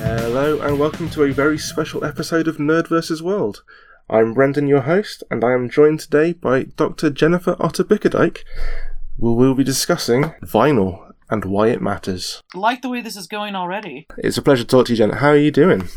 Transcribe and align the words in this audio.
Hello, 0.00 0.60
and 0.60 0.78
welcome 0.78 1.10
to 1.10 1.24
a 1.24 1.32
very 1.32 1.58
special 1.58 2.04
episode 2.04 2.48
of 2.48 2.56
Nerd 2.56 2.88
vs. 2.88 3.22
World. 3.22 3.62
I'm 4.10 4.34
Brendan, 4.34 4.66
your 4.66 4.82
host, 4.82 5.22
and 5.30 5.44
I 5.44 5.52
am 5.52 5.68
joined 5.68 6.00
today 6.00 6.32
by 6.32 6.64
Dr. 6.64 7.10
Jennifer 7.10 7.56
Otter 7.60 7.84
Bickerdike. 7.84 8.44
We 9.18 9.34
will 9.34 9.54
be 9.54 9.64
discussing 9.64 10.34
vinyl 10.42 11.07
and 11.30 11.44
why 11.44 11.68
it 11.68 11.82
matters. 11.82 12.42
Like 12.54 12.82
the 12.82 12.88
way 12.88 13.00
this 13.00 13.16
is 13.16 13.26
going 13.26 13.54
already. 13.54 14.06
It's 14.18 14.38
a 14.38 14.42
pleasure 14.42 14.64
to 14.64 14.68
talk 14.68 14.86
to 14.86 14.92
you, 14.92 14.96
Jen. 14.96 15.10
How 15.10 15.28
are 15.28 15.36
you 15.36 15.50
doing? 15.50 15.88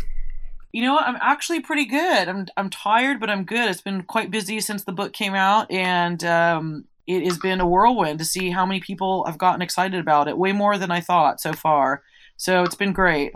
You 0.72 0.84
know 0.84 0.94
what? 0.94 1.08
I'm 1.08 1.18
actually 1.22 1.60
pretty 1.60 1.86
good. 1.86 2.30
I'm 2.30 2.48
I'm 2.56 2.70
tired, 2.70 3.20
but 3.20 3.30
I'm 3.30 3.44
good. 3.44 3.70
It's 3.70 3.82
been 3.82 4.04
quite 4.04 4.32
busy 4.32 4.62
since 4.62 4.84
the 4.84 4.94
book 4.94 5.14
came 5.14 5.34
out, 5.34 5.70
and 5.70 6.24
um, 6.24 6.86
it 7.08 7.24
has 7.26 7.38
been 7.38 7.60
a 7.60 7.68
whirlwind 7.68 8.20
to 8.20 8.26
see 8.26 8.52
how 8.52 8.66
many 8.66 8.80
people 8.80 9.26
have 9.26 9.38
gotten 9.38 9.62
excited 9.62 10.00
about 10.00 10.28
it. 10.28 10.38
Way 10.38 10.54
more 10.54 10.78
than 10.78 10.92
I 10.92 11.02
thought 11.02 11.42
so 11.42 11.54
far. 11.54 12.04
So 12.38 12.64
it's 12.64 12.76
been 12.76 12.94
great. 12.94 13.34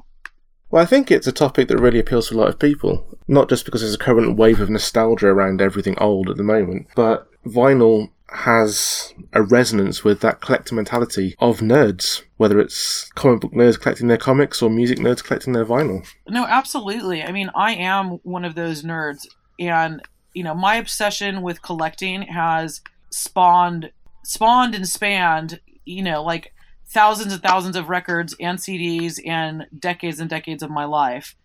Well, 0.71 0.81
I 0.81 0.85
think 0.85 1.11
it's 1.11 1.27
a 1.27 1.31
topic 1.31 1.67
that 1.67 1.77
really 1.77 1.99
appeals 1.99 2.29
to 2.29 2.35
a 2.35 2.37
lot 2.37 2.49
of 2.49 2.59
people, 2.59 3.17
not 3.27 3.49
just 3.49 3.65
because 3.65 3.81
there's 3.81 3.93
a 3.93 3.99
current 3.99 4.35
wave 4.35 4.59
of 4.59 4.69
nostalgia 4.69 5.27
around 5.27 5.61
everything 5.61 5.97
old 5.99 6.29
at 6.29 6.37
the 6.37 6.43
moment, 6.43 6.87
but 6.95 7.27
vinyl 7.45 8.09
has 8.29 9.13
a 9.33 9.41
resonance 9.41 10.03
with 10.03 10.19
that 10.21 10.41
collector 10.41 10.75
mentality 10.75 11.35
of 11.39 11.59
nerds, 11.59 12.23
whether 12.37 12.59
it's 12.59 13.09
comic 13.15 13.41
book 13.41 13.53
nerds 13.53 13.79
collecting 13.79 14.07
their 14.07 14.17
comics 14.17 14.61
or 14.61 14.69
music 14.69 14.97
nerds 14.99 15.23
collecting 15.23 15.53
their 15.53 15.65
vinyl. 15.65 16.05
No, 16.27 16.45
absolutely. 16.45 17.23
I 17.23 17.31
mean, 17.31 17.49
I 17.55 17.75
am 17.75 18.19
one 18.23 18.45
of 18.45 18.55
those 18.55 18.83
nerds, 18.83 19.27
and 19.59 20.01
you 20.33 20.43
know, 20.43 20.55
my 20.55 20.75
obsession 20.75 21.41
with 21.41 21.61
collecting 21.61 22.23
has 22.23 22.81
spawned, 23.11 23.91
spawned 24.23 24.75
and 24.75 24.87
spanned. 24.87 25.59
You 25.85 26.01
know, 26.01 26.23
like 26.23 26.51
thousands 26.87 27.33
and 27.33 27.43
thousands 27.43 27.75
of 27.75 27.89
records 27.89 28.35
and 28.39 28.57
CDs 28.57 29.19
and 29.25 29.67
decades 29.77 30.19
and 30.19 30.29
decades 30.29 30.63
of 30.63 30.69
my 30.69 30.85
life. 30.85 31.35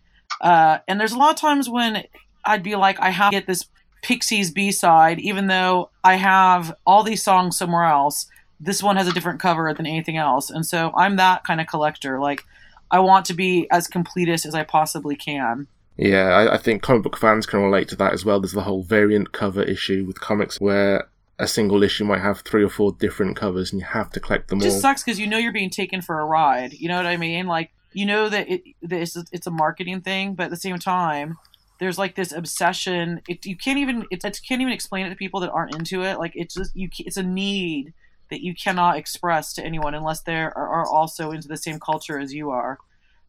Uh, 0.40 0.78
and 0.88 0.98
there's 0.98 1.12
a 1.12 1.18
lot 1.18 1.30
of 1.30 1.36
times 1.36 1.68
when 1.68 2.04
I'd 2.44 2.62
be 2.62 2.76
like, 2.76 3.00
I 3.00 3.10
have 3.10 3.32
to 3.32 3.36
get 3.36 3.46
this 3.46 3.66
Pixies 4.02 4.50
B 4.50 4.72
side, 4.72 5.18
even 5.20 5.46
though 5.46 5.90
I 6.04 6.14
have 6.16 6.74
all 6.86 7.02
these 7.02 7.22
songs 7.22 7.56
somewhere 7.56 7.84
else. 7.84 8.26
This 8.58 8.82
one 8.82 8.96
has 8.96 9.08
a 9.08 9.12
different 9.12 9.40
cover 9.40 9.72
than 9.72 9.86
anything 9.86 10.16
else. 10.18 10.50
And 10.50 10.66
so 10.66 10.92
I'm 10.94 11.16
that 11.16 11.44
kind 11.44 11.60
of 11.60 11.66
collector. 11.66 12.20
Like, 12.20 12.44
I 12.90 12.98
want 12.98 13.24
to 13.26 13.34
be 13.34 13.66
as 13.70 13.88
completist 13.88 14.44
as 14.44 14.54
I 14.54 14.64
possibly 14.64 15.16
can. 15.16 15.66
Yeah, 15.96 16.28
I, 16.28 16.54
I 16.54 16.56
think 16.58 16.82
comic 16.82 17.02
book 17.02 17.16
fans 17.16 17.46
can 17.46 17.60
relate 17.60 17.88
to 17.88 17.96
that 17.96 18.12
as 18.12 18.24
well. 18.24 18.40
There's 18.40 18.52
the 18.52 18.62
whole 18.62 18.82
variant 18.82 19.32
cover 19.32 19.62
issue 19.62 20.04
with 20.06 20.20
comics 20.20 20.60
where 20.60 21.08
a 21.38 21.46
single 21.46 21.82
issue 21.82 22.04
might 22.04 22.20
have 22.20 22.40
three 22.40 22.62
or 22.62 22.68
four 22.68 22.92
different 22.92 23.36
covers 23.36 23.72
and 23.72 23.80
you 23.80 23.86
have 23.86 24.10
to 24.10 24.20
collect 24.20 24.48
them 24.48 24.58
It 24.60 24.64
all. 24.64 24.70
just 24.70 24.82
sucks 24.82 25.02
because 25.02 25.18
you 25.18 25.26
know 25.26 25.38
you're 25.38 25.52
being 25.52 25.70
taken 25.70 26.02
for 26.02 26.20
a 26.20 26.24
ride. 26.24 26.74
You 26.74 26.88
know 26.88 26.96
what 26.96 27.06
I 27.06 27.16
mean? 27.16 27.46
Like, 27.46 27.70
you 27.92 28.04
know 28.04 28.28
that, 28.28 28.48
it, 28.48 28.62
that 28.82 29.00
it's, 29.00 29.16
it's 29.32 29.46
a 29.46 29.50
marketing 29.50 30.02
thing, 30.02 30.34
but 30.34 30.44
at 30.44 30.50
the 30.50 30.56
same 30.56 30.78
time, 30.78 31.38
there's 31.80 31.98
like 31.98 32.14
this 32.14 32.30
obsession. 32.30 33.22
It, 33.26 33.44
you 33.44 33.56
can't 33.56 33.78
even 33.78 34.06
it, 34.10 34.24
it 34.24 34.40
can't 34.46 34.60
even 34.60 34.72
explain 34.72 35.06
it 35.06 35.10
to 35.10 35.16
people 35.16 35.40
that 35.40 35.50
aren't 35.50 35.74
into 35.74 36.02
it. 36.02 36.18
Like 36.18 36.32
it's 36.36 36.54
just 36.54 36.76
you. 36.76 36.88
It's 37.00 37.16
a 37.16 37.22
need 37.22 37.94
that 38.30 38.42
you 38.42 38.54
cannot 38.54 38.96
express 38.96 39.52
to 39.54 39.64
anyone 39.64 39.94
unless 39.94 40.20
they 40.20 40.36
are, 40.36 40.54
are 40.54 40.86
also 40.86 41.32
into 41.32 41.48
the 41.48 41.56
same 41.56 41.80
culture 41.80 42.18
as 42.18 42.32
you 42.32 42.50
are. 42.50 42.78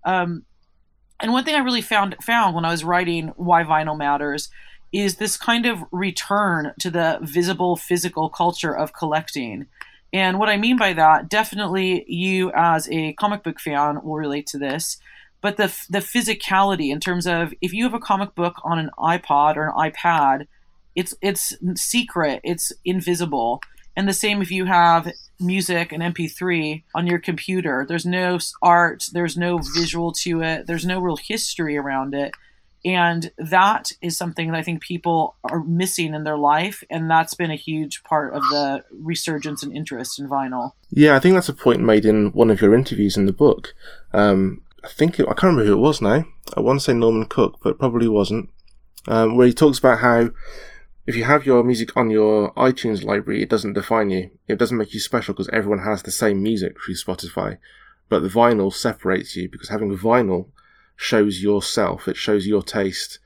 Um, 0.05 0.43
and 1.19 1.31
one 1.31 1.43
thing 1.43 1.55
I 1.55 1.59
really 1.59 1.81
found 1.81 2.15
found 2.21 2.53
when 2.53 2.65
I 2.65 2.71
was 2.71 2.83
writing 2.83 3.29
why 3.37 3.63
vinyl 3.63 3.97
matters 3.97 4.49
is 4.91 5.15
this 5.15 5.37
kind 5.37 5.65
of 5.65 5.85
return 5.91 6.73
to 6.79 6.91
the 6.91 7.19
visible 7.21 7.77
physical 7.77 8.29
culture 8.29 8.75
of 8.75 8.93
collecting. 8.93 9.67
And 10.11 10.37
what 10.37 10.49
I 10.49 10.57
mean 10.57 10.77
by 10.77 10.91
that, 10.93 11.29
definitely 11.29 12.03
you 12.05 12.51
as 12.53 12.89
a 12.89 13.13
comic 13.13 13.43
book 13.43 13.61
fan 13.61 14.03
will 14.03 14.15
relate 14.15 14.45
to 14.47 14.57
this 14.57 14.97
but 15.41 15.57
the 15.57 15.75
the 15.89 15.99
physicality 15.99 16.91
in 16.91 16.99
terms 16.99 17.27
of 17.27 17.53
if 17.61 17.73
you 17.73 17.83
have 17.83 17.93
a 17.93 17.99
comic 17.99 18.35
book 18.35 18.55
on 18.63 18.79
an 18.79 18.89
iPod 18.97 19.57
or 19.57 19.67
an 19.67 19.91
iPad, 19.91 20.47
it's 20.95 21.13
it's 21.21 21.53
secret, 21.75 22.41
it's 22.43 22.71
invisible. 22.85 23.61
And 23.97 24.07
the 24.07 24.13
same 24.13 24.41
if 24.41 24.51
you 24.51 24.65
have 24.65 25.11
music 25.41 25.91
and 25.91 26.01
MP3 26.01 26.83
on 26.95 27.07
your 27.07 27.19
computer. 27.19 27.85
There's 27.87 28.05
no 28.05 28.39
art, 28.61 29.05
there's 29.11 29.35
no 29.35 29.59
visual 29.75 30.13
to 30.23 30.41
it, 30.41 30.67
there's 30.67 30.85
no 30.85 30.99
real 30.99 31.17
history 31.17 31.77
around 31.77 32.13
it. 32.13 32.33
And 32.83 33.31
that 33.37 33.91
is 34.01 34.17
something 34.17 34.49
that 34.49 34.57
I 34.57 34.63
think 34.63 34.81
people 34.81 35.35
are 35.43 35.63
missing 35.63 36.15
in 36.15 36.23
their 36.23 36.37
life. 36.37 36.83
And 36.89 37.11
that's 37.11 37.35
been 37.35 37.51
a 37.51 37.55
huge 37.55 38.03
part 38.03 38.33
of 38.33 38.41
the 38.43 38.83
resurgence 38.91 39.61
and 39.61 39.75
interest 39.75 40.19
in 40.19 40.27
vinyl. 40.27 40.71
Yeah, 40.89 41.15
I 41.15 41.19
think 41.19 41.35
that's 41.35 41.49
a 41.49 41.53
point 41.53 41.81
made 41.81 42.05
in 42.05 42.31
one 42.31 42.49
of 42.49 42.59
your 42.59 42.73
interviews 42.73 43.17
in 43.17 43.27
the 43.27 43.33
book. 43.33 43.75
Um, 44.13 44.63
I 44.83 44.87
think 44.87 45.19
it, 45.19 45.23
I 45.23 45.33
can't 45.33 45.55
remember 45.55 45.65
who 45.65 45.73
it 45.73 45.81
was 45.81 46.01
now. 46.01 46.25
I 46.55 46.59
want 46.59 46.79
to 46.79 46.83
say 46.83 46.93
Norman 46.93 47.25
Cook, 47.25 47.59
but 47.63 47.79
probably 47.79 48.07
wasn't. 48.07 48.49
Um, 49.07 49.35
where 49.35 49.47
he 49.47 49.53
talks 49.53 49.79
about 49.79 49.99
how 49.99 50.29
if 51.07 51.15
you 51.15 51.23
have 51.23 51.45
your 51.45 51.63
music 51.63 51.95
on 51.97 52.09
your 52.09 52.53
iTunes 52.53 53.03
library, 53.03 53.41
it 53.41 53.49
doesn't 53.49 53.73
define 53.73 54.09
you. 54.09 54.31
It 54.47 54.59
doesn't 54.59 54.77
make 54.77 54.93
you 54.93 54.99
special 54.99 55.33
because 55.33 55.49
everyone 55.49 55.83
has 55.83 56.03
the 56.03 56.11
same 56.11 56.41
music 56.43 56.77
through 56.79 56.95
Spotify. 56.95 57.57
But 58.09 58.21
the 58.21 58.29
vinyl 58.29 58.73
separates 58.73 59.35
you 59.35 59.49
because 59.49 59.69
having 59.69 59.95
vinyl 59.97 60.49
shows 60.95 61.41
yourself. 61.41 62.07
It 62.07 62.17
shows 62.17 62.45
your 62.45 62.61
taste. 62.61 63.19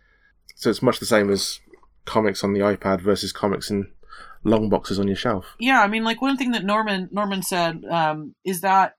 So 0.56 0.70
it's 0.70 0.82
much 0.82 1.00
the 1.00 1.06
same 1.06 1.30
as 1.30 1.60
comics 2.06 2.44
on 2.44 2.54
the 2.54 2.62
iPad 2.62 3.02
versus 3.02 3.34
comics 3.34 3.70
in 3.70 3.92
long 4.44 4.70
boxes 4.70 5.00
on 5.00 5.08
your 5.08 5.18
shelf. 5.18 5.56
Yeah, 5.60 5.82
I 5.82 5.88
mean, 5.88 6.04
like 6.04 6.22
one 6.22 6.38
thing 6.38 6.52
that 6.52 6.64
Norman 6.64 7.10
Norman 7.12 7.42
said 7.44 7.84
um, 7.90 8.36
is 8.46 8.62
that 8.62 8.96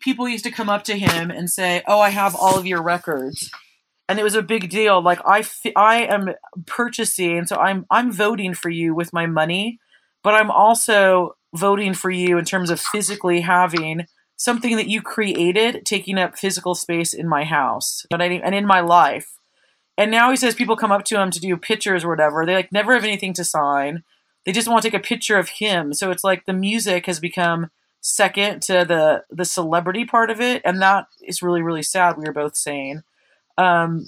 people 0.00 0.28
used 0.28 0.44
to 0.44 0.50
come 0.50 0.68
up 0.68 0.84
to 0.84 0.96
him 0.96 1.30
and 1.30 1.50
say, 1.50 1.82
"Oh, 1.86 2.00
I 2.00 2.10
have 2.10 2.34
all 2.34 2.58
of 2.58 2.66
your 2.66 2.82
records," 2.82 3.50
and 4.08 4.18
it 4.18 4.22
was 4.22 4.34
a 4.34 4.42
big 4.42 4.70
deal. 4.70 5.02
Like 5.02 5.20
I, 5.26 5.40
f- 5.40 5.62
I 5.76 6.02
am 6.04 6.34
purchasing, 6.66 7.46
so 7.46 7.56
I'm 7.56 7.86
I'm 7.90 8.12
voting 8.12 8.54
for 8.54 8.70
you 8.70 8.94
with 8.94 9.12
my 9.12 9.26
money, 9.26 9.78
but 10.22 10.34
I'm 10.34 10.50
also 10.50 11.36
voting 11.54 11.94
for 11.94 12.10
you 12.10 12.38
in 12.38 12.44
terms 12.44 12.70
of 12.70 12.80
physically 12.80 13.42
having 13.42 14.06
something 14.36 14.76
that 14.76 14.88
you 14.88 15.02
created 15.02 15.84
taking 15.84 16.18
up 16.18 16.36
physical 16.36 16.74
space 16.74 17.14
in 17.14 17.28
my 17.28 17.44
house 17.44 18.04
and 18.10 18.54
in 18.54 18.66
my 18.66 18.80
life. 18.80 19.32
And 19.98 20.10
now 20.10 20.30
he 20.30 20.36
says 20.36 20.54
people 20.54 20.76
come 20.76 20.90
up 20.90 21.04
to 21.04 21.20
him 21.20 21.30
to 21.30 21.40
do 21.40 21.56
pictures 21.56 22.04
or 22.04 22.08
whatever. 22.08 22.44
They 22.44 22.54
like 22.54 22.72
never 22.72 22.94
have 22.94 23.04
anything 23.04 23.34
to 23.34 23.44
sign. 23.44 24.02
They 24.44 24.52
just 24.52 24.66
want 24.66 24.82
to 24.82 24.90
take 24.90 24.98
a 24.98 25.04
picture 25.04 25.38
of 25.38 25.48
him. 25.48 25.92
So 25.92 26.10
it's 26.10 26.24
like 26.24 26.44
the 26.44 26.52
music 26.52 27.06
has 27.06 27.20
become 27.20 27.70
second 28.02 28.60
to 28.60 28.84
the 28.86 29.24
the 29.30 29.44
celebrity 29.44 30.04
part 30.04 30.28
of 30.28 30.40
it 30.40 30.60
and 30.64 30.82
that 30.82 31.06
is 31.22 31.40
really 31.40 31.62
really 31.62 31.82
sad 31.82 32.16
we 32.16 32.24
were 32.24 32.32
both 32.32 32.56
saying 32.56 33.02
um 33.56 34.06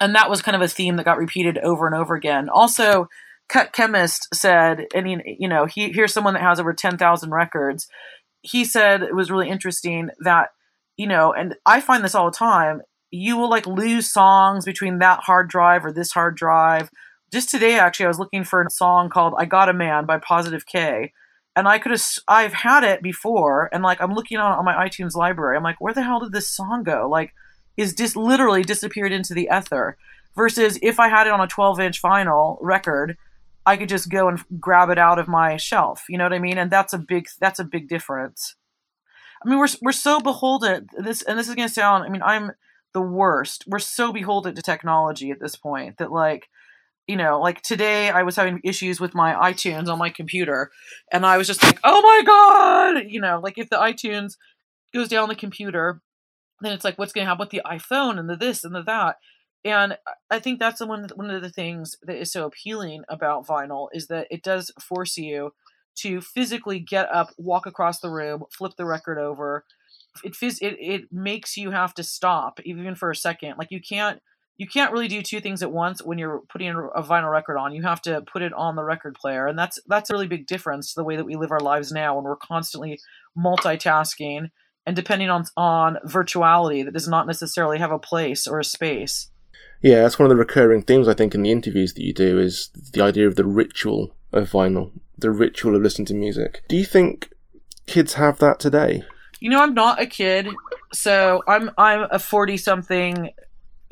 and 0.00 0.14
that 0.14 0.30
was 0.30 0.42
kind 0.42 0.56
of 0.56 0.62
a 0.62 0.68
theme 0.68 0.96
that 0.96 1.04
got 1.04 1.18
repeated 1.18 1.58
over 1.58 1.86
and 1.86 1.94
over 1.94 2.14
again. 2.14 2.48
Also 2.48 3.08
cut 3.48 3.72
chemist 3.72 4.28
said 4.32 4.86
and 4.94 5.06
he, 5.06 5.36
you 5.38 5.48
know 5.48 5.66
he 5.66 5.92
here's 5.92 6.12
someone 6.12 6.34
that 6.34 6.42
has 6.42 6.60
over 6.60 6.72
10,000 6.72 7.30
records. 7.30 7.88
He 8.42 8.64
said 8.64 9.02
it 9.02 9.14
was 9.14 9.30
really 9.30 9.48
interesting 9.48 10.10
that 10.20 10.50
you 10.96 11.06
know 11.06 11.32
and 11.32 11.54
i 11.66 11.80
find 11.80 12.04
this 12.04 12.14
all 12.14 12.30
the 12.30 12.36
time 12.36 12.82
you 13.10 13.36
will 13.36 13.50
like 13.50 13.66
lose 13.66 14.10
songs 14.10 14.64
between 14.64 14.98
that 14.98 15.20
hard 15.20 15.48
drive 15.48 15.84
or 15.84 15.92
this 15.92 16.12
hard 16.12 16.36
drive. 16.36 16.90
Just 17.32 17.50
today 17.50 17.78
actually 17.78 18.06
i 18.06 18.08
was 18.08 18.18
looking 18.18 18.44
for 18.44 18.62
a 18.62 18.70
song 18.70 19.08
called 19.08 19.34
i 19.38 19.44
got 19.44 19.68
a 19.68 19.74
man 19.74 20.06
by 20.06 20.18
positive 20.18 20.66
k 20.66 21.12
and 21.54 21.68
I 21.68 21.78
could 21.78 21.92
have 21.92 22.02
I've 22.28 22.52
had 22.52 22.84
it 22.84 23.02
before 23.02 23.68
and 23.72 23.82
like 23.82 24.00
I'm 24.00 24.14
looking 24.14 24.38
on, 24.38 24.58
on 24.58 24.64
my 24.64 24.74
iTunes 24.74 25.14
library 25.14 25.56
I'm 25.56 25.62
like 25.62 25.80
where 25.80 25.94
the 25.94 26.02
hell 26.02 26.20
did 26.20 26.32
this 26.32 26.48
song 26.48 26.82
go? 26.82 27.08
Like 27.08 27.32
is 27.76 27.94
just 27.94 28.16
literally 28.16 28.62
disappeared 28.62 29.12
into 29.12 29.34
the 29.34 29.48
ether 29.52 29.96
versus 30.36 30.78
if 30.82 31.00
I 31.00 31.08
had 31.08 31.26
it 31.26 31.32
on 31.32 31.40
a 31.40 31.46
12 31.46 31.80
inch 31.80 32.02
vinyl 32.02 32.58
record 32.60 33.16
I 33.64 33.76
could 33.76 33.88
just 33.88 34.10
go 34.10 34.28
and 34.28 34.42
grab 34.58 34.90
it 34.90 34.98
out 34.98 35.18
of 35.18 35.28
my 35.28 35.56
shelf 35.56 36.04
you 36.08 36.18
know 36.18 36.24
what 36.24 36.32
I 36.32 36.38
mean? 36.38 36.58
And 36.58 36.70
that's 36.70 36.92
a 36.92 36.98
big 36.98 37.26
that's 37.40 37.60
a 37.60 37.64
big 37.64 37.88
difference. 37.88 38.56
I 39.44 39.48
mean 39.48 39.58
we're 39.58 39.68
we're 39.80 39.92
so 39.92 40.20
beholden 40.20 40.88
this 40.96 41.22
and 41.22 41.38
this 41.38 41.48
is 41.48 41.54
to 41.54 41.68
sound 41.68 42.04
I 42.04 42.08
mean 42.08 42.22
I'm 42.22 42.52
the 42.94 43.02
worst 43.02 43.64
we're 43.66 43.78
so 43.78 44.12
beholden 44.12 44.54
to 44.54 44.62
technology 44.62 45.30
at 45.30 45.40
this 45.40 45.56
point 45.56 45.98
that 45.98 46.12
like 46.12 46.48
you 47.06 47.16
know, 47.16 47.40
like 47.40 47.62
today 47.62 48.10
I 48.10 48.22
was 48.22 48.36
having 48.36 48.60
issues 48.64 49.00
with 49.00 49.14
my 49.14 49.34
iTunes 49.34 49.88
on 49.88 49.98
my 49.98 50.10
computer 50.10 50.70
and 51.10 51.26
I 51.26 51.36
was 51.36 51.46
just 51.46 51.62
like, 51.62 51.78
oh 51.84 52.00
my 52.00 52.22
God, 52.24 53.04
you 53.08 53.20
know, 53.20 53.40
like 53.42 53.58
if 53.58 53.70
the 53.70 53.76
iTunes 53.76 54.36
goes 54.94 55.08
down 55.08 55.28
the 55.28 55.34
computer, 55.34 56.00
then 56.60 56.72
it's 56.72 56.84
like, 56.84 56.98
what's 56.98 57.12
going 57.12 57.24
to 57.24 57.28
happen 57.28 57.40
with 57.44 57.50
the 57.50 57.62
iPhone 57.66 58.18
and 58.18 58.28
the 58.28 58.36
this 58.36 58.64
and 58.64 58.74
the 58.74 58.82
that. 58.82 59.16
And 59.64 59.96
I 60.30 60.38
think 60.38 60.58
that's 60.58 60.80
one, 60.80 61.08
one 61.14 61.30
of 61.30 61.42
the 61.42 61.50
things 61.50 61.96
that 62.02 62.16
is 62.16 62.32
so 62.32 62.46
appealing 62.46 63.04
about 63.08 63.46
vinyl 63.46 63.88
is 63.92 64.08
that 64.08 64.26
it 64.30 64.42
does 64.42 64.72
force 64.80 65.16
you 65.16 65.52
to 65.96 66.20
physically 66.20 66.78
get 66.78 67.12
up, 67.12 67.30
walk 67.36 67.66
across 67.66 68.00
the 68.00 68.10
room, 68.10 68.44
flip 68.50 68.72
the 68.76 68.86
record 68.86 69.18
over, 69.18 69.64
it 70.24 70.34
phys- 70.34 70.60
it 70.60 70.76
it 70.78 71.12
makes 71.12 71.56
you 71.56 71.70
have 71.70 71.94
to 71.94 72.02
stop 72.02 72.60
even 72.64 72.94
for 72.94 73.10
a 73.10 73.16
second. 73.16 73.54
Like 73.58 73.70
you 73.70 73.80
can't 73.80 74.20
you 74.62 74.68
can't 74.68 74.92
really 74.92 75.08
do 75.08 75.22
two 75.22 75.40
things 75.40 75.60
at 75.60 75.72
once 75.72 76.00
when 76.04 76.18
you're 76.18 76.42
putting 76.48 76.68
a 76.68 77.02
vinyl 77.02 77.32
record 77.32 77.58
on. 77.58 77.74
You 77.74 77.82
have 77.82 78.00
to 78.02 78.22
put 78.32 78.42
it 78.42 78.52
on 78.52 78.76
the 78.76 78.84
record 78.84 79.16
player, 79.16 79.48
and 79.48 79.58
that's 79.58 79.80
that's 79.88 80.08
a 80.08 80.12
really 80.12 80.28
big 80.28 80.46
difference 80.46 80.94
to 80.94 81.00
the 81.00 81.04
way 81.04 81.16
that 81.16 81.24
we 81.24 81.34
live 81.34 81.50
our 81.50 81.58
lives 81.58 81.90
now, 81.90 82.14
when 82.14 82.22
we're 82.22 82.36
constantly 82.36 83.00
multitasking 83.36 84.50
and 84.86 84.94
depending 84.94 85.30
on 85.30 85.46
on 85.56 85.98
virtuality 86.06 86.84
that 86.84 86.94
does 86.94 87.08
not 87.08 87.26
necessarily 87.26 87.78
have 87.78 87.90
a 87.90 87.98
place 87.98 88.46
or 88.46 88.60
a 88.60 88.64
space. 88.64 89.32
Yeah, 89.82 90.02
that's 90.02 90.16
one 90.16 90.26
of 90.26 90.30
the 90.30 90.36
recurring 90.36 90.82
themes 90.82 91.08
I 91.08 91.14
think 91.14 91.34
in 91.34 91.42
the 91.42 91.50
interviews 91.50 91.94
that 91.94 92.04
you 92.04 92.14
do 92.14 92.38
is 92.38 92.70
the 92.92 93.02
idea 93.02 93.26
of 93.26 93.34
the 93.34 93.44
ritual 93.44 94.14
of 94.32 94.48
vinyl, 94.48 94.92
the 95.18 95.32
ritual 95.32 95.74
of 95.74 95.82
listening 95.82 96.06
to 96.06 96.14
music. 96.14 96.62
Do 96.68 96.76
you 96.76 96.84
think 96.84 97.32
kids 97.88 98.14
have 98.14 98.38
that 98.38 98.60
today? 98.60 99.02
You 99.40 99.50
know, 99.50 99.60
I'm 99.60 99.74
not 99.74 100.00
a 100.00 100.06
kid, 100.06 100.46
so 100.92 101.42
I'm 101.48 101.72
I'm 101.76 102.06
a 102.12 102.20
forty 102.20 102.56
something, 102.56 103.30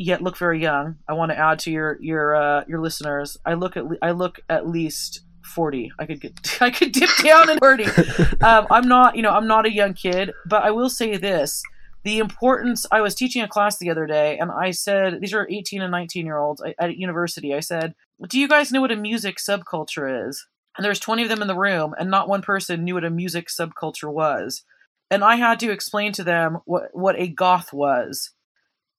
yet 0.00 0.23
look 0.23 0.38
very 0.38 0.61
young. 0.61 0.97
I 1.06 1.12
want 1.12 1.31
to 1.31 1.38
add 1.38 1.58
to 1.61 1.70
your 1.70 1.99
your 2.00 2.35
uh, 2.35 2.64
your 2.67 2.81
listeners. 2.81 3.37
I 3.44 3.55
look 3.55 3.76
at 3.76 3.85
I 4.02 4.12
look 4.12 4.41
at 4.49 4.67
least 4.67 5.20
forty. 5.44 5.93
I 5.99 6.06
could 6.06 6.20
get 6.20 6.32
I 6.61 6.70
could 6.70 6.93
dip 6.93 7.11
down 7.23 7.50
and 7.50 7.58
forty. 7.58 7.85
um, 8.41 8.67
I'm 8.70 8.88
not 8.88 9.17
you 9.17 9.23
know 9.23 9.31
I'm 9.31 9.47
not 9.47 9.67
a 9.67 9.73
young 9.73 9.94
kid, 9.94 10.32
but 10.47 10.62
I 10.62 10.70
will 10.70 10.91
say 10.91 11.17
this: 11.17 11.62
the 12.05 12.19
importance. 12.19 12.87
I 12.91 13.02
was 13.02 13.14
teaching 13.14 13.43
a 13.43 13.49
class 13.49 13.79
the 13.79 13.91
other 13.91 14.06
day, 14.06 14.38
and 14.38 14.50
I 14.50 14.70
said 14.70 15.20
these 15.20 15.35
are 15.35 15.47
18 15.50 15.82
and 15.82 15.91
19 15.91 16.26
year 16.26 16.38
olds 16.38 16.62
at 16.79 16.97
university. 16.97 17.55
I 17.55 17.61
said, 17.61 17.94
"Do 18.29 18.41
you 18.41 18.49
guys 18.49 18.73
know 18.73 18.81
what 18.81 18.93
a 18.93 18.97
music 18.97 19.37
subculture 19.37 20.29
is?" 20.29 20.47
And 20.76 20.85
there's 20.85 21.00
20 21.00 21.25
of 21.25 21.29
them 21.29 21.43
in 21.43 21.49
the 21.49 21.56
room, 21.56 21.94
and 21.99 22.11
not 22.11 22.29
one 22.29 22.43
person 22.43 22.85
knew 22.85 22.94
what 22.94 23.05
a 23.05 23.11
music 23.11 23.49
subculture 23.49 24.11
was. 24.11 24.62
And 25.11 25.25
I 25.25 25.35
had 25.37 25.58
to 25.61 25.73
explain 25.73 26.12
to 26.12 26.25
them 26.25 26.58
what 26.64 26.91
what 26.93 27.17
a 27.19 27.29
goth 27.29 27.73
was, 27.73 28.31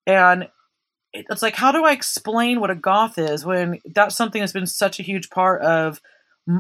and 0.06 0.48
it's 1.14 1.42
like 1.42 1.56
how 1.56 1.72
do 1.72 1.86
i 1.86 1.92
explain 1.92 2.60
what 2.60 2.72
a 2.72 2.76
goth 2.76 3.18
is 3.18 3.46
when 3.46 3.80
that's 3.94 4.16
something 4.16 4.40
that's 4.42 4.54
been 4.54 4.68
such 4.68 5.00
a 5.00 5.04
huge 5.04 5.30
part 5.30 5.62
of 5.62 6.02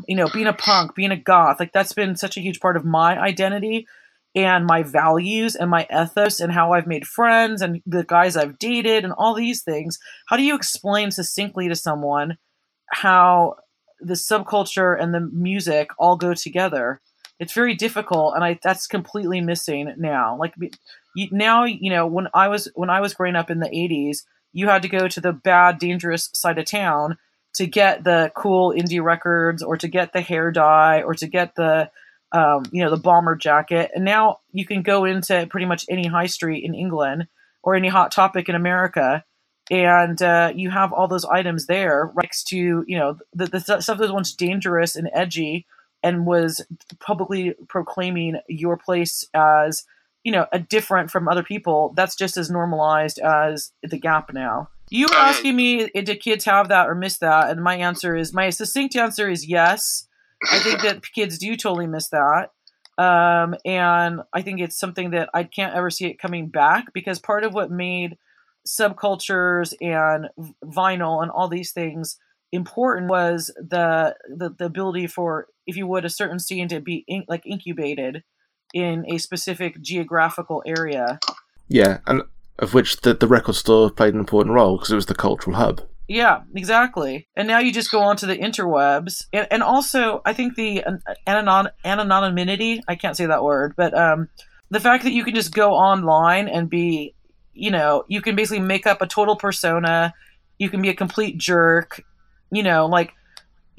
you 0.07 0.15
know 0.15 0.27
being 0.33 0.47
a 0.47 0.53
punk 0.53 0.93
being 0.95 1.11
a 1.11 1.17
goth 1.17 1.59
like 1.59 1.71
that's 1.71 1.93
been 1.93 2.15
such 2.15 2.37
a 2.37 2.41
huge 2.41 2.59
part 2.59 2.77
of 2.77 2.85
my 2.85 3.19
identity 3.19 3.87
and 4.33 4.65
my 4.65 4.83
values 4.83 5.55
and 5.55 5.69
my 5.69 5.85
ethos 5.93 6.39
and 6.39 6.53
how 6.53 6.71
I've 6.71 6.87
made 6.87 7.05
friends 7.05 7.61
and 7.61 7.81
the 7.85 8.03
guys 8.03 8.37
I've 8.37 8.57
dated 8.59 9.03
and 9.03 9.13
all 9.13 9.33
these 9.33 9.61
things. 9.61 9.99
How 10.27 10.37
do 10.37 10.43
you 10.43 10.55
explain 10.55 11.11
succinctly 11.11 11.67
to 11.67 11.75
someone 11.75 12.37
how 12.89 13.55
the 13.99 14.13
subculture 14.13 14.99
and 14.99 15.13
the 15.13 15.19
music 15.19 15.89
all 15.99 16.15
go 16.15 16.33
together? 16.33 17.01
It's 17.39 17.53
very 17.53 17.73
difficult, 17.73 18.35
and 18.35 18.43
I 18.43 18.59
that's 18.61 18.85
completely 18.85 19.41
missing 19.41 19.93
now. 19.97 20.37
Like 20.37 20.53
now, 21.31 21.63
you 21.65 21.89
know, 21.89 22.05
when 22.05 22.27
I 22.33 22.47
was 22.47 22.71
when 22.75 22.91
I 22.91 23.01
was 23.01 23.15
growing 23.15 23.35
up 23.35 23.49
in 23.49 23.59
the 23.59 23.67
'80s, 23.67 24.19
you 24.53 24.67
had 24.67 24.81
to 24.81 24.89
go 24.89 25.07
to 25.07 25.21
the 25.21 25.33
bad, 25.33 25.79
dangerous 25.79 26.29
side 26.33 26.57
of 26.57 26.65
town 26.65 27.17
to 27.55 27.67
get 27.67 28.03
the 28.03 28.31
cool 28.35 28.73
indie 28.73 29.03
records, 29.03 29.61
or 29.61 29.77
to 29.77 29.87
get 29.87 30.13
the 30.13 30.21
hair 30.21 30.51
dye, 30.51 31.01
or 31.01 31.13
to 31.15 31.27
get 31.27 31.55
the 31.55 31.89
um, 32.31 32.63
you 32.71 32.81
know, 32.81 32.89
the 32.89 33.01
bomber 33.01 33.35
jacket. 33.35 33.91
And 33.93 34.05
now 34.05 34.39
you 34.53 34.65
can 34.65 34.83
go 34.83 35.03
into 35.03 35.47
pretty 35.47 35.65
much 35.65 35.85
any 35.89 36.07
high 36.07 36.27
street 36.27 36.63
in 36.63 36.73
England 36.73 37.27
or 37.61 37.75
any 37.75 37.89
hot 37.89 38.11
topic 38.11 38.47
in 38.47 38.55
America, 38.55 39.23
and 39.69 40.21
uh, 40.21 40.51
you 40.55 40.69
have 40.69 40.91
all 40.93 41.07
those 41.07 41.25
items 41.25 41.67
there 41.67 42.11
next 42.15 42.45
to, 42.45 42.83
you 42.87 42.97
know, 42.97 43.17
the, 43.33 43.45
the 43.45 43.59
stuff 43.59 43.85
that 43.85 43.99
was 43.99 44.11
once 44.11 44.33
dangerous 44.33 44.95
and 44.95 45.09
edgy 45.13 45.65
and 46.03 46.25
was 46.25 46.65
publicly 46.99 47.53
proclaiming 47.67 48.39
your 48.47 48.75
place 48.75 49.27
as, 49.33 49.83
you 50.23 50.31
know, 50.31 50.45
a 50.51 50.59
different 50.59 51.11
from 51.11 51.27
other 51.27 51.43
people. 51.43 51.93
That's 51.95 52.15
just 52.15 52.37
as 52.37 52.49
normalized 52.49 53.19
as 53.19 53.71
the 53.83 53.97
Gap 53.97 54.33
now. 54.33 54.69
You 54.89 55.07
were 55.07 55.15
asking 55.15 55.55
me, 55.55 55.87
do 55.87 56.15
kids 56.15 56.45
have 56.45 56.67
that 56.67 56.89
or 56.89 56.95
miss 56.95 57.17
that? 57.19 57.49
And 57.49 57.63
my 57.63 57.75
answer 57.75 58.15
is, 58.15 58.33
my 58.33 58.49
succinct 58.49 58.95
answer 58.95 59.29
is 59.29 59.47
yes 59.47 60.07
I 60.49 60.59
think 60.59 60.81
that 60.81 61.03
kids 61.13 61.37
do 61.37 61.55
totally 61.55 61.87
miss 61.87 62.09
that. 62.09 62.51
Um, 62.97 63.55
and 63.65 64.21
I 64.33 64.41
think 64.41 64.59
it's 64.59 64.77
something 64.77 65.11
that 65.11 65.29
I 65.33 65.43
can't 65.43 65.75
ever 65.75 65.89
see 65.89 66.07
it 66.07 66.19
coming 66.19 66.49
back 66.49 66.93
because 66.93 67.19
part 67.19 67.43
of 67.43 67.53
what 67.53 67.71
made 67.71 68.17
subcultures 68.67 69.73
and 69.81 70.29
vinyl 70.63 71.21
and 71.21 71.31
all 71.31 71.47
these 71.47 71.71
things 71.71 72.17
important 72.51 73.09
was 73.09 73.47
the, 73.57 74.15
the 74.27 74.49
the 74.49 74.65
ability 74.65 75.07
for 75.07 75.47
if 75.65 75.77
you 75.77 75.87
would 75.87 76.03
a 76.03 76.09
certain 76.09 76.37
scene 76.37 76.67
to 76.67 76.81
be 76.81 77.05
in, 77.07 77.23
like 77.27 77.45
incubated 77.45 78.23
in 78.73 79.05
a 79.07 79.17
specific 79.17 79.81
geographical 79.81 80.63
area 80.65 81.19
yeah 81.67 81.99
and 82.07 82.21
of 82.59 82.73
which 82.73 83.01
the, 83.01 83.13
the 83.13 83.27
record 83.27 83.55
store 83.55 83.89
played 83.89 84.13
an 84.13 84.19
important 84.19 84.53
role 84.53 84.77
because 84.77 84.91
it 84.91 84.95
was 84.95 85.07
the 85.07 85.15
cultural 85.15 85.55
hub 85.55 85.81
yeah, 86.11 86.41
exactly. 86.53 87.29
And 87.37 87.47
now 87.47 87.59
you 87.59 87.71
just 87.71 87.89
go 87.89 88.01
on 88.01 88.17
to 88.17 88.25
the 88.25 88.37
interwebs, 88.37 89.27
and, 89.31 89.47
and 89.49 89.63
also 89.63 90.21
I 90.25 90.33
think 90.33 90.55
the 90.55 90.83
anon- 91.25 91.69
anonymity. 91.85 92.83
I 92.85 92.95
can't 92.95 93.15
say 93.15 93.27
that 93.27 93.45
word, 93.45 93.75
but 93.77 93.97
um, 93.97 94.27
the 94.69 94.81
fact 94.81 95.05
that 95.05 95.13
you 95.13 95.23
can 95.23 95.33
just 95.33 95.53
go 95.53 95.71
online 95.71 96.49
and 96.49 96.69
be, 96.69 97.15
you 97.53 97.71
know, 97.71 98.03
you 98.09 98.21
can 98.21 98.35
basically 98.35 98.59
make 98.59 98.85
up 98.85 99.01
a 99.01 99.07
total 99.07 99.37
persona. 99.37 100.13
You 100.59 100.69
can 100.69 100.81
be 100.81 100.89
a 100.89 100.93
complete 100.93 101.37
jerk. 101.37 102.03
You 102.51 102.63
know, 102.63 102.87
like 102.87 103.13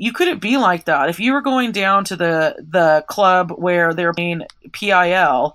you 0.02 0.12
couldn't 0.12 0.40
be 0.40 0.56
like 0.56 0.86
that 0.86 1.10
if 1.10 1.20
you 1.20 1.32
were 1.32 1.40
going 1.40 1.70
down 1.70 2.04
to 2.04 2.16
the 2.16 2.56
the 2.68 3.04
club 3.06 3.52
where 3.52 3.94
they're 3.94 4.12
playing 4.12 4.42
PIL. 4.72 5.54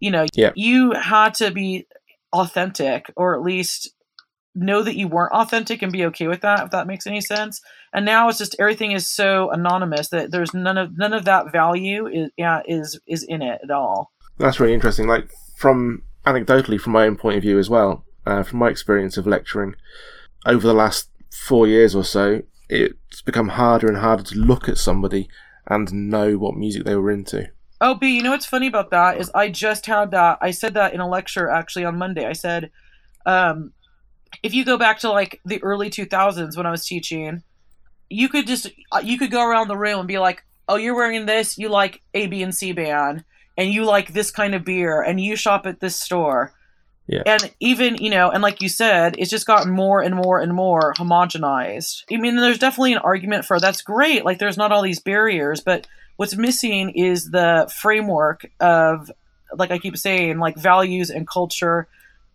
You 0.00 0.10
know, 0.10 0.26
yeah. 0.34 0.52
you 0.54 0.92
had 0.92 1.32
to 1.36 1.50
be 1.50 1.86
authentic, 2.30 3.10
or 3.16 3.34
at 3.34 3.40
least 3.40 3.94
know 4.54 4.82
that 4.82 4.96
you 4.96 5.08
weren't 5.08 5.32
authentic 5.32 5.80
and 5.80 5.92
be 5.92 6.04
okay 6.04 6.26
with 6.26 6.42
that 6.42 6.64
if 6.64 6.70
that 6.70 6.86
makes 6.86 7.06
any 7.06 7.20
sense 7.20 7.60
and 7.92 8.06
now 8.06 8.26
it's 8.26 8.38
just 8.38 8.56
everything 8.58 8.92
is 8.92 9.06
so 9.06 9.50
anonymous 9.50 10.08
that 10.08 10.30
there's 10.30 10.54
none 10.54 10.78
of 10.78 10.96
none 10.96 11.12
of 11.12 11.26
that 11.26 11.52
value 11.52 12.06
is 12.06 12.30
yeah 12.38 12.62
is 12.66 12.98
is 13.06 13.22
in 13.22 13.42
it 13.42 13.60
at 13.62 13.70
all 13.70 14.10
that's 14.38 14.58
really 14.58 14.72
interesting 14.72 15.06
like 15.06 15.30
from 15.58 16.02
anecdotally 16.24 16.80
from 16.80 16.94
my 16.94 17.04
own 17.04 17.16
point 17.16 17.36
of 17.36 17.42
view 17.42 17.58
as 17.58 17.68
well 17.68 18.02
uh, 18.24 18.42
from 18.42 18.58
my 18.58 18.70
experience 18.70 19.18
of 19.18 19.26
lecturing 19.26 19.74
over 20.46 20.66
the 20.66 20.72
last 20.72 21.10
four 21.30 21.66
years 21.66 21.94
or 21.94 22.02
so 22.02 22.40
it's 22.68 23.22
become 23.22 23.48
harder 23.48 23.86
and 23.88 23.98
harder 23.98 24.22
to 24.22 24.38
look 24.38 24.68
at 24.68 24.78
somebody 24.78 25.28
and 25.66 25.92
know 25.92 26.36
what 26.36 26.56
music 26.56 26.84
they 26.84 26.96
were 26.96 27.10
into 27.10 27.48
oh 27.80 27.94
b 27.94 28.16
you 28.16 28.22
know 28.22 28.30
what's 28.30 28.46
funny 28.46 28.66
about 28.66 28.90
that 28.90 29.18
is 29.18 29.30
i 29.34 29.48
just 29.48 29.86
had 29.86 30.10
that 30.10 30.38
i 30.40 30.50
said 30.50 30.74
that 30.74 30.94
in 30.94 31.00
a 31.00 31.08
lecture 31.08 31.48
actually 31.48 31.84
on 31.84 31.98
monday 31.98 32.26
i 32.26 32.32
said 32.32 32.70
um, 33.26 33.72
if 34.42 34.54
you 34.54 34.64
go 34.64 34.78
back 34.78 35.00
to 35.00 35.10
like 35.10 35.40
the 35.44 35.62
early 35.62 35.90
2000s 35.90 36.56
when 36.56 36.66
I 36.66 36.70
was 36.70 36.86
teaching, 36.86 37.42
you 38.08 38.28
could 38.28 38.46
just 38.46 38.68
uh, 38.92 39.00
you 39.02 39.18
could 39.18 39.30
go 39.30 39.46
around 39.46 39.68
the 39.68 39.76
room 39.76 39.98
and 39.98 40.08
be 40.08 40.18
like, 40.18 40.44
"Oh, 40.68 40.76
you're 40.76 40.94
wearing 40.94 41.26
this. 41.26 41.58
You 41.58 41.68
like 41.68 42.02
A, 42.14 42.26
B, 42.28 42.42
and 42.42 42.54
C 42.54 42.72
band, 42.72 43.24
and 43.56 43.72
you 43.72 43.84
like 43.84 44.12
this 44.12 44.30
kind 44.30 44.54
of 44.54 44.64
beer, 44.64 45.02
and 45.02 45.20
you 45.20 45.36
shop 45.36 45.66
at 45.66 45.80
this 45.80 45.96
store." 45.96 46.52
Yeah. 47.08 47.22
And 47.24 47.52
even, 47.60 47.96
you 47.96 48.10
know, 48.10 48.30
and 48.30 48.42
like 48.42 48.62
you 48.62 48.68
said, 48.68 49.14
it's 49.18 49.30
just 49.30 49.46
gotten 49.46 49.72
more 49.72 50.00
and 50.02 50.14
more 50.14 50.40
and 50.40 50.52
more 50.52 50.92
homogenized. 50.94 52.02
I 52.12 52.16
mean, 52.16 52.36
there's 52.36 52.58
definitely 52.58 52.94
an 52.94 52.98
argument 52.98 53.44
for 53.44 53.60
that's 53.60 53.82
great. 53.82 54.24
Like, 54.24 54.38
there's 54.38 54.56
not 54.56 54.72
all 54.72 54.82
these 54.82 54.98
barriers, 54.98 55.60
but 55.60 55.86
what's 56.16 56.36
missing 56.36 56.90
is 56.90 57.30
the 57.30 57.72
framework 57.80 58.50
of, 58.58 59.10
like 59.56 59.70
I 59.70 59.78
keep 59.78 59.96
saying, 59.96 60.38
like 60.40 60.56
values 60.56 61.10
and 61.10 61.28
culture 61.28 61.86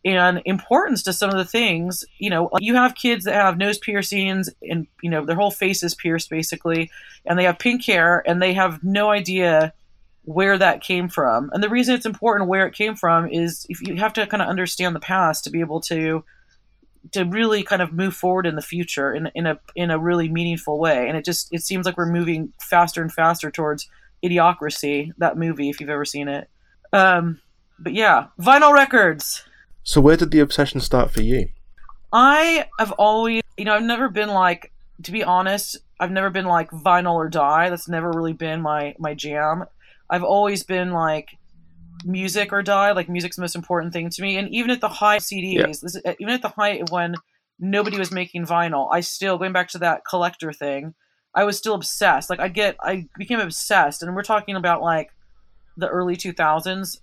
and 0.05 0.41
importance 0.45 1.03
to 1.03 1.13
some 1.13 1.29
of 1.29 1.35
the 1.35 1.45
things. 1.45 2.05
You 2.17 2.29
know, 2.29 2.49
you 2.59 2.75
have 2.75 2.95
kids 2.95 3.25
that 3.25 3.35
have 3.35 3.57
nose 3.57 3.77
piercings 3.77 4.49
and, 4.61 4.87
you 5.01 5.09
know, 5.09 5.25
their 5.25 5.35
whole 5.35 5.51
face 5.51 5.83
is 5.83 5.95
pierced 5.95 6.29
basically, 6.29 6.89
and 7.25 7.37
they 7.37 7.43
have 7.43 7.59
pink 7.59 7.85
hair 7.85 8.23
and 8.25 8.41
they 8.41 8.53
have 8.53 8.83
no 8.83 9.09
idea 9.09 9.73
where 10.23 10.57
that 10.57 10.81
came 10.81 11.09
from. 11.09 11.49
And 11.53 11.63
the 11.63 11.69
reason 11.69 11.95
it's 11.95 12.05
important 12.05 12.49
where 12.49 12.67
it 12.67 12.73
came 12.73 12.95
from 12.95 13.27
is 13.27 13.65
if 13.69 13.81
you 13.81 13.95
have 13.95 14.13
to 14.13 14.27
kind 14.27 14.41
of 14.41 14.49
understand 14.49 14.95
the 14.95 14.99
past 14.99 15.43
to 15.43 15.49
be 15.49 15.59
able 15.59 15.81
to 15.81 16.23
to 17.13 17.25
really 17.25 17.63
kind 17.63 17.81
of 17.81 17.91
move 17.91 18.15
forward 18.15 18.45
in 18.45 18.55
the 18.55 18.61
future 18.61 19.11
in, 19.11 19.31
in 19.33 19.47
a 19.47 19.59
in 19.75 19.89
a 19.89 19.97
really 19.97 20.29
meaningful 20.29 20.79
way. 20.79 21.07
And 21.07 21.17
it 21.17 21.25
just 21.25 21.51
it 21.51 21.63
seems 21.63 21.85
like 21.85 21.97
we're 21.97 22.05
moving 22.05 22.53
faster 22.59 23.01
and 23.01 23.11
faster 23.11 23.49
towards 23.49 23.89
Idiocracy, 24.23 25.11
that 25.17 25.37
movie, 25.37 25.69
if 25.69 25.79
you've 25.79 25.89
ever 25.89 26.05
seen 26.05 26.27
it. 26.27 26.47
Um, 26.93 27.41
but 27.79 27.93
yeah, 27.93 28.27
vinyl 28.39 28.71
records. 28.71 29.43
So 29.83 29.99
where 29.99 30.15
did 30.15 30.29
the 30.29 30.39
obsession 30.39 30.79
start 30.79 31.09
for 31.09 31.23
you? 31.23 31.49
I 32.13 32.67
have 32.77 32.91
always, 32.93 33.41
you 33.57 33.65
know, 33.65 33.73
I've 33.73 33.83
never 33.83 34.09
been 34.09 34.29
like, 34.29 34.71
to 35.03 35.11
be 35.11 35.23
honest, 35.23 35.77
I've 35.99 36.11
never 36.11 36.29
been 36.29 36.45
like 36.45 36.69
vinyl 36.69 37.15
or 37.15 37.29
die. 37.29 37.69
That's 37.69 37.87
never 37.87 38.11
really 38.11 38.33
been 38.33 38.61
my 38.61 38.95
my 38.99 39.15
jam. 39.15 39.65
I've 40.11 40.23
always 40.23 40.63
been 40.63 40.91
like 40.91 41.37
music 42.03 42.51
or 42.51 42.61
die. 42.61 42.91
Like 42.91 43.09
music's 43.09 43.37
the 43.37 43.41
most 43.41 43.55
important 43.55 43.93
thing 43.93 44.09
to 44.09 44.21
me. 44.21 44.37
And 44.37 44.49
even 44.49 44.69
at 44.69 44.81
the 44.81 44.89
height 44.89 45.21
of 45.21 45.23
CDs, 45.23 45.53
yeah. 45.53 45.67
this, 45.67 45.97
uh, 46.05 46.13
even 46.19 46.33
at 46.33 46.41
the 46.41 46.49
height 46.49 46.81
of 46.81 46.91
when 46.91 47.15
nobody 47.59 47.97
was 47.97 48.11
making 48.11 48.45
vinyl, 48.45 48.89
I 48.91 48.99
still 48.99 49.37
going 49.37 49.53
back 49.53 49.69
to 49.69 49.79
that 49.79 50.01
collector 50.07 50.51
thing. 50.51 50.93
I 51.33 51.45
was 51.45 51.57
still 51.57 51.75
obsessed. 51.75 52.29
Like 52.29 52.41
I 52.41 52.49
get, 52.49 52.75
I 52.81 53.07
became 53.17 53.39
obsessed, 53.39 54.03
and 54.03 54.13
we're 54.13 54.21
talking 54.23 54.57
about 54.57 54.81
like 54.81 55.11
the 55.77 55.87
early 55.87 56.17
two 56.17 56.33
thousands 56.33 56.99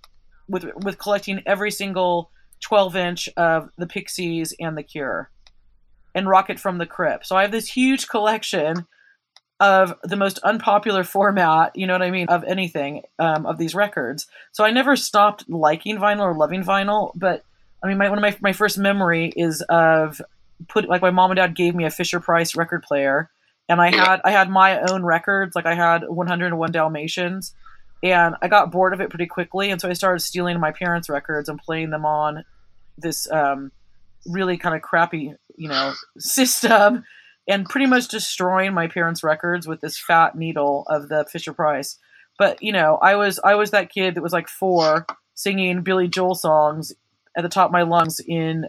with 0.47 0.65
with 0.83 0.99
collecting 0.99 1.41
every 1.47 1.71
single 1.71 2.29
12 2.61 2.95
inch 2.95 3.29
of 3.37 3.69
the 3.77 3.87
Pixies 3.87 4.53
and 4.59 4.77
the 4.77 4.83
Cure, 4.83 5.31
and 6.13 6.29
Rocket 6.29 6.59
from 6.59 6.77
the 6.77 6.85
Crypt. 6.85 7.25
So 7.25 7.35
I 7.35 7.41
have 7.41 7.51
this 7.51 7.69
huge 7.69 8.07
collection 8.07 8.85
of 9.59 9.93
the 10.03 10.15
most 10.15 10.39
unpopular 10.39 11.03
format, 11.03 11.75
you 11.75 11.85
know 11.85 11.93
what 11.93 12.01
I 12.01 12.11
mean, 12.11 12.27
of 12.29 12.43
anything 12.45 13.03
um, 13.19 13.45
of 13.45 13.57
these 13.57 13.75
records. 13.75 14.27
So 14.53 14.63
I 14.63 14.71
never 14.71 14.95
stopped 14.95 15.49
liking 15.49 15.97
vinyl 15.97 16.21
or 16.21 16.33
loving 16.33 16.63
vinyl, 16.63 17.11
but 17.15 17.43
I 17.83 17.87
mean, 17.87 17.97
my, 17.97 18.09
one 18.09 18.17
of 18.17 18.21
my 18.21 18.35
my 18.41 18.53
first 18.53 18.77
memory 18.77 19.31
is 19.35 19.61
of 19.63 20.21
put 20.67 20.87
like 20.87 21.01
my 21.01 21.11
mom 21.11 21.31
and 21.31 21.37
dad 21.37 21.55
gave 21.55 21.75
me 21.75 21.85
a 21.85 21.89
Fisher 21.89 22.19
Price 22.19 22.55
record 22.55 22.83
player, 22.83 23.29
and 23.67 23.81
I 23.81 23.95
had 23.95 24.21
I 24.23 24.31
had 24.31 24.49
my 24.49 24.79
own 24.81 25.03
records, 25.03 25.55
like 25.55 25.65
I 25.65 25.75
had 25.75 26.07
101 26.07 26.71
Dalmatians, 26.71 27.53
and 28.03 28.35
I 28.41 28.47
got 28.47 28.71
bored 28.71 28.93
of 28.93 29.01
it 29.01 29.09
pretty 29.09 29.27
quickly, 29.27 29.71
and 29.71 29.79
so 29.79 29.89
I 29.89 29.93
started 29.93 30.21
stealing 30.21 30.59
my 30.59 30.71
parents' 30.71 31.09
records 31.09 31.49
and 31.49 31.59
playing 31.59 31.89
them 31.89 32.05
on 32.05 32.43
this 32.97 33.29
um, 33.31 33.71
really 34.25 34.57
kind 34.57 34.75
of 34.75 34.81
crappy, 34.81 35.33
you 35.55 35.69
know, 35.69 35.93
system 36.17 37.03
and 37.49 37.67
pretty 37.67 37.87
much 37.87 38.07
destroying 38.07 38.73
my 38.73 38.87
parents' 38.87 39.23
records 39.23 39.67
with 39.67 39.81
this 39.81 39.99
fat 39.99 40.35
needle 40.35 40.85
of 40.87 41.09
the 41.09 41.25
Fisher 41.29 41.51
Price. 41.51 41.97
But 42.37 42.61
you 42.63 42.71
know, 42.71 42.97
I 43.01 43.15
was 43.15 43.39
I 43.43 43.55
was 43.55 43.71
that 43.71 43.91
kid 43.91 44.15
that 44.15 44.23
was 44.23 44.31
like 44.31 44.47
four 44.47 45.05
singing 45.33 45.81
Billy 45.81 46.07
Joel 46.07 46.35
songs 46.35 46.93
at 47.35 47.41
the 47.41 47.49
top 47.49 47.67
of 47.67 47.71
my 47.71 47.83
lungs 47.83 48.19
in 48.25 48.65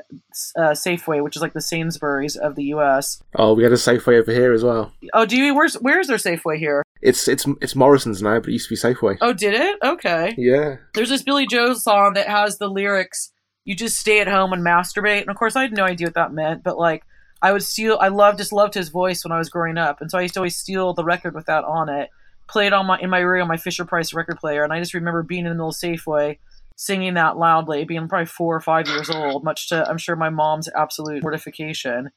uh, 0.57 0.71
Safeway, 0.71 1.23
which 1.23 1.37
is 1.37 1.43
like 1.43 1.53
the 1.53 1.61
Sainsbury's 1.61 2.37
of 2.37 2.57
the 2.57 2.65
U.S. 2.65 3.23
Oh, 3.37 3.55
we 3.55 3.63
had 3.63 3.73
a 3.73 3.77
Safeway 3.77 4.21
over 4.21 4.33
here 4.33 4.53
as 4.53 4.65
well. 4.65 4.93
Oh, 5.13 5.27
do 5.27 5.37
you? 5.37 5.55
Where's 5.55 5.75
where's 5.75 6.09
their 6.09 6.17
Safeway 6.17 6.59
here? 6.59 6.83
It's 7.03 7.29
it's 7.29 7.47
it's 7.61 7.77
Morrison's 7.77 8.23
now, 8.23 8.41
but 8.41 8.49
it 8.49 8.53
used 8.53 8.69
to 8.69 8.75
be 8.75 8.81
Safeway. 8.81 9.19
Oh, 9.21 9.33
did 9.33 9.55
it? 9.55 9.79
Okay. 9.85 10.35
Yeah. 10.37 10.77
There's 10.95 11.11
this 11.11 11.23
Billy 11.23 11.47
Joel 11.47 11.75
song 11.75 12.15
that 12.15 12.29
has 12.29 12.59
the 12.59 12.69
lyrics, 12.69 13.31
"You 13.65 13.77
just 13.77 13.99
stay 13.99 14.21
at 14.21 14.29
home 14.29 14.53
and 14.53 14.65
masturbate," 14.65 15.21
and 15.21 15.31
of 15.31 15.37
course 15.37 15.55
I 15.55 15.63
had 15.63 15.73
no 15.73 15.85
idea 15.85 16.09
what 16.09 16.15
that 16.15 16.33
meant, 16.33 16.65
but 16.65 16.79
like 16.79 17.05
I 17.43 17.53
would 17.53 17.63
steal. 17.63 17.99
I 18.01 18.09
loved 18.09 18.39
just 18.39 18.53
loved 18.53 18.75
his 18.75 18.91
voice 18.91 19.25
when 19.25 19.33
I 19.33 19.39
was 19.39 19.49
growing 19.49 19.79
up, 19.79 20.01
and 20.01 20.11
so 20.11 20.19
I 20.19 20.23
used 20.23 20.35
to 20.35 20.41
always 20.41 20.57
steal 20.57 20.93
the 20.93 21.05
record 21.05 21.35
with 21.35 21.47
that 21.47 21.65
on 21.65 21.89
it, 21.89 22.11
play 22.49 22.67
it 22.67 22.73
on 22.73 22.87
my 22.87 22.99
in 22.99 23.11
my 23.11 23.21
room 23.21 23.49
my 23.49 23.57
Fisher 23.57 23.85
Price 23.85 24.13
record 24.13 24.39
player, 24.39 24.63
and 24.63 24.73
I 24.73 24.79
just 24.79 24.95
remember 24.95 25.23
being 25.23 25.47
in 25.47 25.51
the 25.51 25.55
middle 25.55 25.71
of 25.71 25.75
Safeway, 25.75 26.39
singing 26.77 27.15
that 27.15 27.39
loudly, 27.39 27.85
being 27.85 28.09
probably 28.09 28.27
four 28.27 28.55
or 28.55 28.61
five 28.61 28.89
years 28.89 29.09
old, 29.09 29.43
much 29.43 29.69
to 29.71 29.89
I'm 29.89 29.99
sure 29.99 30.17
my 30.17 30.31
mom's 30.31 30.69
absolute 30.77 31.23
mortification. 31.23 32.11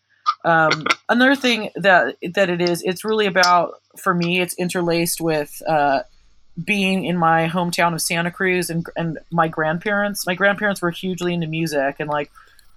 Um, 0.43 0.85
another 1.07 1.35
thing 1.35 1.69
that 1.75 2.17
that 2.33 2.49
it 2.49 2.61
is, 2.61 2.81
it's 2.83 3.05
really 3.05 3.25
about 3.25 3.75
for 3.97 4.13
me. 4.13 4.41
It's 4.41 4.53
interlaced 4.55 5.21
with 5.21 5.61
uh, 5.67 6.01
being 6.61 7.05
in 7.05 7.17
my 7.17 7.47
hometown 7.47 7.93
of 7.93 8.01
Santa 8.01 8.29
Cruz 8.29 8.69
and 8.69 8.85
and 8.97 9.19
my 9.31 9.47
grandparents. 9.47 10.27
My 10.27 10.35
grandparents 10.35 10.81
were 10.81 10.91
hugely 10.91 11.33
into 11.33 11.47
music, 11.47 11.95
and 11.99 12.09
like 12.09 12.29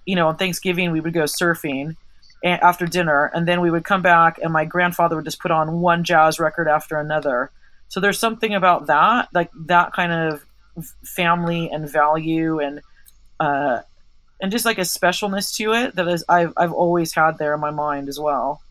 you 0.05 0.15
know, 0.15 0.29
on 0.29 0.37
Thanksgiving 0.37 0.91
we 0.93 1.01
would 1.01 1.13
go 1.13 1.23
surfing 1.23 1.97
after 2.43 2.85
dinner, 2.85 3.31
and 3.33 3.47
then 3.47 3.61
we 3.61 3.71
would 3.71 3.83
come 3.83 4.01
back, 4.01 4.39
and 4.41 4.53
my 4.53 4.65
grandfather 4.65 5.15
would 5.15 5.25
just 5.25 5.39
put 5.39 5.51
on 5.51 5.79
one 5.79 6.03
jazz 6.03 6.39
record 6.39 6.67
after 6.67 6.97
another. 6.97 7.51
So 7.87 7.99
there's 7.99 8.19
something 8.19 8.53
about 8.53 8.87
that, 8.87 9.29
like 9.33 9.49
that 9.65 9.93
kind 9.93 10.11
of 10.11 10.45
family 11.03 11.69
and 11.71 11.89
value 11.89 12.59
and 12.59 12.81
uh, 13.39 13.81
and 14.41 14.51
just 14.51 14.65
like 14.65 14.77
a 14.77 14.81
specialness 14.81 15.55
to 15.55 15.73
it 15.73 15.95
that 15.95 16.07
is 16.07 16.23
I've 16.29 16.53
I've 16.57 16.73
always 16.73 17.13
had 17.13 17.37
there 17.37 17.53
in 17.53 17.59
my 17.59 17.71
mind 17.71 18.09
as 18.09 18.19
well. 18.19 18.61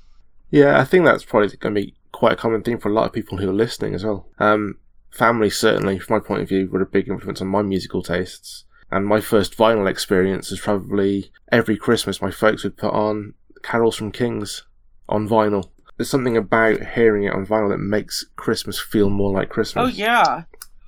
Yeah, 0.50 0.78
I 0.78 0.84
think 0.84 1.04
that's 1.04 1.24
probably 1.24 1.56
going 1.56 1.74
to 1.74 1.80
be 1.80 1.94
quite 2.12 2.34
a 2.34 2.36
common 2.36 2.62
thing 2.62 2.78
for 2.78 2.88
a 2.88 2.92
lot 2.92 3.06
of 3.06 3.12
people 3.12 3.38
who 3.38 3.50
are 3.50 3.54
listening 3.54 3.94
as 3.94 4.04
well. 4.04 4.26
Um, 4.38 4.78
family 5.10 5.50
certainly, 5.50 5.98
from 5.98 6.16
my 6.16 6.20
point 6.20 6.42
of 6.42 6.48
view, 6.48 6.68
were 6.68 6.82
a 6.82 6.86
big 6.86 7.08
influence 7.08 7.40
on 7.40 7.48
my 7.48 7.62
musical 7.62 8.02
tastes. 8.02 8.64
And 8.90 9.04
my 9.04 9.20
first 9.20 9.56
vinyl 9.56 9.90
experience 9.90 10.52
is 10.52 10.60
probably 10.60 11.32
every 11.50 11.76
Christmas 11.76 12.22
my 12.22 12.30
folks 12.30 12.62
would 12.62 12.76
put 12.76 12.92
on 12.92 13.34
Carols 13.66 13.96
from 13.96 14.12
Kings 14.12 14.62
on 15.08 15.28
vinyl. 15.28 15.70
There's 15.96 16.10
something 16.10 16.36
about 16.36 16.86
hearing 16.94 17.24
it 17.24 17.32
on 17.32 17.46
vinyl 17.46 17.70
that 17.70 17.78
makes 17.78 18.24
Christmas 18.36 18.78
feel 18.78 19.10
more 19.10 19.32
like 19.32 19.48
Christmas. 19.48 19.82
Oh 19.82 19.88
yeah, 19.88 20.44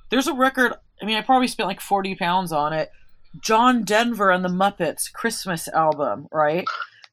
there's 0.09 0.27
a 0.27 0.33
record. 0.33 0.73
I 1.01 1.05
mean, 1.05 1.17
I 1.17 1.21
probably 1.21 1.47
spent 1.47 1.67
like 1.67 1.81
forty 1.81 2.15
pounds 2.15 2.51
on 2.51 2.73
it. 2.73 2.89
John 3.41 3.83
Denver 3.83 4.31
and 4.31 4.43
the 4.43 4.49
Muppets 4.49 5.11
Christmas 5.11 5.67
album, 5.67 6.27
right? 6.31 6.65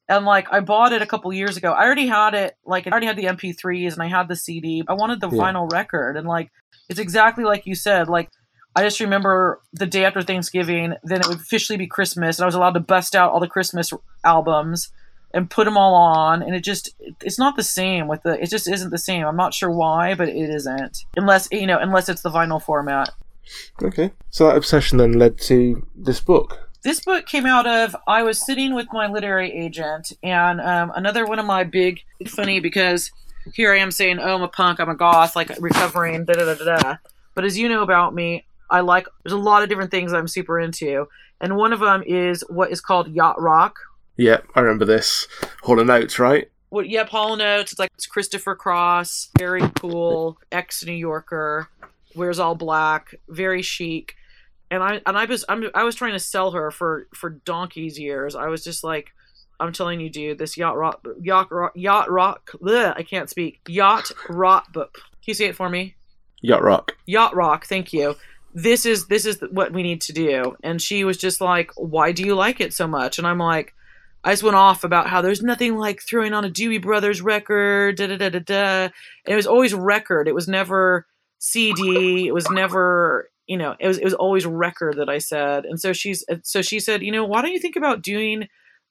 And 0.09 0.25
like 0.25 0.47
I 0.53 0.61
bought 0.61 0.93
it 0.93 1.03
a 1.03 1.07
couple 1.07 1.33
years 1.33 1.57
ago. 1.57 1.73
I 1.73 1.85
already 1.85 2.07
had 2.07 2.35
it, 2.35 2.57
like 2.65 2.87
I 2.87 2.91
already 2.91 3.07
had 3.07 3.17
the 3.17 3.25
MP3s 3.25 3.95
and 3.95 4.03
I 4.03 4.07
had 4.07 4.29
the 4.29 4.37
CD. 4.37 4.85
I 4.87 4.95
wanted 4.95 5.21
the 5.21 5.31
yeah. 5.31 5.43
vinyl 5.43 5.71
record, 5.71 6.17
and 6.17 6.29
like 6.29 6.51
it's 6.89 7.01
exactly 7.01 7.45
like 7.45 7.67
you 7.67 7.75
said. 7.75 8.09
Like 8.09 8.31
I 8.77 8.83
just 8.83 9.01
remember 9.01 9.63
the 9.73 9.87
day 9.87 10.05
after 10.05 10.23
Thanksgiving, 10.23 10.95
then 11.03 11.23
it 11.23 11.29
would 11.29 11.39
officially 11.39 11.77
be 11.77 11.89
Christmas, 11.89 12.39
and 12.39 12.45
I 12.45 12.47
was 12.47 12.55
allowed 12.55 12.75
to 12.75 12.81
bust 12.81 13.17
out 13.17 13.33
all 13.33 13.41
the 13.41 13.49
Christmas 13.49 13.93
albums 14.23 14.93
and 15.37 15.51
put 15.51 15.67
them 15.67 15.77
all 15.77 15.95
on 15.95 16.43
and 16.43 16.55
it 16.55 16.61
just 16.61 16.95
it's 17.21 17.39
not 17.39 17.57
the 17.57 17.63
same 17.63 18.09
with 18.09 18.23
the 18.23 18.43
it 18.43 18.49
just 18.49 18.67
isn't 18.67 18.91
the 18.91 18.99
same. 18.99 19.25
I'm 19.27 19.37
not 19.37 19.53
sure 19.53 19.71
why 19.71 20.15
but 20.15 20.31
it 20.31 20.51
isn't. 20.51 21.05
Unless 21.17 21.49
you 21.53 21.67
know 21.67 21.79
unless 21.79 22.09
it's 22.09 22.23
the 22.23 22.31
vinyl 22.31 22.61
format. 22.61 23.11
Okay. 23.83 24.11
So 24.31 24.47
that 24.47 24.57
obsession 24.57 24.99
then 24.99 25.13
led 25.13 25.39
to 25.43 25.87
this 25.95 26.21
book. 26.21 26.71
This 26.83 27.01
book 27.01 27.27
came 27.27 27.47
out 27.47 27.67
of 27.67 27.95
i 28.07 28.23
was 28.23 28.45
sitting 28.45 28.75
with 28.75 28.87
my 28.93 29.07
literary 29.09 29.53
agent 29.53 30.13
and 30.23 30.61
um, 30.61 30.91
another 30.95 31.27
one 31.27 31.39
of 31.39 31.45
my 31.45 31.65
big 31.65 32.01
funny 32.29 32.61
because 32.61 33.11
here 33.55 33.73
i 33.73 33.79
am 33.79 33.91
saying 33.91 34.21
oh 34.21 34.37
i'm 34.37 34.43
a 34.43 34.49
punk 34.49 34.79
i'm 34.79 34.89
a 34.89 34.95
goth 34.95 35.35
like 35.35 35.51
recovering 35.61 36.25
da 36.25 36.35
da 36.35 36.55
da 36.55 36.65
da 36.65 36.97
but 37.35 37.45
as 37.45 37.59
you 37.59 37.69
know 37.69 37.83
about 37.83 38.15
me 38.15 38.47
i 38.71 38.81
like 38.81 39.07
there's 39.25 39.33
a 39.33 39.37
lot 39.37 39.65
of 39.65 39.69
different 39.69 39.91
things 39.91 40.13
i'm 40.13 40.29
super 40.29 40.59
into. 40.61 41.09
And 41.41 41.57
one 41.57 41.73
of 41.73 41.81
them 41.81 42.03
is 42.07 42.43
what 42.49 42.71
is 42.71 42.81
called 42.81 43.09
yacht 43.09 43.41
rock 43.41 43.77
yeah, 44.17 44.39
I 44.55 44.61
remember 44.61 44.85
this. 44.85 45.27
Hall 45.63 45.81
and 45.81 45.91
Oates, 45.91 46.19
right? 46.19 46.51
Well, 46.71 46.85
yep, 46.85 47.09
Hall 47.09 47.33
and 47.33 47.43
Oates. 47.43 47.73
It's 47.73 47.79
like 47.79 47.91
it's 47.95 48.07
Christopher 48.07 48.55
Cross, 48.55 49.31
very 49.39 49.63
cool, 49.79 50.39
ex 50.51 50.85
New 50.85 50.93
Yorker, 50.93 51.69
wears 52.15 52.39
all 52.39 52.55
black, 52.55 53.15
very 53.29 53.63
chic. 53.63 54.15
And 54.71 54.83
I 54.83 55.01
and 55.07 55.17
I 55.17 55.27
was 55.27 55.45
I'm, 55.49 55.71
I 55.75 55.85
was 55.85 55.95
trying 55.95 56.15
to 56.15 56.19
sell 56.19 56.51
her 56.51 56.71
for 56.71 57.07
for 57.15 57.31
donkey's 57.31 57.99
years. 57.99 58.35
I 58.35 58.49
was 58.49 58.65
just 58.65 58.83
like, 58.83 59.13
I'm 59.61 59.73
telling 59.73 60.01
you, 60.01 60.11
dude, 60.11 60.39
this 60.39 60.57
yacht 60.57 60.77
rock 60.77 61.07
yacht 61.21 61.53
rock 61.53 61.73
yacht 61.77 62.11
rock. 62.11 62.51
Bleh, 62.61 62.95
I 62.97 63.03
can't 63.03 63.31
speak. 63.31 63.61
Yacht 63.69 64.11
rock 64.29 64.73
book. 64.73 64.95
Can 64.95 65.33
you 65.33 65.35
say 65.35 65.47
it 65.47 65.57
for 65.57 65.69
me? 65.69 65.95
Yacht 66.43 66.63
rock. 66.63 66.97
Yacht 67.07 67.37
rock. 67.37 67.67
Thank 67.67 67.93
you 67.93 68.17
this 68.57 68.87
is 68.87 69.07
this 69.09 69.27
is 69.27 69.39
what 69.51 69.71
we 69.71 69.83
need 69.83 70.01
to 70.01 70.15
do 70.15 70.57
and 70.63 70.81
she 70.81 71.05
was 71.05 71.19
just 71.19 71.43
like 71.43 71.71
why 71.77 72.11
do 72.11 72.25
you 72.25 72.35
like 72.35 72.59
it 72.59 72.73
so 72.73 72.87
much 72.87 73.19
and 73.19 73.27
i'm 73.27 73.37
like 73.37 73.75
I 74.27 74.33
just 74.33 74.43
went 74.43 74.57
off 74.57 74.83
about 74.83 75.09
how 75.09 75.23
there's 75.23 75.41
nothing 75.41 75.77
like 75.77 76.03
throwing 76.03 76.35
on 76.35 76.45
a 76.45 76.51
Doobie 76.51 76.83
Brothers 76.83 77.23
record, 77.23 77.97
da 77.97 78.09
da 78.09 78.17
da 78.17 78.29
da 78.29 78.41
da. 78.41 78.83
And 78.85 78.93
it 79.25 79.37
was 79.37 79.47
always 79.47 79.73
record. 79.73 80.27
It 80.27 80.35
was 80.35 80.49
never 80.49 81.07
CD. 81.39 82.27
It 82.27 82.35
was 82.35 82.51
never, 82.51 83.31
you 83.47 83.57
know, 83.57 83.77
it 83.79 83.87
was 83.87 83.99
it 83.99 84.05
was 84.05 84.15
always 84.15 84.45
record 84.45 84.97
that 84.97 85.09
I 85.09 85.19
said. 85.19 85.65
And 85.65 85.81
so 85.81 85.93
she's 85.93 86.25
so 86.43 86.61
she 86.61 86.81
said, 86.81 87.03
you 87.03 87.13
know, 87.13 87.25
why 87.25 87.41
don't 87.41 87.53
you 87.53 87.61
think 87.61 87.77
about 87.77 88.03
doing 88.03 88.49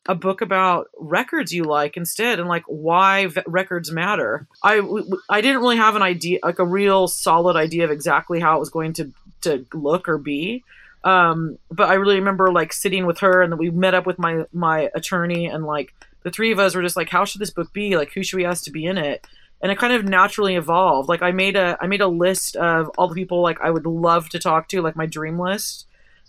a 0.07 0.15
book 0.15 0.39
about 0.39 0.87
records 0.97 1.51
you 1.51 1.65
like 1.65 1.97
instead 1.97 2.39
and 2.39 2.47
like 2.47 2.63
why 2.67 3.25
v- 3.27 3.41
records 3.45 3.91
matter. 3.91 4.47
I 4.63 4.81
I 5.29 5.41
didn't 5.41 5.59
really 5.59 5.75
have 5.75 5.97
an 5.97 6.01
idea 6.01 6.39
like 6.43 6.59
a 6.59 6.65
real 6.65 7.09
solid 7.09 7.57
idea 7.57 7.83
of 7.83 7.91
exactly 7.91 8.39
how 8.39 8.55
it 8.55 8.59
was 8.61 8.69
going 8.69 8.93
to 8.93 9.11
to 9.41 9.65
look 9.73 10.07
or 10.07 10.17
be. 10.17 10.63
Um, 11.05 11.59
but 11.69 11.87
I 11.87 11.93
really 11.93 12.15
remember 12.15 12.51
like 12.51 12.73
sitting 12.73 13.05
with 13.05 13.19
her 13.19 13.41
and 13.41 13.51
then 13.51 13.59
we 13.59 13.69
met 13.69 13.93
up 13.93 14.05
with 14.05 14.19
my 14.19 14.45
my 14.51 14.89
attorney 14.95 15.45
and 15.45 15.63
like 15.63 15.93
the 16.23 16.31
three 16.31 16.51
of 16.51 16.57
us 16.57 16.73
were 16.73 16.81
just 16.81 16.97
like, 16.97 17.09
how 17.09 17.23
should 17.23 17.39
this 17.39 17.51
book 17.51 17.71
be? 17.71 17.95
Like, 17.95 18.11
who 18.11 18.23
should 18.23 18.37
we 18.37 18.45
ask 18.45 18.63
to 18.65 18.71
be 18.71 18.85
in 18.85 18.97
it? 18.97 19.25
And 19.61 19.71
it 19.71 19.77
kind 19.77 19.93
of 19.93 20.03
naturally 20.03 20.55
evolved. 20.55 21.07
Like, 21.07 21.21
I 21.21 21.31
made 21.31 21.55
a 21.55 21.77
I 21.79 21.87
made 21.87 22.01
a 22.01 22.07
list 22.07 22.55
of 22.55 22.89
all 22.97 23.07
the 23.07 23.13
people 23.13 23.41
like 23.41 23.61
I 23.61 23.69
would 23.69 23.85
love 23.85 24.29
to 24.29 24.39
talk 24.39 24.67
to, 24.69 24.81
like 24.81 24.95
my 24.95 25.05
dream 25.05 25.39
list. 25.39 25.85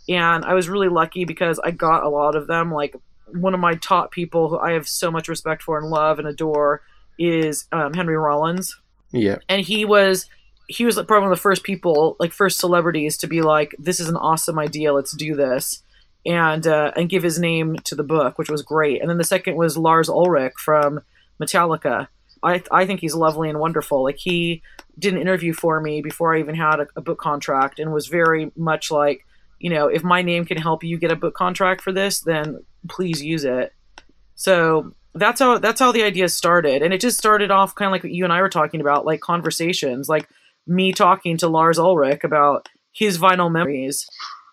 And 0.09 0.45
I 0.45 0.53
was 0.53 0.69
really 0.69 0.89
lucky 0.89 1.25
because 1.25 1.59
I 1.59 1.71
got 1.71 2.05
a 2.05 2.09
lot 2.09 2.37
of 2.37 2.47
them. 2.47 2.71
Like, 2.71 2.95
one 3.33 3.55
of 3.55 3.61
my 3.61 3.75
top 3.75 4.13
people 4.13 4.51
who 4.51 4.59
I 4.59 4.73
have 4.73 4.87
so 4.87 5.11
much 5.11 5.29
respect 5.29 5.63
for 5.63 5.79
and 5.79 5.89
love 5.89 6.19
and 6.19 6.29
adore 6.29 6.83
is 7.19 7.67
um, 7.73 7.95
Henry 7.95 8.17
Rollins. 8.17 8.79
Yeah. 9.13 9.39
And 9.49 9.63
he 9.63 9.85
was 9.85 10.29
he 10.69 10.85
was 10.85 10.97
probably 10.97 11.21
one 11.21 11.33
of 11.33 11.39
the 11.39 11.43
first 11.43 11.63
people, 11.63 12.17
like 12.19 12.33
first 12.33 12.59
celebrities, 12.59 13.17
to 13.19 13.27
be 13.27 13.43
like, 13.43 13.75
"This 13.79 14.01
is 14.01 14.09
an 14.09 14.17
awesome 14.17 14.59
idea. 14.59 14.93
Let's 14.93 15.13
do 15.13 15.35
this," 15.35 15.83
and 16.25 16.67
uh, 16.67 16.93
and 16.97 17.09
give 17.09 17.23
his 17.23 17.39
name 17.39 17.77
to 17.85 17.95
the 17.95 18.03
book, 18.03 18.39
which 18.39 18.51
was 18.51 18.63
great. 18.63 19.01
And 19.01 19.09
then 19.09 19.19
the 19.19 19.25
second 19.25 19.57
was 19.57 19.77
Lars 19.77 20.09
Ulrich 20.09 20.55
from 20.59 21.01
Metallica. 21.41 22.09
I 22.43 22.63
I 22.71 22.87
think 22.87 23.01
he's 23.01 23.15
lovely 23.15 23.49
and 23.49 23.59
wonderful. 23.59 24.03
Like 24.03 24.19
he 24.19 24.63
did 24.99 25.15
an 25.15 25.21
interview 25.21 25.53
for 25.53 25.81
me 25.81 26.01
before 26.01 26.35
I 26.35 26.41
even 26.41 26.55
had 26.55 26.81
a, 26.81 26.87
a 26.97 27.01
book 27.01 27.19
contract, 27.19 27.79
and 27.79 27.93
was 27.93 28.09
very 28.09 28.51
much 28.57 28.91
like, 28.91 29.25
you 29.59 29.71
know, 29.71 29.87
if 29.87 30.03
my 30.03 30.23
name 30.23 30.45
can 30.45 30.59
help 30.59 30.83
you 30.83 30.99
get 30.99 31.13
a 31.13 31.17
book 31.17 31.35
contract 31.35 31.81
for 31.81 31.93
this, 31.93 32.21
then 32.21 32.65
please 32.89 33.23
use 33.23 33.45
it. 33.45 33.73
So 34.35 34.95
that's 35.15 35.41
how 35.41 35.59
that's 35.59 35.81
how 35.81 35.93
the 35.93 36.03
idea 36.03 36.29
started, 36.29 36.83
and 36.83 36.93
it 36.93 37.01
just 37.01 37.19
started 37.19 37.51
off 37.51 37.75
kind 37.75 37.87
of 37.87 37.93
like 37.93 38.03
what 38.03 38.13
you 38.13 38.25
and 38.25 38.33
I 38.33 38.43
were 38.43 38.49
talking 38.49 38.81
about, 38.81 39.07
like 39.07 39.21
conversations, 39.21 40.09
like 40.09 40.29
me 40.67 40.93
talking 40.93 41.37
to 41.39 41.49
Lars 41.49 41.79
Ulrich 41.79 42.25
about 42.25 42.69
his 42.93 43.19
vinyl 43.19 43.51
memories. 43.51 44.07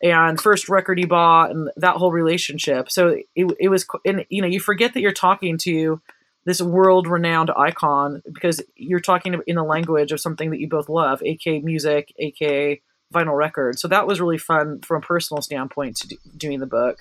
and 0.03 0.39
first 0.39 0.67
record 0.67 0.99
he 0.99 1.05
bought 1.05 1.51
and 1.51 1.69
that 1.77 1.95
whole 1.95 2.11
relationship. 2.11 2.91
So 2.91 3.15
it, 3.35 3.53
it 3.57 3.69
was, 3.69 3.85
and 4.05 4.25
you 4.29 4.41
know, 4.41 4.47
you 4.47 4.59
forget 4.59 4.93
that 4.93 5.01
you're 5.01 5.13
talking 5.13 5.57
to 5.59 6.01
this 6.45 6.61
world 6.61 7.07
renowned 7.07 7.51
icon 7.57 8.21
because 8.31 8.61
you're 8.75 8.99
talking 8.99 9.41
in 9.47 9.55
the 9.55 9.63
language 9.63 10.11
of 10.11 10.19
something 10.19 10.49
that 10.51 10.59
you 10.59 10.67
both 10.67 10.89
love, 10.89 11.23
aka 11.23 11.59
music, 11.61 12.13
aka 12.19 12.81
vinyl 13.13 13.37
records. 13.37 13.81
So 13.81 13.87
that 13.87 14.05
was 14.07 14.19
really 14.19 14.37
fun 14.37 14.81
from 14.81 14.97
a 14.97 15.05
personal 15.05 15.41
standpoint 15.41 15.95
to 15.97 16.07
do, 16.09 16.17
doing 16.35 16.59
the 16.59 16.67
book. 16.67 16.97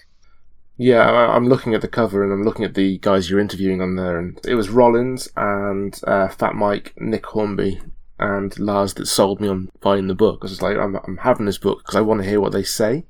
Yeah, 0.78 1.02
I'm 1.02 1.48
looking 1.48 1.74
at 1.74 1.80
the 1.80 1.88
cover 1.88 2.22
and 2.22 2.32
I'm 2.32 2.44
looking 2.44 2.64
at 2.64 2.74
the 2.74 2.98
guys 2.98 3.28
you're 3.28 3.40
interviewing 3.40 3.82
on 3.82 3.96
there, 3.96 4.18
and 4.18 4.38
it 4.46 4.54
was 4.54 4.70
Rollins 4.70 5.28
and 5.36 5.98
uh, 6.06 6.28
Fat 6.28 6.54
Mike, 6.54 6.94
Nick 6.96 7.26
Hornby, 7.26 7.80
and 8.18 8.56
Lars 8.58 8.94
that 8.94 9.06
sold 9.06 9.40
me 9.40 9.48
on 9.48 9.70
buying 9.80 10.06
the 10.06 10.14
book. 10.14 10.40
I 10.42 10.46
was 10.46 10.62
like, 10.62 10.76
I'm, 10.76 10.96
I'm 10.96 11.18
having 11.18 11.46
this 11.46 11.58
book 11.58 11.78
because 11.78 11.96
I 11.96 12.00
want 12.00 12.22
to 12.22 12.28
hear 12.28 12.40
what 12.40 12.52
they 12.52 12.62
say. 12.62 13.04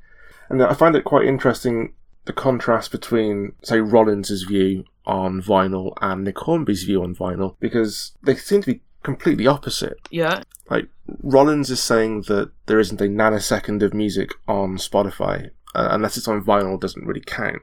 And 0.48 0.62
I 0.62 0.74
find 0.74 0.94
it 0.96 1.04
quite 1.04 1.26
interesting 1.26 1.94
the 2.24 2.32
contrast 2.32 2.92
between, 2.92 3.52
say, 3.62 3.80
Rollins' 3.80 4.42
view 4.42 4.84
on 5.04 5.42
vinyl 5.42 5.94
and 6.00 6.24
Nick 6.24 6.38
Hornby's 6.38 6.84
view 6.84 7.02
on 7.02 7.14
vinyl 7.14 7.56
because 7.58 8.12
they 8.22 8.36
seem 8.36 8.62
to 8.62 8.74
be 8.74 8.82
completely 9.02 9.46
opposite. 9.46 9.98
Yeah. 10.10 10.42
Like, 10.70 10.88
Rollins 11.22 11.70
is 11.70 11.82
saying 11.82 12.22
that 12.28 12.52
there 12.66 12.78
isn't 12.78 13.00
a 13.00 13.04
nanosecond 13.04 13.82
of 13.82 13.92
music 13.92 14.30
on 14.46 14.76
Spotify, 14.76 15.50
uh, 15.74 15.88
unless 15.90 16.16
it's 16.16 16.28
on 16.28 16.44
vinyl, 16.44 16.80
doesn't 16.80 17.06
really 17.06 17.24
count. 17.26 17.62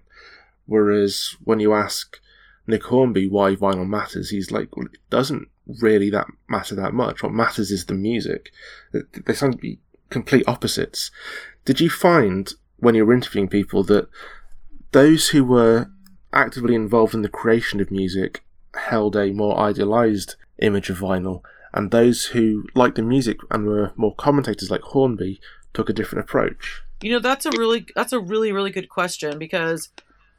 Whereas 0.66 1.38
when 1.44 1.60
you 1.60 1.74
ask 1.74 2.20
Nick 2.68 2.84
Hornby 2.84 3.30
why 3.30 3.56
vinyl 3.56 3.88
matters, 3.88 4.30
he's 4.30 4.52
like, 4.52 4.76
well, 4.76 4.88
it 4.88 5.00
doesn't 5.10 5.48
really 5.82 6.10
that 6.10 6.28
matter 6.48 6.76
that 6.76 6.94
much. 6.94 7.24
What 7.24 7.34
matters 7.34 7.72
is 7.72 7.86
the 7.86 7.94
music. 7.94 8.52
They 8.92 9.34
sound 9.34 9.54
to 9.54 9.60
be 9.60 9.80
complete 10.10 10.48
opposites. 10.48 11.12
Did 11.66 11.80
you 11.80 11.90
find 11.90 12.52
when 12.78 12.96
you 12.96 13.06
were 13.06 13.14
interviewing 13.14 13.48
people 13.48 13.84
that 13.84 14.08
those 14.92 15.30
who 15.30 15.44
were 15.44 15.90
actively 16.34 16.76
involved 16.76 17.14
in 17.14 17.22
the 17.22 17.30
creation 17.30 17.80
of 17.80 17.92
music 17.92 18.44
held 18.76 19.16
a 19.16 19.32
more 19.32 19.58
idealized 19.60 20.36
image 20.60 20.90
of 20.90 21.00
vinyl, 21.00 21.42
and 21.74 21.92
those 21.92 22.26
who 22.26 22.66
liked 22.76 22.96
the 22.96 23.02
music 23.02 23.38
and 23.52 23.66
were 23.66 23.92
more 23.96 24.16
commentators 24.16 24.72
like 24.72 24.82
Hornby 24.82 25.40
took 25.74 25.90
a 25.90 25.94
different 25.94 26.24
approach? 26.24 26.82
You 27.02 27.12
know, 27.12 27.20
that's 27.20 27.46
a 27.46 27.52
really 27.52 27.86
that's 27.96 28.14
a 28.14 28.20
really 28.20 28.52
really 28.52 28.72
good 28.72 28.90
question 28.90 29.38
because 29.38 29.90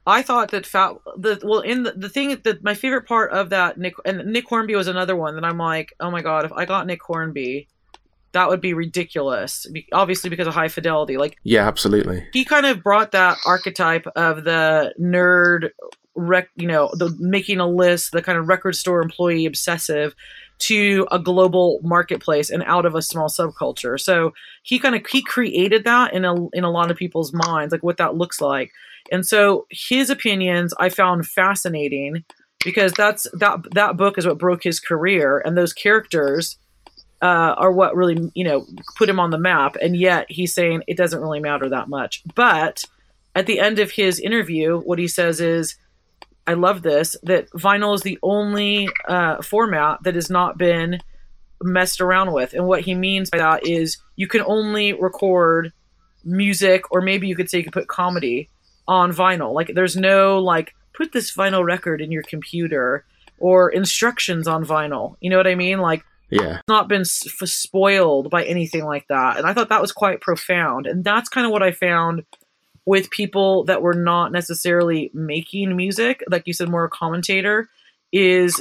I 0.07 0.23
thought 0.23 0.51
that 0.51 0.67
fat 0.67 0.95
the 1.17 1.41
well 1.43 1.61
in 1.61 1.83
the, 1.83 1.93
the 1.93 2.09
thing 2.09 2.41
that 2.43 2.65
my 2.65 2.75
favorite 2.75 3.07
part 3.07 3.33
of 3.33 3.51
that 3.51 3.79
Nick 3.79 3.95
and 4.05 4.33
Nick 4.33 4.49
Hornby 4.49 4.75
was 4.75 4.89
another 4.89 5.15
one 5.15 5.35
that 5.35 5.45
I'm 5.45 5.59
like, 5.59 5.95
oh 6.01 6.11
my 6.11 6.23
god, 6.23 6.45
if 6.45 6.53
I 6.53 6.65
got 6.65 6.87
Nick 6.87 7.03
Hornby, 7.03 7.69
that 8.33 8.49
would 8.49 8.61
be 8.61 8.75
ridiculous. 8.75 9.67
Obviously 9.93 10.31
because 10.31 10.47
of 10.47 10.55
high 10.55 10.69
fidelity. 10.69 11.17
Like 11.17 11.37
Yeah, 11.45 11.67
absolutely. 11.67 12.27
He 12.33 12.45
kind 12.45 12.67
of 12.67 12.83
brought 12.83 13.13
that 13.13 13.39
archetype 13.47 14.07
of 14.17 14.45
the 14.45 14.95
nerd 14.99 15.71
rec 16.15 16.49
you 16.57 16.67
know, 16.67 16.91
the 16.95 17.15
making 17.19 17.61
a 17.61 17.67
list, 17.67 18.13
the 18.13 18.23
kind 18.23 18.39
of 18.39 18.49
record 18.49 18.77
store 18.77 19.03
employee 19.03 19.47
obsessive 19.47 20.15
to 20.61 21.07
a 21.11 21.19
global 21.19 21.81
marketplace 21.83 22.51
and 22.51 22.63
out 22.65 22.85
of 22.85 22.95
a 22.95 23.03
small 23.03 23.29
subculture. 23.29 23.99
So 23.99 24.33
he 24.63 24.79
kind 24.79 24.95
of 24.95 25.07
he 25.07 25.23
created 25.23 25.85
that 25.85 26.13
in 26.13 26.25
a 26.25 26.49
in 26.53 26.65
a 26.65 26.71
lot 26.71 26.91
of 26.91 26.97
people's 26.97 27.33
minds, 27.33 27.73
like 27.73 27.83
what 27.83 27.97
that 27.97 28.17
looks 28.17 28.41
like. 28.41 28.73
And 29.11 29.27
so 29.27 29.67
his 29.71 30.11
opinions 30.11 30.75
I 30.79 30.89
found 30.89 31.27
fascinating 31.27 32.25
because 32.65 32.93
that's 32.93 33.27
that 33.33 33.61
that 33.73 33.97
book 33.97 34.19
is 34.19 34.27
what 34.27 34.39
broke 34.39 34.63
his 34.63 34.81
career. 34.81 35.39
And 35.39 35.57
those 35.57 35.73
characters 35.73 36.59
uh, 37.23 37.55
are 37.57 37.73
what 37.73 37.97
really 37.97 38.31
you 38.35 38.45
know 38.45 38.67
put 38.97 39.09
him 39.09 39.21
on 39.21 39.31
the 39.31 39.39
map. 39.39 39.77
And 39.81 39.97
yet 39.97 40.27
he's 40.29 40.55
saying 40.55 40.83
it 40.87 40.97
doesn't 40.97 41.21
really 41.21 41.41
matter 41.41 41.69
that 41.69 41.89
much. 41.89 42.23
But 42.35 42.85
at 43.35 43.47
the 43.47 43.61
end 43.61 43.79
of 43.79 43.93
his 43.93 44.19
interview 44.19 44.81
what 44.81 44.99
he 44.99 45.07
says 45.07 45.41
is 45.41 45.77
i 46.49 46.53
love 46.53 46.83
this 46.83 47.15
that 47.23 47.49
vinyl 47.51 47.95
is 47.95 48.03
the 48.03 48.19
only 48.25 48.89
uh, 49.07 49.41
format 49.41 50.03
that 50.03 50.17
has 50.17 50.29
not 50.29 50.59
been 50.59 50.99
messed 51.63 52.01
around 52.01 52.33
with. 52.33 52.55
And 52.55 52.67
what 52.67 52.83
he 52.83 52.95
means 52.95 53.31
by 53.31 53.39
that 53.39 53.67
is 53.67 53.99
you 54.17 54.27
can 54.27 54.43
only 54.47 54.93
record 54.93 55.73
music 56.25 56.91
or 56.91 57.01
maybe 57.01 57.29
you 57.29 57.37
could 57.37 57.49
say 57.49 57.59
you 57.59 57.65
could 57.65 57.73
put 57.73 57.89
comedy 57.89 58.49
on 58.91 59.13
vinyl. 59.13 59.55
Like 59.55 59.71
there's 59.73 59.97
no 59.97 60.41
like 60.41 60.75
put 60.93 61.13
this 61.13 61.35
vinyl 61.35 61.65
record 61.65 62.01
in 62.01 62.11
your 62.11 62.25
computer 62.25 63.05
or 63.39 63.71
instructions 63.71 64.49
on 64.49 64.67
vinyl. 64.67 65.15
You 65.21 65.31
know 65.31 65.37
what 65.37 65.47
I 65.47 65.55
mean? 65.55 65.79
Like 65.79 66.03
yeah, 66.29 66.61
not 66.69 66.89
been 66.89 67.03
s- 67.03 67.25
spoiled 67.45 68.31
by 68.31 68.45
anything 68.45 68.85
like 68.85 69.07
that. 69.09 69.39
And 69.39 69.47
I 69.47 69.55
thought 69.55 69.69
that 69.69 69.81
was 69.81 69.93
quite 69.93 70.21
profound. 70.21 70.89
And 70.89 71.05
that's 71.05 71.29
kind 71.29 71.47
of 71.47 71.53
what 71.53 71.63
I 71.63 71.71
found 71.71 72.25
with 72.85 73.11
people 73.11 73.65
that 73.65 73.81
were 73.81 73.95
not 73.95 74.33
necessarily 74.33 75.13
making 75.15 75.77
music, 75.77 76.25
like 76.29 76.49
you 76.49 76.53
said, 76.53 76.69
more 76.69 76.85
a 76.85 76.91
commentator, 76.91 77.69
is 78.13 78.61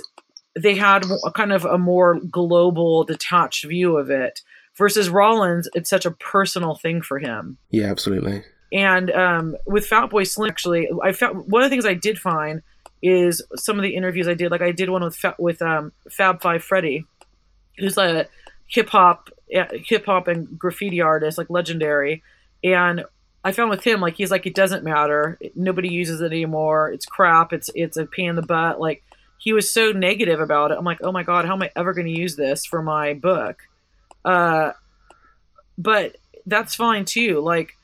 they 0.55 0.75
had 0.75 1.05
a 1.25 1.31
kind 1.31 1.51
of 1.51 1.65
a 1.65 1.79
more 1.79 2.19
global, 2.29 3.03
detached 3.03 3.65
view 3.65 3.97
of 3.97 4.11
it. 4.11 4.41
Versus 4.75 5.09
Rollins, 5.09 5.67
it's 5.73 5.89
such 5.89 6.05
a 6.05 6.11
personal 6.11 6.75
thing 6.75 7.01
for 7.01 7.19
him. 7.19 7.57
Yeah, 7.69 7.87
absolutely. 7.87 8.43
And 8.71 9.09
um, 9.11 9.57
with 9.65 9.89
Fatboy 9.89 10.27
Slim, 10.27 10.49
actually, 10.49 10.89
I 11.03 11.11
found 11.11 11.49
one 11.51 11.63
of 11.63 11.69
the 11.69 11.73
things 11.73 11.85
I 11.85 11.95
did 11.95 12.19
find 12.19 12.61
is 13.01 13.41
some 13.55 13.77
of 13.77 13.83
the 13.83 13.95
interviews 13.95 14.27
I 14.27 14.33
did. 14.33 14.51
Like 14.51 14.61
I 14.61 14.71
did 14.71 14.89
one 14.89 15.03
with 15.03 15.23
with 15.37 15.61
um, 15.61 15.91
Fab 16.09 16.41
Five 16.41 16.63
Freddy, 16.63 17.05
who's 17.77 17.97
a 17.97 18.27
hip 18.67 18.89
hop 18.89 19.29
hip 19.47 20.05
hop 20.05 20.27
and 20.27 20.57
graffiti 20.57 21.01
artist, 21.01 21.37
like 21.37 21.49
legendary. 21.49 22.23
And 22.63 23.05
I 23.43 23.51
found 23.51 23.69
with 23.69 23.83
him, 23.83 24.01
like 24.01 24.15
he's 24.15 24.31
like 24.31 24.45
it 24.45 24.55
doesn't 24.55 24.83
matter. 24.83 25.39
Nobody 25.55 25.89
uses 25.89 26.21
it 26.21 26.31
anymore. 26.31 26.91
It's 26.91 27.05
crap. 27.05 27.53
It's 27.53 27.69
it's 27.73 27.97
a 27.97 28.05
pain 28.05 28.29
in 28.29 28.35
the 28.35 28.41
butt. 28.41 28.79
Like 28.79 29.03
he 29.37 29.53
was 29.53 29.71
so 29.71 29.91
negative 29.91 30.41
about 30.41 30.71
it. 30.71 30.77
I'm 30.77 30.85
like, 30.85 30.99
oh 31.01 31.11
my 31.11 31.23
god, 31.23 31.45
how 31.45 31.53
am 31.53 31.63
I 31.63 31.71
ever 31.75 31.93
going 31.93 32.07
to 32.07 32.19
use 32.19 32.35
this 32.35 32.65
for 32.65 32.81
my 32.81 33.13
book? 33.13 33.57
Uh, 34.25 34.73
but 35.77 36.17
that's 36.45 36.75
fine 36.75 37.05
too. 37.05 37.39
Like 37.39 37.77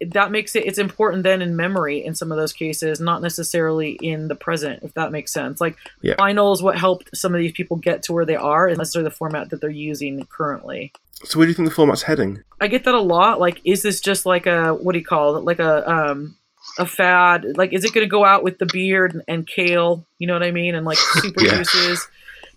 that 0.00 0.30
makes 0.30 0.54
it 0.54 0.66
it's 0.66 0.78
important 0.78 1.22
then 1.22 1.42
in 1.42 1.56
memory 1.56 2.04
in 2.04 2.14
some 2.14 2.30
of 2.30 2.38
those 2.38 2.52
cases 2.52 3.00
not 3.00 3.22
necessarily 3.22 3.92
in 4.02 4.28
the 4.28 4.34
present 4.34 4.82
if 4.82 4.94
that 4.94 5.12
makes 5.12 5.32
sense. 5.32 5.60
Like 5.60 5.76
yeah. 6.02 6.14
vinyl 6.16 6.52
is 6.52 6.62
what 6.62 6.78
helped 6.78 7.16
some 7.16 7.34
of 7.34 7.40
these 7.40 7.52
people 7.52 7.76
get 7.76 8.02
to 8.04 8.12
where 8.12 8.24
they 8.24 8.36
are 8.36 8.68
unless 8.68 8.92
they're 8.92 9.02
the 9.02 9.10
format 9.10 9.50
that 9.50 9.60
they're 9.60 9.70
using 9.70 10.26
currently. 10.26 10.92
So 11.24 11.38
where 11.38 11.46
do 11.46 11.50
you 11.50 11.54
think 11.54 11.68
the 11.68 11.74
format's 11.74 12.02
heading? 12.02 12.42
I 12.60 12.68
get 12.68 12.84
that 12.84 12.94
a 12.94 13.00
lot. 13.00 13.40
Like 13.40 13.60
is 13.64 13.82
this 13.82 14.00
just 14.00 14.26
like 14.26 14.46
a 14.46 14.74
what 14.74 14.92
do 14.92 14.98
you 14.98 15.04
call 15.04 15.36
it? 15.36 15.44
Like 15.44 15.58
a 15.58 15.90
um 15.90 16.36
a 16.78 16.86
fad? 16.86 17.56
Like 17.56 17.72
is 17.72 17.84
it 17.84 17.94
going 17.94 18.06
to 18.06 18.10
go 18.10 18.24
out 18.24 18.44
with 18.44 18.58
the 18.58 18.66
beard 18.66 19.14
and, 19.14 19.22
and, 19.28 19.46
kale? 19.46 20.06
You 20.18 20.26
know 20.26 20.34
what 20.34 20.42
i 20.42 20.50
mean? 20.50 20.74
And 20.74 20.84
like 20.84 20.98
super 20.98 21.44
yeah. 21.44 21.58
juices? 21.58 22.08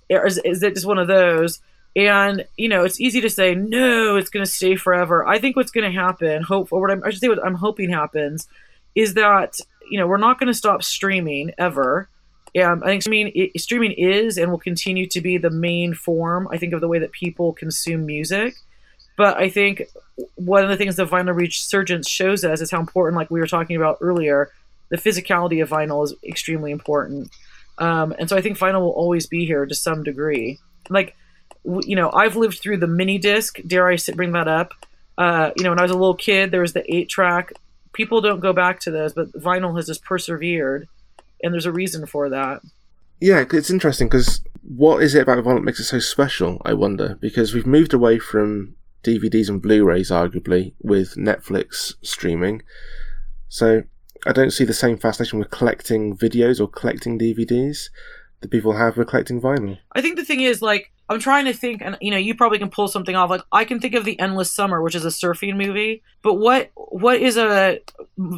Is, 0.10 0.40
is 0.40 0.64
it 0.64 0.74
just 0.74 0.88
one 0.88 0.98
of 0.98 1.08
those 1.08 1.62
and 1.96 2.46
you 2.58 2.70
know, 2.70 2.84
it's 2.84 3.00
easy 3.00 3.22
to 3.22 3.30
say 3.30 3.56
no, 3.56 4.16
it's 4.16 4.30
going 4.30 4.46
to 4.46 4.52
stay 4.52 4.76
forever. 4.76 5.28
I 5.28 5.40
think 5.40 5.56
what's 5.56 5.72
going 5.72 5.92
to 5.92 6.00
happen, 6.00 6.44
hope, 6.44 6.72
or 6.72 6.82
what 6.82 6.92
I'm, 6.92 7.04
I 7.04 7.10
should 7.10 7.20
say, 7.20 7.30
what 7.30 7.44
I'm 7.44 7.56
hoping 7.56 7.90
happens, 7.90 8.48
is 8.96 9.16
that 9.16 9.60
you 9.90 10.00
know 10.00 10.08
we're 10.08 10.18
not 10.18 10.40
going 10.40 10.48
to 10.48 10.54
stop 10.54 10.84
streaming 10.84 11.52
ever. 11.58 12.10
Um, 12.60 12.82
I 12.84 12.88
think 12.88 13.04
streaming, 13.04 13.32
it, 13.36 13.62
streaming 13.62 13.92
is 13.92 14.38
and 14.38 14.50
will 14.52 14.60
continue 14.60 15.08
to 15.08 15.22
be 15.22 15.38
the 15.38 15.52
main 15.52 15.94
form. 15.94 16.48
I 16.52 16.58
think 16.58 16.74
of 16.74 16.82
the 16.82 16.88
way 16.88 17.00
that 17.00 17.12
people 17.12 17.54
consume 17.54 18.06
music. 18.06 18.56
But 19.20 19.38
I 19.38 19.50
think 19.50 19.84
one 20.36 20.64
of 20.64 20.70
the 20.70 20.78
things 20.78 20.96
that 20.96 21.10
vinyl 21.10 21.36
resurgence 21.36 22.08
shows 22.08 22.46
us 22.46 22.62
is 22.62 22.72
how 22.72 22.80
important, 22.80 23.18
like 23.18 23.30
we 23.30 23.42
were 23.42 23.48
talking 23.48 23.76
about 23.76 23.98
earlier, 24.00 24.50
the 24.90 24.98
physicality 24.98 25.62
of 25.62 25.70
vinyl 25.70 26.06
is 26.06 26.16
extremely 26.24 26.72
important. 26.72 27.30
Um, 27.80 28.14
and 28.18 28.30
so 28.30 28.38
I 28.38 28.42
think 28.42 28.58
vinyl 28.58 28.80
will 28.80 28.92
always 28.92 29.28
be 29.28 29.46
here 29.46 29.66
to 29.66 29.76
some 29.76 30.04
degree. 30.04 30.60
Like 30.90 31.18
you 31.64 31.96
know, 31.96 32.12
I've 32.12 32.36
lived 32.36 32.60
through 32.60 32.78
the 32.78 32.88
mini 32.88 33.18
disc. 33.18 33.60
Dare 33.66 33.90
I 33.90 33.98
bring 34.16 34.32
that 34.34 34.48
up? 34.48 34.74
Uh, 35.18 35.52
you 35.58 35.64
know, 35.64 35.72
when 35.72 35.80
I 35.80 35.84
was 35.84 35.92
a 35.92 35.98
little 35.98 36.16
kid, 36.16 36.52
there 36.52 36.62
was 36.62 36.74
the 36.74 36.96
eight 36.96 37.10
track. 37.10 37.54
People 37.94 38.22
don't 38.22 38.40
go 38.40 38.54
back 38.54 38.80
to 38.82 38.92
those, 38.92 39.14
but 39.14 39.32
vinyl 39.34 39.76
has 39.76 39.88
just 39.88 40.04
persevered, 40.04 40.88
and 41.44 41.54
there's 41.54 41.66
a 41.66 41.72
reason 41.72 42.06
for 42.06 42.30
that. 42.30 42.62
Yeah, 43.20 43.44
it's 43.52 43.70
interesting 43.70 44.08
because 44.08 44.42
what 44.64 45.04
is 45.04 45.16
it 45.16 45.24
about 45.24 45.44
vinyl 45.44 45.56
that 45.56 45.64
makes 45.64 45.80
it 45.80 45.86
so 45.86 46.00
special? 46.00 46.62
I 46.64 46.74
wonder 46.74 47.18
because 47.20 47.54
we've 47.54 47.66
moved 47.66 47.94
away 47.94 48.20
from 48.20 48.76
DVDs 49.04 49.50
and 49.50 49.62
Blu-rays, 49.62 50.10
arguably, 50.10 50.74
with 50.82 51.16
Netflix 51.16 51.96
streaming. 52.02 52.62
So 53.50 53.84
I 54.26 54.32
don't 54.32 54.52
see 54.52 54.66
the 54.66 54.74
same 54.74 54.98
fascination 54.98 55.40
with 55.40 55.50
collecting 55.50 56.16
videos 56.16 56.60
or 56.60 56.68
collecting 56.68 57.18
DVDs 57.18 57.90
that 58.42 58.52
people 58.52 58.74
have 58.74 58.98
with 58.98 59.08
collecting 59.08 59.42
vinyl. 59.42 59.78
I 59.94 60.02
think 60.02 60.18
the 60.18 60.26
thing 60.26 60.42
is 60.42 60.62
like 60.62 60.92
I'm 61.10 61.20
trying 61.20 61.46
to 61.46 61.54
think, 61.54 61.82
and 61.82 61.98
you 62.00 62.12
know, 62.12 62.18
you 62.18 62.36
probably 62.36 62.60
can 62.60 62.70
pull 62.70 62.88
something 62.88 63.16
off. 63.16 63.32
Like 63.32 63.42
I 63.52 63.66
can 63.66 63.80
think 63.80 63.96
of 63.96 64.06
the 64.06 64.20
Endless 64.20 64.52
Summer, 64.52 64.82
which 64.82 64.96
is 64.96 65.06
a 65.06 65.10
surfing 65.10 65.58
movie. 65.58 66.04
But 66.22 66.36
what 66.36 66.72
what 66.76 67.20
is 67.20 67.36
a 67.36 67.80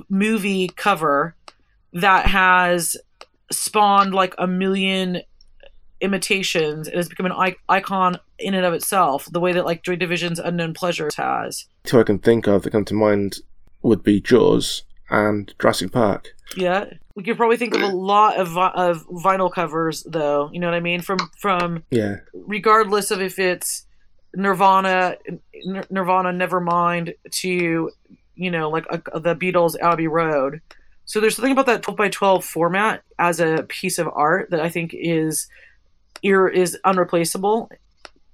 movie 0.10 0.70
cover 0.70 1.36
that 1.94 2.28
has 2.28 2.96
spawned 3.52 4.14
like 4.14 4.34
a 4.38 4.48
million 4.48 5.22
imitations 6.00 6.88
and 6.88 6.96
has 6.96 7.10
become 7.10 7.26
an 7.26 7.56
icon 7.68 8.18
in 8.40 8.54
and 8.54 8.66
of 8.66 8.74
itself? 8.74 9.28
The 9.30 9.42
way 9.42 9.52
that 9.52 9.66
like 9.66 9.84
Joy 9.84 9.98
Division's 9.98 10.40
Unknown 10.40 10.74
Pleasures 10.74 11.16
has. 11.16 11.68
Two 11.84 12.00
I 12.00 12.04
can 12.04 12.20
think 12.20 12.48
of 12.48 12.64
that 12.64 12.72
come 12.72 12.86
to 12.86 12.94
mind 12.94 13.40
would 13.82 14.02
be 14.02 14.22
Jaws 14.22 14.84
and 15.12 15.54
Jurassic 15.60 15.92
Park. 15.92 16.34
Yeah, 16.56 16.86
we 17.16 17.24
could 17.24 17.38
probably 17.38 17.58
think 17.58 17.76
of 17.76 17.82
a 17.82 17.88
lot 17.96 18.38
of 18.38 18.50
vi- 18.50 18.74
of 18.74 19.06
vinyl 19.08 19.52
covers, 19.52 20.04
though. 20.04 20.50
You 20.52 20.60
know 20.60 20.68
what 20.68 20.76
I 20.76 20.80
mean? 20.80 21.02
From 21.02 21.20
from 21.38 21.84
Yeah, 21.92 22.18
regardless 22.34 23.12
of 23.12 23.22
if 23.22 23.38
it's 23.38 23.86
Nirvana, 24.36 25.18
Nir- 25.66 25.86
Nirvana, 25.90 26.30
Nevermind, 26.30 27.14
to 27.32 27.92
you 28.36 28.52
know 28.52 28.70
like 28.70 28.86
a, 28.90 29.20
the 29.20 29.36
Beatles, 29.36 29.78
Abbey 29.80 30.08
Road. 30.08 30.62
So 31.06 31.20
there's 31.20 31.36
something 31.36 31.52
about 31.52 31.66
that 31.66 31.82
12 31.82 31.98
by 31.98 32.10
12 32.10 32.46
format 32.46 33.04
as 33.20 33.42
a 33.42 33.66
piece 33.68 34.00
of 34.00 34.08
art 34.14 34.50
that 34.52 34.62
I 34.62 34.70
think 34.70 34.94
is 34.94 35.48
ear 36.24 36.48
is 36.48 36.78
unreplaceable. 36.86 37.70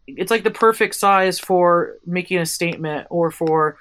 It's 0.06 0.30
like 0.30 0.44
the 0.44 0.52
perfect 0.52 0.96
size 0.96 1.40
for 1.40 1.96
making 2.06 2.38
a 2.38 2.46
statement 2.46 3.08
or 3.10 3.32
for 3.32 3.78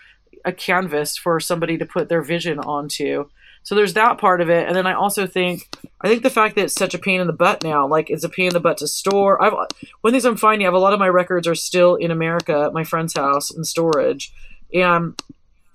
a 0.46 0.52
canvas 0.52 1.18
for 1.18 1.40
somebody 1.40 1.76
to 1.76 1.84
put 1.84 2.08
their 2.08 2.22
vision 2.22 2.58
onto. 2.60 3.28
So 3.64 3.74
there's 3.74 3.94
that 3.94 4.18
part 4.18 4.40
of 4.40 4.48
it, 4.48 4.66
and 4.68 4.76
then 4.76 4.86
I 4.86 4.92
also 4.92 5.26
think 5.26 5.68
I 6.00 6.08
think 6.08 6.22
the 6.22 6.30
fact 6.30 6.54
that 6.54 6.66
it's 6.66 6.74
such 6.74 6.94
a 6.94 7.00
pain 7.00 7.20
in 7.20 7.26
the 7.26 7.32
butt 7.32 7.64
now, 7.64 7.86
like 7.86 8.10
it's 8.10 8.22
a 8.22 8.28
pain 8.28 8.46
in 8.46 8.52
the 8.52 8.60
butt 8.60 8.78
to 8.78 8.86
store. 8.86 9.42
I've 9.42 9.54
one 10.02 10.12
things 10.12 10.24
I'm 10.24 10.36
finding, 10.36 10.64
I 10.64 10.68
have 10.68 10.74
a 10.74 10.78
lot 10.78 10.92
of 10.92 11.00
my 11.00 11.08
records 11.08 11.48
are 11.48 11.56
still 11.56 11.96
in 11.96 12.12
America 12.12 12.62
at 12.66 12.72
my 12.72 12.84
friend's 12.84 13.14
house 13.14 13.50
in 13.50 13.64
storage, 13.64 14.32
and 14.72 15.20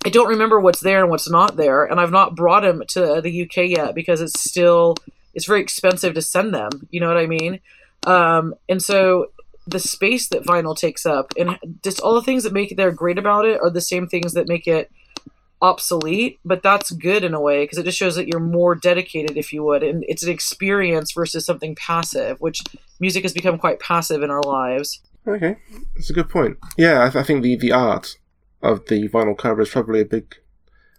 I 0.05 0.09
don't 0.09 0.29
remember 0.29 0.59
what's 0.59 0.79
there 0.79 1.01
and 1.01 1.09
what's 1.09 1.29
not 1.29 1.57
there, 1.57 1.83
and 1.83 1.99
I've 1.99 2.11
not 2.11 2.35
brought 2.35 2.61
them 2.61 2.81
to 2.89 3.19
the 3.21 3.43
UK 3.43 3.69
yet 3.69 3.93
because 3.93 4.21
it's 4.21 4.39
still 4.39 4.95
it's 5.33 5.45
very 5.45 5.61
expensive 5.61 6.13
to 6.13 6.21
send 6.21 6.53
them. 6.53 6.87
You 6.91 7.01
know 7.01 7.09
what 7.09 7.17
I 7.17 7.27
mean? 7.27 7.59
Um, 8.07 8.55
and 8.69 8.81
so 8.81 9.31
the 9.67 9.79
space 9.79 10.27
that 10.29 10.43
vinyl 10.43 10.75
takes 10.75 11.05
up 11.05 11.33
and 11.37 11.57
just 11.83 11.99
all 11.99 12.15
the 12.15 12.21
things 12.23 12.43
that 12.43 12.53
make 12.53 12.71
it 12.71 12.75
there 12.75 12.91
great 12.91 13.17
about 13.17 13.45
it 13.45 13.59
are 13.61 13.69
the 13.69 13.81
same 13.81 14.07
things 14.07 14.33
that 14.33 14.47
make 14.47 14.67
it 14.67 14.91
obsolete 15.61 16.39
but 16.43 16.63
that's 16.63 16.89
good 16.91 17.23
in 17.23 17.35
a 17.35 17.39
way 17.39 17.63
because 17.63 17.77
it 17.77 17.83
just 17.85 17.97
shows 17.97 18.15
that 18.15 18.27
you're 18.27 18.39
more 18.39 18.73
dedicated 18.73 19.37
if 19.37 19.53
you 19.53 19.63
would 19.63 19.83
and 19.83 20.03
it's 20.07 20.23
an 20.23 20.31
experience 20.31 21.11
versus 21.11 21.45
something 21.45 21.75
passive 21.75 22.41
which 22.41 22.63
music 22.99 23.21
has 23.21 23.31
become 23.33 23.59
quite 23.59 23.79
passive 23.79 24.23
in 24.23 24.31
our 24.31 24.41
lives 24.41 25.01
okay, 25.27 25.55
that's 25.93 26.09
a 26.09 26.13
good 26.13 26.29
point. 26.29 26.57
Yeah, 26.77 27.01
I, 27.05 27.09
th- 27.11 27.15
I 27.17 27.23
think 27.23 27.43
the 27.43 27.55
the 27.55 27.71
art 27.71 28.17
of 28.63 28.87
the 28.87 29.07
vinyl 29.07 29.37
cover 29.37 29.61
is 29.61 29.69
probably 29.69 30.01
a 30.01 30.05
big 30.05 30.35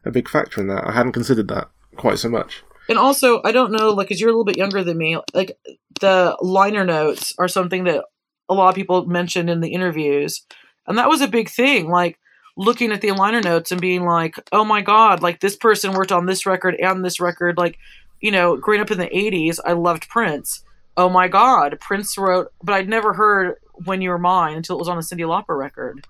a 0.04 0.12
big 0.12 0.28
factor 0.28 0.60
in 0.60 0.68
that. 0.68 0.86
I 0.86 0.92
hadn't 0.92 1.10
considered 1.12 1.48
that 1.48 1.68
quite 1.96 2.20
so 2.20 2.28
much. 2.28 2.62
and 2.88 2.98
also 2.98 3.40
i 3.44 3.52
don't 3.52 3.70
know 3.72 3.90
like 3.90 4.08
because 4.08 4.20
you're 4.20 4.30
a 4.30 4.32
little 4.32 4.44
bit 4.44 4.56
younger 4.56 4.82
than 4.82 4.98
me 4.98 5.18
like 5.34 5.56
the 6.00 6.36
liner 6.40 6.84
notes 6.84 7.32
are 7.38 7.48
something 7.48 7.84
that 7.84 8.04
a 8.52 8.54
lot 8.54 8.68
of 8.68 8.74
people 8.74 9.06
mentioned 9.06 9.50
in 9.50 9.60
the 9.60 9.72
interviews. 9.72 10.42
And 10.86 10.98
that 10.98 11.08
was 11.08 11.20
a 11.20 11.28
big 11.28 11.48
thing 11.48 11.88
like 11.88 12.18
looking 12.56 12.92
at 12.92 13.00
the 13.00 13.12
liner 13.12 13.40
notes 13.40 13.72
and 13.72 13.80
being 13.80 14.04
like 14.04 14.34
oh 14.52 14.62
my 14.62 14.82
god 14.82 15.22
like 15.22 15.40
this 15.40 15.56
person 15.56 15.94
worked 15.94 16.12
on 16.12 16.26
this 16.26 16.44
record 16.44 16.74
and 16.74 17.02
this 17.02 17.18
record 17.18 17.56
like 17.56 17.78
you 18.20 18.30
know 18.30 18.58
growing 18.58 18.82
up 18.82 18.90
in 18.90 18.98
the 18.98 19.06
80s 19.06 19.58
i 19.64 19.72
loved 19.72 20.06
prince. 20.10 20.62
Oh 20.94 21.08
my 21.08 21.28
god 21.28 21.78
prince 21.80 22.18
wrote 22.18 22.52
but 22.62 22.74
i'd 22.74 22.90
never 22.90 23.14
heard 23.14 23.56
when 23.84 24.02
you 24.02 24.10
were 24.10 24.18
mine 24.18 24.56
until 24.56 24.76
it 24.76 24.80
was 24.80 24.88
on 24.88 24.98
a 24.98 25.00
Cyndi 25.00 25.26
Lauper 25.26 25.56
record. 25.56 26.06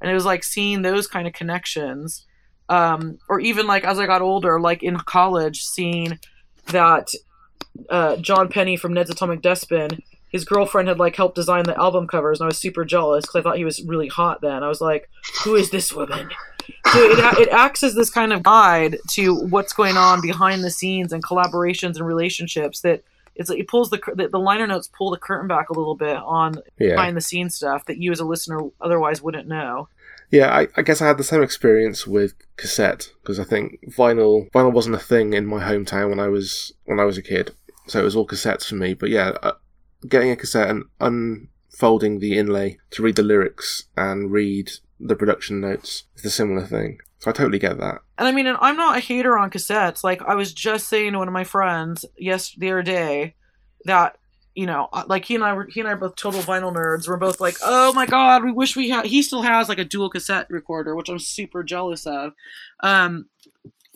And 0.00 0.10
it 0.10 0.14
was 0.14 0.24
like 0.24 0.44
seeing 0.44 0.82
those 0.82 1.06
kind 1.06 1.26
of 1.26 1.32
connections 1.32 2.26
um, 2.68 3.18
or 3.28 3.40
even 3.40 3.66
like 3.66 3.84
as 3.84 3.98
I 3.98 4.06
got 4.06 4.22
older, 4.22 4.60
like 4.60 4.82
in 4.82 4.96
college, 4.96 5.64
seeing 5.64 6.18
that 6.66 7.10
uh, 7.90 8.16
Jonn 8.16 8.50
Penney 8.50 8.76
from 8.76 8.94
Ned's 8.94 9.10
Atomic 9.10 9.42
Dustbin, 9.42 10.02
his 10.34 10.44
girlfriend 10.44 10.88
had 10.88 10.98
like 10.98 11.14
helped 11.14 11.36
design 11.36 11.62
the 11.64 11.78
album 11.78 12.08
covers, 12.08 12.40
and 12.40 12.46
I 12.46 12.48
was 12.48 12.58
super 12.58 12.84
jealous 12.84 13.22
because 13.22 13.36
I 13.36 13.42
thought 13.42 13.56
he 13.56 13.64
was 13.64 13.82
really 13.84 14.08
hot. 14.08 14.40
Then 14.40 14.62
I 14.64 14.68
was 14.68 14.80
like, 14.80 15.08
"Who 15.44 15.54
is 15.54 15.70
this 15.70 15.92
woman?" 15.92 16.28
So 16.92 16.98
it 16.98 17.18
it 17.42 17.48
acts 17.50 17.82
as 17.84 17.94
this 17.94 18.10
kind 18.10 18.32
of 18.32 18.42
guide 18.42 18.98
to 19.12 19.34
what's 19.54 19.72
going 19.72 19.96
on 19.96 20.20
behind 20.20 20.64
the 20.64 20.70
scenes 20.70 21.12
and 21.12 21.22
collaborations 21.24 21.96
and 21.96 22.06
relationships 22.06 22.80
that. 22.80 23.02
It's 23.36 23.50
like 23.50 23.58
it 23.58 23.66
pulls 23.66 23.90
the, 23.90 24.00
the 24.14 24.28
the 24.28 24.38
liner 24.38 24.66
notes 24.68 24.88
pull 24.96 25.10
the 25.10 25.18
curtain 25.18 25.48
back 25.48 25.68
a 25.68 25.72
little 25.72 25.96
bit 25.96 26.16
on 26.18 26.62
Yeah, 26.78 26.90
behind 26.94 27.16
the 27.16 27.20
scenes 27.20 27.56
stuff 27.56 27.84
that 27.86 27.98
you 27.98 28.12
as 28.12 28.20
a 28.20 28.24
listener 28.24 28.60
otherwise 28.80 29.22
wouldn't 29.22 29.48
know. 29.48 29.88
yeah. 30.30 30.54
I, 30.56 30.68
I 30.76 30.82
guess 30.82 31.02
I 31.02 31.08
had 31.08 31.18
the 31.18 31.24
same 31.24 31.42
experience 31.42 32.06
with 32.06 32.34
cassette 32.56 33.10
because 33.20 33.40
I 33.40 33.44
think 33.44 33.80
vinyl 33.90 34.48
vinyl 34.52 34.72
wasn't 34.72 34.94
a 34.94 35.00
thing 35.10 35.32
in 35.32 35.46
my 35.46 35.60
hometown 35.70 36.10
when 36.10 36.20
I 36.20 36.28
was 36.28 36.72
when 36.84 37.00
I 37.00 37.04
was 37.04 37.18
a 37.18 37.22
kid, 37.22 37.50
so 37.88 37.98
it 37.98 38.04
was 38.04 38.14
all 38.14 38.24
cassettes 38.26 38.66
for 38.68 38.76
me. 38.76 38.94
But 38.94 39.10
yeah, 39.10 39.30
uh, 39.42 39.54
getting 40.08 40.30
a 40.30 40.36
cassette 40.36 40.70
and 40.70 40.84
unfolding 41.00 42.18
the 42.18 42.36
inlay 42.38 42.78
to 42.90 43.02
read 43.02 43.16
the 43.16 43.22
lyrics 43.22 43.84
and 43.96 44.30
read 44.30 44.70
the 45.00 45.16
production 45.16 45.60
notes 45.60 46.04
is 46.16 46.24
a 46.24 46.30
similar 46.30 46.66
thing. 46.66 46.98
So 47.18 47.30
I 47.30 47.34
totally 47.34 47.58
get 47.58 47.78
that. 47.78 48.00
And 48.18 48.28
I 48.28 48.32
mean, 48.32 48.46
and 48.46 48.58
I'm 48.60 48.76
not 48.76 48.98
a 48.98 49.00
hater 49.00 49.38
on 49.38 49.50
cassettes. 49.50 50.04
Like 50.04 50.22
I 50.22 50.34
was 50.34 50.52
just 50.52 50.88
saying 50.88 51.12
to 51.12 51.18
one 51.18 51.28
of 51.28 51.34
my 51.34 51.44
friends 51.44 52.04
yes 52.18 52.54
the 52.56 52.70
other 52.70 52.82
day 52.82 53.34
that 53.84 54.16
you 54.54 54.66
know, 54.66 54.88
uh, 54.92 55.02
like 55.08 55.24
he 55.24 55.34
and 55.34 55.42
I 55.42 55.52
were 55.52 55.66
he 55.66 55.80
and 55.80 55.88
I 55.88 55.92
are 55.92 55.96
both 55.96 56.16
total 56.16 56.40
vinyl 56.40 56.72
nerds. 56.72 57.08
We're 57.08 57.16
both 57.16 57.40
like, 57.40 57.56
oh 57.62 57.92
my 57.92 58.06
god, 58.06 58.44
we 58.44 58.52
wish 58.52 58.76
we 58.76 58.88
had. 58.88 59.06
He 59.06 59.22
still 59.22 59.42
has 59.42 59.68
like 59.68 59.78
a 59.78 59.84
dual 59.84 60.10
cassette 60.10 60.46
recorder, 60.48 60.94
which 60.94 61.08
I'm 61.08 61.18
super 61.18 61.64
jealous 61.64 62.06
of. 62.06 62.32
Um, 62.80 63.26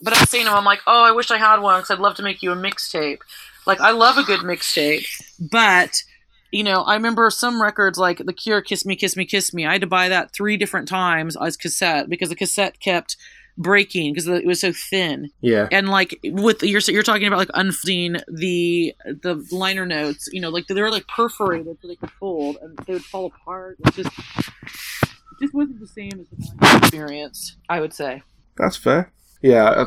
but 0.01 0.13
I 0.13 0.19
was 0.19 0.29
saying 0.29 0.45
to 0.45 0.51
him, 0.51 0.57
I'm 0.57 0.65
like, 0.65 0.81
oh, 0.87 1.03
I 1.03 1.11
wish 1.11 1.31
I 1.31 1.37
had 1.37 1.59
one 1.59 1.79
because 1.79 1.91
I'd 1.91 2.01
love 2.01 2.15
to 2.15 2.23
make 2.23 2.41
you 2.41 2.51
a 2.51 2.55
mixtape. 2.55 3.19
Like 3.65 3.79
I 3.81 3.91
love 3.91 4.17
a 4.17 4.23
good 4.23 4.41
mixtape, 4.41 5.05
but 5.51 6.03
you 6.51 6.63
know, 6.63 6.81
I 6.81 6.95
remember 6.95 7.29
some 7.29 7.61
records 7.61 7.99
like 7.99 8.17
The 8.17 8.33
Cure, 8.33 8.61
Kiss 8.61 8.85
Me, 8.85 8.95
Kiss 8.95 9.15
Me, 9.15 9.25
Kiss 9.25 9.53
Me. 9.53 9.65
I 9.65 9.73
had 9.73 9.81
to 9.81 9.87
buy 9.87 10.09
that 10.09 10.33
three 10.33 10.57
different 10.57 10.87
times 10.87 11.37
as 11.39 11.55
cassette 11.55 12.09
because 12.09 12.29
the 12.29 12.35
cassette 12.35 12.79
kept 12.79 13.15
breaking 13.57 14.13
because 14.13 14.27
it 14.27 14.45
was 14.45 14.61
so 14.61 14.71
thin. 14.71 15.29
Yeah, 15.41 15.67
And 15.71 15.89
like 15.89 16.17
with 16.23 16.63
you're 16.63 16.81
you're 16.87 17.03
talking 17.03 17.27
about 17.27 17.37
like 17.39 17.51
unfolding 17.53 18.17
the 18.27 18.95
the 19.03 19.45
liner 19.51 19.85
notes, 19.85 20.29
you 20.31 20.41
know, 20.41 20.49
like 20.49 20.65
they 20.67 20.81
were 20.81 20.89
like 20.89 21.07
perforated 21.07 21.77
so 21.81 21.87
they 21.87 21.95
could 21.95 22.11
fold 22.11 22.57
and 22.61 22.77
they 22.87 22.93
would 22.93 23.05
fall 23.05 23.25
apart. 23.27 23.77
It 23.85 23.93
just 23.93 24.17
it 24.17 25.39
just 25.41 25.53
wasn't 25.53 25.79
the 25.81 25.87
same 25.87 26.11
as 26.19 26.49
the 26.49 26.77
experience. 26.77 27.57
I 27.67 27.79
would 27.81 27.93
say. 27.93 28.23
that's 28.57 28.77
fair. 28.77 29.11
Yeah, 29.41 29.65
uh, 29.65 29.85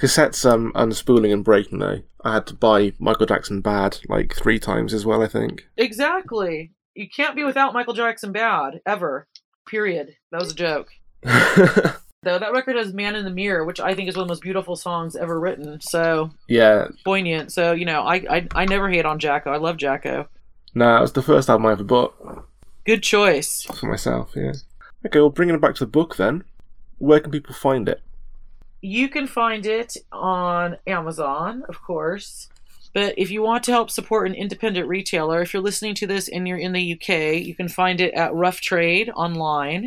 cassettes 0.00 0.48
um 0.50 0.72
unspooling 0.74 1.32
and 1.32 1.44
breaking 1.44 1.78
though. 1.80 2.02
I 2.24 2.34
had 2.34 2.46
to 2.48 2.54
buy 2.54 2.92
Michael 2.98 3.26
Jackson 3.26 3.60
Bad 3.60 3.98
like 4.08 4.34
three 4.34 4.58
times 4.58 4.94
as 4.94 5.04
well. 5.04 5.22
I 5.22 5.26
think. 5.28 5.66
Exactly. 5.76 6.72
You 6.94 7.08
can't 7.08 7.34
be 7.34 7.42
without 7.44 7.72
Michael 7.74 7.94
Jackson 7.94 8.32
bad 8.32 8.80
ever. 8.86 9.26
Period. 9.66 10.14
That 10.30 10.40
was 10.40 10.52
a 10.52 10.54
joke. 10.54 10.88
Though 12.24 12.38
that 12.38 12.52
record 12.52 12.76
has 12.76 12.92
"Man 12.94 13.16
in 13.16 13.24
the 13.24 13.30
Mirror," 13.30 13.64
which 13.64 13.80
I 13.80 13.94
think 13.94 14.08
is 14.08 14.14
one 14.16 14.22
of 14.22 14.28
the 14.28 14.32
most 14.32 14.42
beautiful 14.42 14.76
songs 14.76 15.16
ever 15.16 15.40
written. 15.40 15.80
So 15.80 16.30
yeah, 16.48 16.86
poignant. 17.04 17.50
So 17.52 17.72
you 17.72 17.84
know, 17.84 18.02
I 18.02 18.16
I, 18.30 18.48
I 18.54 18.64
never 18.66 18.88
hate 18.88 19.04
on 19.06 19.18
Jacko. 19.18 19.50
I 19.50 19.56
love 19.56 19.76
Jacko. 19.76 20.28
no, 20.74 20.98
it 20.98 21.00
was 21.00 21.12
the 21.14 21.22
first 21.22 21.48
album 21.50 21.66
I 21.66 21.72
ever 21.72 21.82
bought 21.82 22.14
Good 22.86 23.02
choice. 23.02 23.62
for 23.74 23.86
myself. 23.86 24.32
Yeah. 24.36 24.52
Okay, 25.04 25.18
well, 25.18 25.30
bringing 25.30 25.56
it 25.56 25.60
back 25.60 25.74
to 25.76 25.84
the 25.84 25.90
book 25.90 26.14
then. 26.16 26.44
Where 26.98 27.18
can 27.18 27.32
people 27.32 27.54
find 27.56 27.88
it? 27.88 28.00
You 28.82 29.08
can 29.08 29.28
find 29.28 29.64
it 29.64 29.96
on 30.10 30.76
Amazon, 30.88 31.62
of 31.68 31.80
course. 31.80 32.48
But 32.92 33.14
if 33.16 33.30
you 33.30 33.40
want 33.40 33.64
to 33.64 33.70
help 33.70 33.90
support 33.90 34.26
an 34.26 34.34
independent 34.34 34.88
retailer, 34.88 35.40
if 35.40 35.54
you're 35.54 35.62
listening 35.62 35.94
to 35.94 36.06
this 36.06 36.28
and 36.28 36.46
you're 36.46 36.58
in 36.58 36.72
the 36.72 36.92
UK, 36.92 37.40
you 37.46 37.54
can 37.54 37.68
find 37.68 38.00
it 38.00 38.12
at 38.14 38.34
Rough 38.34 38.60
Trade 38.60 39.08
online, 39.14 39.86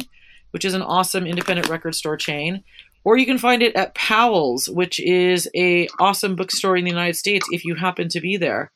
which 0.51 0.65
is 0.65 0.73
an 0.73 0.81
awesome 0.81 1.27
independent 1.27 1.69
record 1.69 1.93
store 1.93 2.17
chain. 2.17 2.63
Or 3.03 3.17
you 3.17 3.25
can 3.25 3.37
find 3.37 3.61
it 3.61 3.75
at 3.75 3.93
Powell's, 3.93 4.67
which 4.67 4.99
is 5.01 5.47
a 5.53 5.87
awesome 5.99 6.35
bookstore 6.35 6.77
in 6.77 6.85
the 6.85 6.89
United 6.89 7.15
States 7.15 7.45
if 7.51 7.63
you 7.63 7.75
happen 7.75 8.07
to 8.09 8.21
be 8.21 8.37
there. 8.37 8.71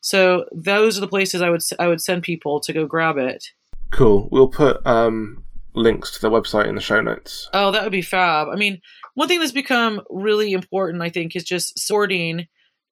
So 0.00 0.44
those 0.52 0.96
are 0.96 1.00
the 1.00 1.08
places 1.08 1.42
I 1.42 1.50
would 1.50 1.62
I 1.78 1.88
would 1.88 2.00
send 2.00 2.22
people 2.22 2.60
to 2.60 2.72
go 2.72 2.86
grab 2.86 3.18
it. 3.18 3.44
Cool. 3.90 4.28
We'll 4.30 4.48
put 4.48 4.86
um 4.86 5.44
links 5.74 6.12
to 6.12 6.20
the 6.20 6.30
website 6.30 6.68
in 6.68 6.76
the 6.76 6.80
show 6.80 7.00
notes. 7.00 7.50
Oh, 7.52 7.72
that 7.72 7.82
would 7.82 7.92
be 7.92 8.02
fab. 8.02 8.48
I 8.48 8.56
mean, 8.56 8.80
one 9.14 9.28
thing 9.28 9.40
that's 9.40 9.52
become 9.52 10.02
really 10.10 10.52
important, 10.52 11.02
I 11.02 11.08
think, 11.08 11.34
is 11.34 11.44
just 11.44 11.78
sorting 11.78 12.46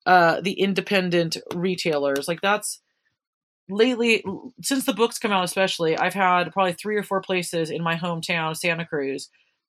uh, 0.07 0.41
the 0.41 0.53
independent 0.53 1.37
retailers. 1.55 2.29
Like 2.29 2.41
that's 2.41 2.81
lately, 3.69 4.25
since 4.63 4.85
the 4.85 4.93
books 4.93 5.19
come 5.19 5.33
out, 5.33 5.45
especially, 5.45 5.97
I've 5.97 6.15
had 6.15 6.53
probably 6.53 6.73
three 6.73 6.97
or 6.97 7.03
four 7.03 7.21
places 7.21 7.71
in 7.71 7.83
my 7.83 7.97
hometown, 7.97 8.57
Santa 8.57 8.87
Cruz, 8.87 9.29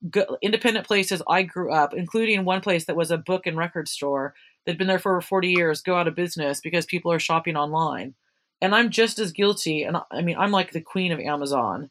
go, 0.09 0.37
independent 0.41 0.87
places 0.87 1.21
I 1.27 1.43
grew 1.43 1.71
up, 1.71 1.93
including 1.93 2.45
one 2.45 2.61
place 2.61 2.85
that 2.85 2.95
was 2.95 3.11
a 3.11 3.17
book 3.17 3.45
and 3.45 3.57
record 3.57 3.87
store 3.87 4.33
that'd 4.65 4.77
been 4.77 4.87
there 4.87 4.99
for 4.99 5.13
over 5.13 5.21
40 5.21 5.49
years, 5.49 5.81
go 5.81 5.95
out 5.95 6.07
of 6.07 6.15
business 6.15 6.59
because 6.61 6.85
people 6.85 7.11
are 7.11 7.19
shopping 7.19 7.55
online. 7.55 8.13
And 8.61 8.73
I'm 8.73 8.89
just 8.89 9.19
as 9.19 9.31
guilty. 9.31 9.83
And 9.83 9.97
I 10.11 10.21
mean, 10.21 10.37
I'm 10.37 10.51
like 10.51 10.71
the 10.71 10.81
queen 10.81 11.11
of 11.11 11.19
Amazon 11.19 11.89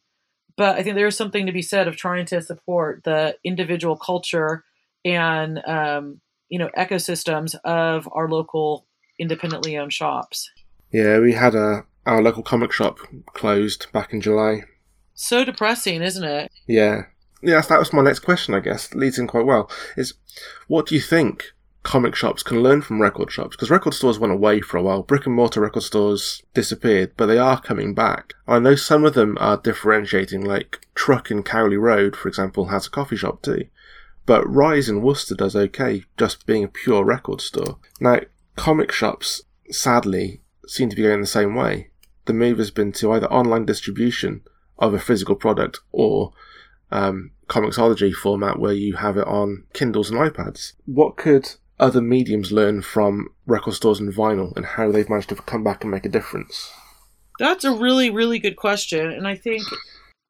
but 0.57 0.77
I 0.77 0.83
think 0.83 0.97
there's 0.97 1.17
something 1.17 1.47
to 1.47 1.53
be 1.53 1.63
said 1.63 1.89
of 1.89 1.97
trying 1.97 2.27
to 2.27 2.43
support 2.43 3.03
the 3.05 3.37
individual 3.45 3.97
culture 3.97 4.65
and 5.05 5.63
um, 5.67 6.21
you 6.49 6.59
know 6.59 6.71
ecosystems 6.77 7.55
of 7.65 8.09
our 8.13 8.29
local 8.29 8.87
independently 9.19 9.77
owned 9.77 9.93
shops. 9.93 10.51
Yeah, 10.91 11.19
we 11.19 11.33
had 11.33 11.55
a 11.55 11.85
our 12.07 12.23
local 12.23 12.43
comic 12.43 12.73
shop 12.73 12.99
closed 13.33 13.87
back 13.93 14.13
in 14.13 14.21
July. 14.21 14.65
So 15.15 15.45
depressing, 15.45 16.03
isn't 16.03 16.25
it? 16.25 16.51
Yeah, 16.67 17.03
yes, 17.43 17.69
that 17.69 17.79
was 17.79 17.93
my 17.93 18.03
next 18.03 18.21
question. 18.21 18.55
I 18.55 18.61
guess 18.61 18.95
leads 18.95 19.19
in 19.19 19.27
quite 19.27 19.47
well. 19.47 19.71
Is 19.97 20.15
what 20.69 20.87
do 20.87 20.95
you 20.95 21.01
think 21.01 21.53
comic 21.83 22.15
shops 22.15 22.43
can 22.43 22.63
learn 22.63 22.83
from 22.83 23.01
record 23.01 23.31
shops? 23.31 23.57
Because 23.57 23.71
record 23.71 23.95
stores 23.95 24.19
went 24.19 24.33
away 24.33 24.61
for 24.61 24.77
a 24.77 24.83
while. 24.83 25.03
Brick 25.03 25.27
and 25.27 25.35
mortar 25.35 25.61
record 25.61 25.83
stores 25.83 26.43
disappeared, 26.55 27.13
but 27.17 27.27
they 27.27 27.39
are 27.39 27.61
coming 27.61 27.95
back. 27.95 28.35
I 28.47 28.59
know 28.59 28.75
some 28.75 29.05
of 29.05 29.15
them 29.15 29.37
are 29.41 29.57
differentiating, 29.57 30.45
like 30.45 30.87
Truck 30.95 31.31
in 31.31 31.43
Cowley 31.43 31.77
Road, 31.77 32.17
for 32.17 32.29
example, 32.29 32.67
has 32.67 32.87
a 32.87 32.91
coffee 32.91 33.17
shop 33.17 33.43
too. 33.43 33.67
But 34.25 34.49
Rise 34.49 34.89
in 34.89 35.03
Worcester 35.03 35.35
does 35.35 35.57
okay, 35.57 36.05
just 36.17 36.47
being 36.47 36.65
a 36.65 36.69
pure 36.69 37.05
record 37.05 37.41
store. 37.41 37.79
Now, 38.01 38.21
comic 38.57 38.93
shops, 38.93 39.43
sadly, 39.71 40.41
seem 40.67 40.89
to 40.91 40.97
be 40.97 41.03
going 41.03 41.21
the 41.21 41.27
same 41.27 41.55
way. 41.55 41.91
The 42.27 42.33
move 42.33 42.59
has 42.59 42.71
been 42.71 42.93
to 42.93 43.13
either 43.13 43.27
online 43.33 43.67
distribution 43.67 44.43
of 44.79 44.95
a 44.95 45.01
physical 45.01 45.35
product 45.35 45.81
or 45.91 46.33
um, 46.93 47.33
Comixology 47.49 48.13
format 48.13 48.59
where 48.59 48.73
you 48.73 48.97
have 48.97 49.17
it 49.17 49.27
on 49.27 49.65
Kindles 49.73 50.11
and 50.11 50.19
iPads. 50.21 50.75
What 50.87 51.17
could 51.17 51.55
other 51.79 52.01
mediums 52.01 52.53
learn 52.53 52.83
from 52.83 53.29
record 53.47 53.75
stores 53.75 54.01
and 54.01 54.13
vinyl 54.13 54.55
and 54.57 54.65
how 54.65 54.91
they've 54.91 55.09
managed 55.09 55.31
to 55.31 55.37
come 55.37 55.65
back 55.65 55.83
and 55.83 55.91
make 55.91 56.07
a 56.07 56.11
difference? 56.11 56.71
That's 57.39 57.65
a 57.65 57.73
really, 57.73 58.11
really 58.11 58.39
good 58.39 58.57
question. 58.57 59.11
And 59.11 59.27
I 59.27 59.35
think 59.37 59.63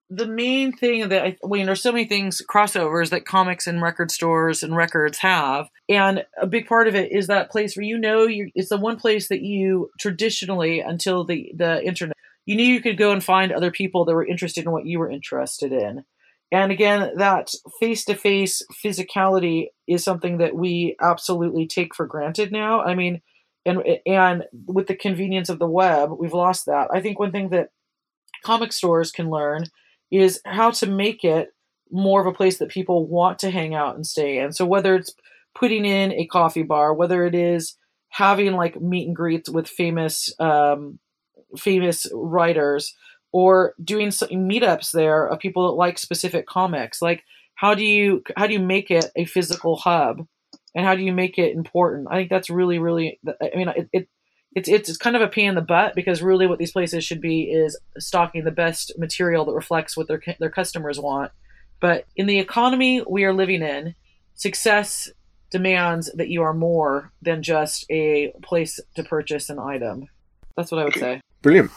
the 0.08 0.26
main 0.26 0.72
thing 0.72 1.08
that 1.08 1.24
I, 1.24 1.36
mean, 1.44 1.66
there's 1.66 1.82
so 1.82 1.92
many 1.92 2.04
things 2.04 2.42
crossovers 2.48 3.10
that 3.10 3.24
comics 3.24 3.66
and 3.66 3.82
record 3.82 4.10
stores 4.10 4.62
and 4.62 4.76
records 4.76 5.18
have, 5.18 5.68
and 5.88 6.24
a 6.40 6.46
big 6.46 6.66
part 6.66 6.86
of 6.86 6.94
it 6.94 7.12
is 7.12 7.26
that 7.26 7.50
place 7.50 7.76
where 7.76 7.84
you 7.84 7.98
know 7.98 8.26
you 8.26 8.50
it's 8.54 8.68
the 8.68 8.76
one 8.76 8.96
place 8.96 9.28
that 9.28 9.40
you 9.40 9.90
traditionally 9.98 10.80
until 10.80 11.24
the 11.24 11.50
the 11.56 11.82
internet 11.82 12.16
you 12.44 12.56
knew 12.56 12.64
you 12.64 12.80
could 12.80 12.98
go 12.98 13.12
and 13.12 13.22
find 13.22 13.52
other 13.52 13.70
people 13.70 14.04
that 14.04 14.14
were 14.14 14.26
interested 14.26 14.64
in 14.64 14.72
what 14.72 14.84
you 14.84 14.98
were 14.98 15.10
interested 15.10 15.72
in. 15.72 16.04
And 16.52 16.70
again, 16.70 17.12
that 17.16 17.50
face 17.80 18.04
to 18.04 18.14
face 18.14 18.62
physicality 18.84 19.68
is 19.88 20.04
something 20.04 20.36
that 20.38 20.54
we 20.54 20.96
absolutely 21.00 21.66
take 21.66 21.94
for 21.94 22.06
granted 22.06 22.52
now. 22.52 22.82
I 22.82 22.94
mean, 22.94 23.22
and 23.64 23.82
and 24.06 24.44
with 24.66 24.86
the 24.86 24.94
convenience 24.94 25.48
of 25.48 25.58
the 25.58 25.66
web, 25.66 26.10
we've 26.18 26.34
lost 26.34 26.66
that. 26.66 26.88
I 26.92 27.00
think 27.00 27.18
one 27.18 27.32
thing 27.32 27.48
that 27.50 27.70
comic 28.44 28.72
stores 28.72 29.10
can 29.10 29.30
learn 29.30 29.64
is 30.10 30.42
how 30.44 30.70
to 30.72 30.86
make 30.86 31.24
it 31.24 31.48
more 31.90 32.20
of 32.20 32.26
a 32.26 32.36
place 32.36 32.58
that 32.58 32.68
people 32.68 33.06
want 33.06 33.38
to 33.38 33.50
hang 33.50 33.74
out 33.74 33.94
and 33.94 34.06
stay 34.06 34.38
in. 34.38 34.52
So 34.52 34.66
whether 34.66 34.94
it's 34.94 35.14
putting 35.54 35.86
in 35.86 36.12
a 36.12 36.26
coffee 36.26 36.62
bar, 36.62 36.92
whether 36.92 37.24
it 37.24 37.34
is 37.34 37.76
having 38.10 38.52
like 38.52 38.80
meet 38.80 39.06
and 39.06 39.16
greets 39.16 39.48
with 39.48 39.68
famous 39.68 40.34
um, 40.38 40.98
famous 41.56 42.06
writers, 42.12 42.94
or 43.32 43.74
doing 43.82 44.08
meetups 44.08 44.92
there 44.92 45.26
of 45.26 45.38
people 45.38 45.66
that 45.66 45.74
like 45.74 45.98
specific 45.98 46.46
comics, 46.46 47.02
like 47.02 47.24
how 47.54 47.74
do 47.74 47.84
you 47.84 48.22
how 48.36 48.46
do 48.46 48.52
you 48.52 48.60
make 48.60 48.90
it 48.90 49.06
a 49.16 49.24
physical 49.24 49.76
hub, 49.76 50.26
and 50.74 50.86
how 50.86 50.94
do 50.94 51.02
you 51.02 51.12
make 51.12 51.38
it 51.38 51.54
important? 51.54 52.08
I 52.10 52.16
think 52.16 52.30
that's 52.30 52.50
really 52.50 52.78
really. 52.78 53.18
I 53.26 53.56
mean, 53.56 53.68
it, 53.68 53.88
it 53.92 54.08
it's 54.54 54.68
it's 54.68 54.96
kind 54.96 55.16
of 55.16 55.22
a 55.22 55.28
pain 55.28 55.50
in 55.50 55.54
the 55.54 55.62
butt 55.62 55.94
because 55.94 56.22
really 56.22 56.46
what 56.46 56.58
these 56.58 56.72
places 56.72 57.04
should 57.04 57.20
be 57.20 57.44
is 57.44 57.78
stocking 57.98 58.44
the 58.44 58.50
best 58.50 58.92
material 58.98 59.44
that 59.44 59.54
reflects 59.54 59.96
what 59.96 60.08
their 60.08 60.22
their 60.38 60.50
customers 60.50 61.00
want. 61.00 61.32
But 61.80 62.06
in 62.16 62.26
the 62.26 62.38
economy 62.38 63.02
we 63.08 63.24
are 63.24 63.32
living 63.32 63.62
in, 63.62 63.94
success 64.34 65.10
demands 65.50 66.10
that 66.14 66.28
you 66.28 66.42
are 66.42 66.54
more 66.54 67.12
than 67.20 67.42
just 67.42 67.84
a 67.90 68.32
place 68.42 68.80
to 68.96 69.04
purchase 69.04 69.50
an 69.50 69.58
item. 69.58 70.08
That's 70.56 70.70
what 70.70 70.80
I 70.80 70.84
would 70.84 70.94
say. 70.94 71.20
Brilliant. 71.42 71.70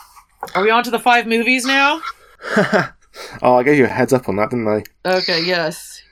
Are 0.53 0.63
we 0.63 0.69
on 0.69 0.83
to 0.83 0.91
the 0.91 0.99
five 0.99 1.25
movies 1.25 1.65
now? 1.65 2.01
oh, 3.41 3.55
I 3.55 3.63
gave 3.63 3.77
you 3.77 3.85
a 3.85 3.89
heads 3.89 4.13
up 4.13 4.29
on 4.29 4.35
that, 4.35 4.51
didn't 4.51 4.67
I? 4.67 4.83
Okay, 5.05 5.43
yes. 5.43 6.03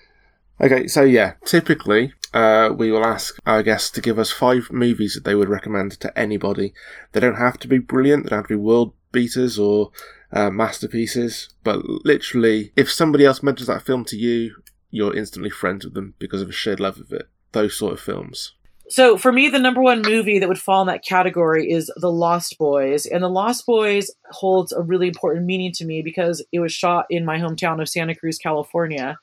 Okay, 0.62 0.88
so 0.88 1.02
yeah, 1.02 1.34
typically 1.46 2.14
uh, 2.34 2.70
we 2.76 2.92
will 2.92 3.06
ask 3.06 3.38
our 3.46 3.62
guests 3.62 3.92
to 3.92 4.02
give 4.02 4.18
us 4.18 4.32
five 4.32 4.70
movies 4.72 5.14
that 5.14 5.24
they 5.24 5.36
would 5.36 5.50
recommend 5.50 5.92
to 6.00 6.18
anybody. 6.18 6.74
They 7.12 7.20
don't 7.20 7.36
have 7.36 7.60
to 7.60 7.68
be 7.68 7.78
brilliant, 7.78 8.24
they 8.24 8.30
don't 8.30 8.40
have 8.40 8.48
to 8.48 8.58
be 8.58 8.62
world 8.62 8.94
beaters 9.12 9.60
or 9.60 9.92
uh, 10.32 10.50
masterpieces, 10.50 11.50
but 11.64 11.84
literally, 11.86 12.72
if 12.76 12.92
somebody 12.92 13.26
else 13.26 13.44
mentions 13.44 13.68
that 13.68 13.84
film 13.84 14.04
to 14.06 14.18
you, 14.18 14.56
you're 14.90 15.16
instantly 15.16 15.50
friends 15.50 15.86
with 15.86 15.94
them 15.94 16.16
because 16.20 16.42
of 16.42 16.50
a 16.50 16.54
shared 16.54 16.80
love 16.80 16.98
of 16.98 17.12
it. 17.12 17.28
Those 17.52 17.78
sort 17.78 17.94
of 17.94 18.00
films. 18.00 18.54
So 18.94 19.18
for 19.18 19.32
me, 19.32 19.50
the 19.50 19.58
number 19.58 19.82
one 19.82 20.04
movie 20.04 20.38
that 20.38 20.48
would 20.48 20.60
fall 20.60 20.82
in 20.82 20.88
that 20.88 21.04
category 21.04 21.72
is 21.72 21.92
The 21.96 22.12
Lost 22.12 22.60
Boys, 22.60 23.08
and 23.08 23.24
The 23.24 23.28
Lost 23.28 23.66
Boys 23.66 24.12
holds 24.30 24.72
a 24.72 24.84
really 24.84 25.08
important 25.08 25.48
meaning 25.48 25.72
to 25.72 25.86
me 25.86 26.04
because 26.04 26.46
it 26.52 26.60
was 26.60 26.72
shot 26.72 27.08
in 27.10 27.26
my 27.26 27.40
hometown 27.40 27.82
of 27.82 27.90
Santa 27.90 28.14
Cruz, 28.14 28.38
California, 28.38 29.18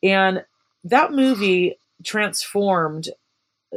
and 0.00 0.44
that 0.84 1.10
movie 1.10 1.74
transformed 2.04 3.08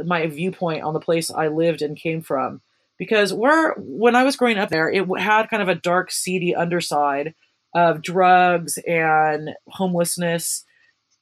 my 0.05 0.27
viewpoint 0.27 0.83
on 0.83 0.93
the 0.93 0.99
place 0.99 1.31
I 1.31 1.47
lived 1.47 1.81
and 1.81 1.97
came 1.97 2.21
from. 2.21 2.61
Because 2.99 3.33
where 3.33 3.73
when 3.75 4.15
I 4.15 4.25
was 4.25 4.35
growing 4.35 4.59
up 4.59 4.69
there, 4.69 4.87
it 4.87 5.03
had 5.17 5.49
kind 5.49 5.63
of 5.63 5.69
a 5.69 5.73
dark, 5.73 6.11
seedy 6.11 6.53
underside 6.53 7.33
of 7.73 8.03
drugs 8.03 8.77
and 8.87 9.55
homelessness, 9.67 10.63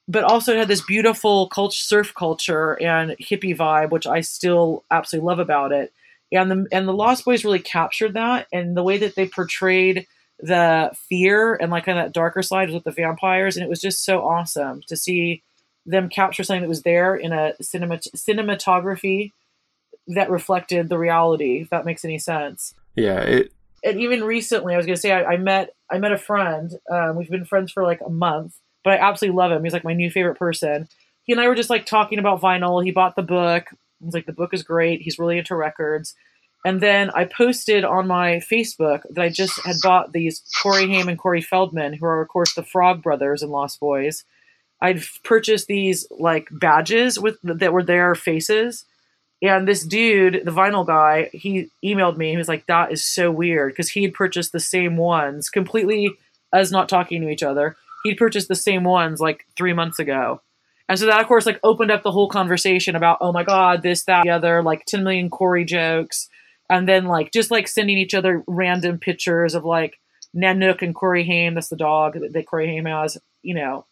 but 0.08 0.24
also 0.24 0.54
it 0.54 0.60
had 0.60 0.67
this 0.67 0.82
beautiful 0.82 1.48
culture, 1.50 1.76
surf 1.76 2.13
culture 2.13 2.82
and 2.82 3.12
hippie 3.22 3.56
vibe, 3.56 3.91
which 3.91 4.08
I 4.08 4.22
still 4.22 4.86
absolutely 4.89 5.28
love 5.28 5.39
about 5.39 5.72
it. 5.72 5.93
And 6.32 6.52
the 6.52 6.67
and 6.72 6.88
the 6.88 6.93
Lost 6.93 7.26
Boys 7.26 7.46
really 7.46 7.60
captured 7.60 8.13
that, 8.13 8.48
and 8.52 8.76
the 8.76 8.84
way 8.84 8.98
that 8.98 9.15
they 9.15 9.28
portrayed 9.28 10.08
the 10.39 10.91
fear 11.10 11.56
and 11.56 11.72
like 11.72 11.86
kind 11.86 11.98
of 11.98 12.06
that 12.06 12.13
darker 12.13 12.41
side 12.41 12.70
with 12.70 12.84
the 12.84 12.91
vampires, 12.91 13.56
and 13.56 13.63
it 13.63 13.70
was 13.70 13.82
just 13.82 14.04
so 14.04 14.22
awesome 14.22 14.82
to 14.88 14.96
see 14.96 15.41
them 15.86 16.10
capture 16.10 16.43
something 16.43 16.62
that 16.62 16.70
was 16.70 16.84
there 16.84 17.15
in 17.15 17.32
a 17.32 17.54
cinemat- 17.62 18.13
cinematography 18.13 19.32
that 20.08 20.30
reflected 20.30 20.89
the 20.89 20.98
reality. 20.98 21.62
If 21.62 21.70
that 21.70 21.86
makes 21.86 22.04
any 22.04 22.20
sense. 22.20 22.74
Yeah. 22.96 23.20
It... 23.22 23.54
And 23.84 24.02
even 24.02 24.24
recently, 24.24 24.74
I 24.74 24.78
was 24.78 24.86
going 24.86 24.96
to 24.96 25.02
say 25.02 25.12
I, 25.12 25.24
I, 25.24 25.38
met 25.38 25.70
I 25.89 25.98
met 25.98 26.12
a 26.12 26.17
friend. 26.17 26.72
Um, 26.91 27.15
we've 27.15 27.30
been 27.30 27.46
friends 27.46 27.72
for 27.72 27.84
like 27.84 28.02
a 28.06 28.10
month, 28.10 28.56
but 28.88 28.93
I 28.93 29.10
absolutely 29.10 29.36
love 29.36 29.52
him. 29.52 29.65
He's 29.65 29.73
like 29.73 29.84
my 29.84 29.91
new 29.91 30.10
favorite 30.10 30.39
person. 30.39 30.88
He 31.26 31.34
and 31.34 31.41
I 31.41 31.50
were 31.50 31.56
just 31.56 31.69
like 31.69 31.86
talking 31.86 32.19
about 32.19 32.39
vinyl. 32.39 32.82
He 32.82 32.91
bought 32.91 33.17
the 33.17 33.21
book. 33.21 33.65
He's 34.02 34.13
like 34.13 34.26
the 34.26 34.32
book 34.32 34.54
is 34.54 34.63
great. 34.63 35.02
He's 35.02 35.19
really 35.19 35.38
into 35.38 35.58
records. 35.58 36.15
And 36.65 36.80
then 36.80 37.10
I 37.10 37.26
posted 37.26 37.84
on 37.84 38.08
my 38.08 38.38
Facebook 38.50 39.02
that 39.10 39.21
I 39.21 39.28
just 39.28 39.60
had 39.65 39.76
bought 39.84 40.13
these 40.13 40.41
Corey 40.62 40.88
Haim 40.88 41.10
and 41.10 41.19
Corey 41.19 41.41
Feldman, 41.41 41.95
who 41.95 42.06
are 42.06 42.21
of 42.21 42.30
course 42.30 42.54
the 42.54 42.63
Frog 42.63 43.04
Brothers 43.04 43.43
in 43.43 43.50
Lost 43.50 43.82
Boys 43.82 44.23
I'd 44.82 45.04
purchased 45.23 45.67
these 45.67 46.08
like 46.12 46.47
badges 46.52 47.19
with 47.19 47.38
that 47.43 47.73
were 47.73 47.84
their 47.84 48.15
faces. 48.15 48.86
And 49.41 49.67
this 49.67 49.84
dude, 49.84 50.45
the 50.45 50.52
vinyl 50.52 50.86
guy, 50.86 51.30
he 51.34 51.69
emailed 51.84 52.17
me. 52.17 52.32
He 52.32 52.38
was 52.38 52.47
like, 52.47 52.65
"That 52.67 52.91
is 52.91 53.06
so 53.06 53.32
weird," 53.32 53.73
because 53.73 53.89
he 53.89 54.04
had 54.04 54.13
purchased 54.13 54.52
the 54.52 54.60
same 54.60 54.97
ones, 54.97 55.50
completely 55.50 56.12
as 56.54 56.71
not 56.71 56.89
talking 56.89 57.21
to 57.21 57.30
each 57.30 57.43
other. 57.43 57.76
He'd 58.08 58.17
purchased 58.17 58.48
the 58.48 58.56
same 58.56 58.84
ones 58.84 59.20
like 59.20 59.46
three 59.56 59.74
months 59.74 60.00
ago, 60.00 60.41
and 60.89 60.98
so 60.98 61.06
that, 61.06 61.22
of 61.22 61.28
course, 61.28 61.46
like 61.46 61.60
opened 61.63 61.91
up 61.91 62.04
the 62.04 62.12
whole 62.12 62.30
conversation 62.30 62.96
about, 62.96 63.17
"Oh 63.22 63.32
my 63.32 63.43
god, 63.43 63.84
this, 63.84 64.04
that, 64.06 64.24
the 64.24 64.30
other," 64.32 64.63
like 64.63 64.86
ten 64.86 65.04
million 65.04 65.30
Corey 65.30 65.65
jokes, 65.65 66.30
and 66.70 66.88
then 66.88 67.06
like 67.06 67.32
just 67.32 67.52
like 67.52 67.67
sending 67.67 67.98
each 67.98 68.13
other 68.13 68.43
random 68.48 68.98
pictures 68.98 69.56
of 69.56 69.65
like 69.65 70.00
Nanook 70.36 70.82
and 70.82 70.96
Corey 70.96 71.26
Haim. 71.26 71.56
That's 71.56 71.70
the 71.70 71.76
dog 71.76 72.13
that, 72.13 72.34
that 72.34 72.48
Corey 72.48 72.67
Haim 72.67 72.86
has. 72.86 73.17
You 73.41 73.56
know, 73.56 73.86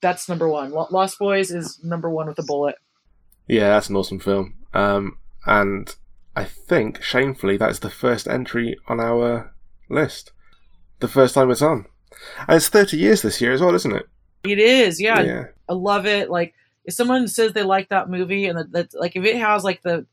that's 0.00 0.28
number 0.28 0.48
one. 0.48 0.72
Lost 0.72 1.18
Boys 1.18 1.50
is 1.50 1.78
number 1.82 2.10
one 2.10 2.26
with 2.26 2.38
a 2.38 2.44
bullet. 2.44 2.76
Yeah, 3.46 3.70
that's 3.70 3.88
an 3.88 3.96
awesome 3.96 4.20
film. 4.20 4.54
Um, 4.72 5.18
and 5.46 5.94
I 6.36 6.44
think, 6.44 7.02
shamefully, 7.02 7.56
that's 7.56 7.80
the 7.80 7.90
first 7.90 8.28
entry 8.28 8.76
on 8.86 9.00
our 9.00 9.52
list. 9.88 10.32
The 11.00 11.08
first 11.08 11.34
time 11.34 11.50
it's 11.50 11.62
on. 11.62 11.86
And 12.48 12.56
it's 12.56 12.68
30 12.68 12.96
years 12.96 13.22
this 13.22 13.40
year 13.40 13.52
as 13.52 13.60
well, 13.60 13.74
isn't 13.74 13.94
it? 13.94 14.08
It 14.44 14.58
is, 14.58 15.00
yeah. 15.00 15.20
yeah. 15.20 15.46
I 15.68 15.74
love 15.74 16.06
it. 16.06 16.30
Like, 16.30 16.54
if 16.84 16.94
someone 16.94 17.28
says 17.28 17.52
they 17.52 17.62
like 17.62 17.90
that 17.90 18.08
movie 18.08 18.46
and 18.46 18.58
that, 18.58 18.72
that 18.72 18.94
like, 18.94 19.16
if 19.16 19.24
it 19.24 19.36
has, 19.36 19.64
like, 19.64 19.82
the 19.82 20.06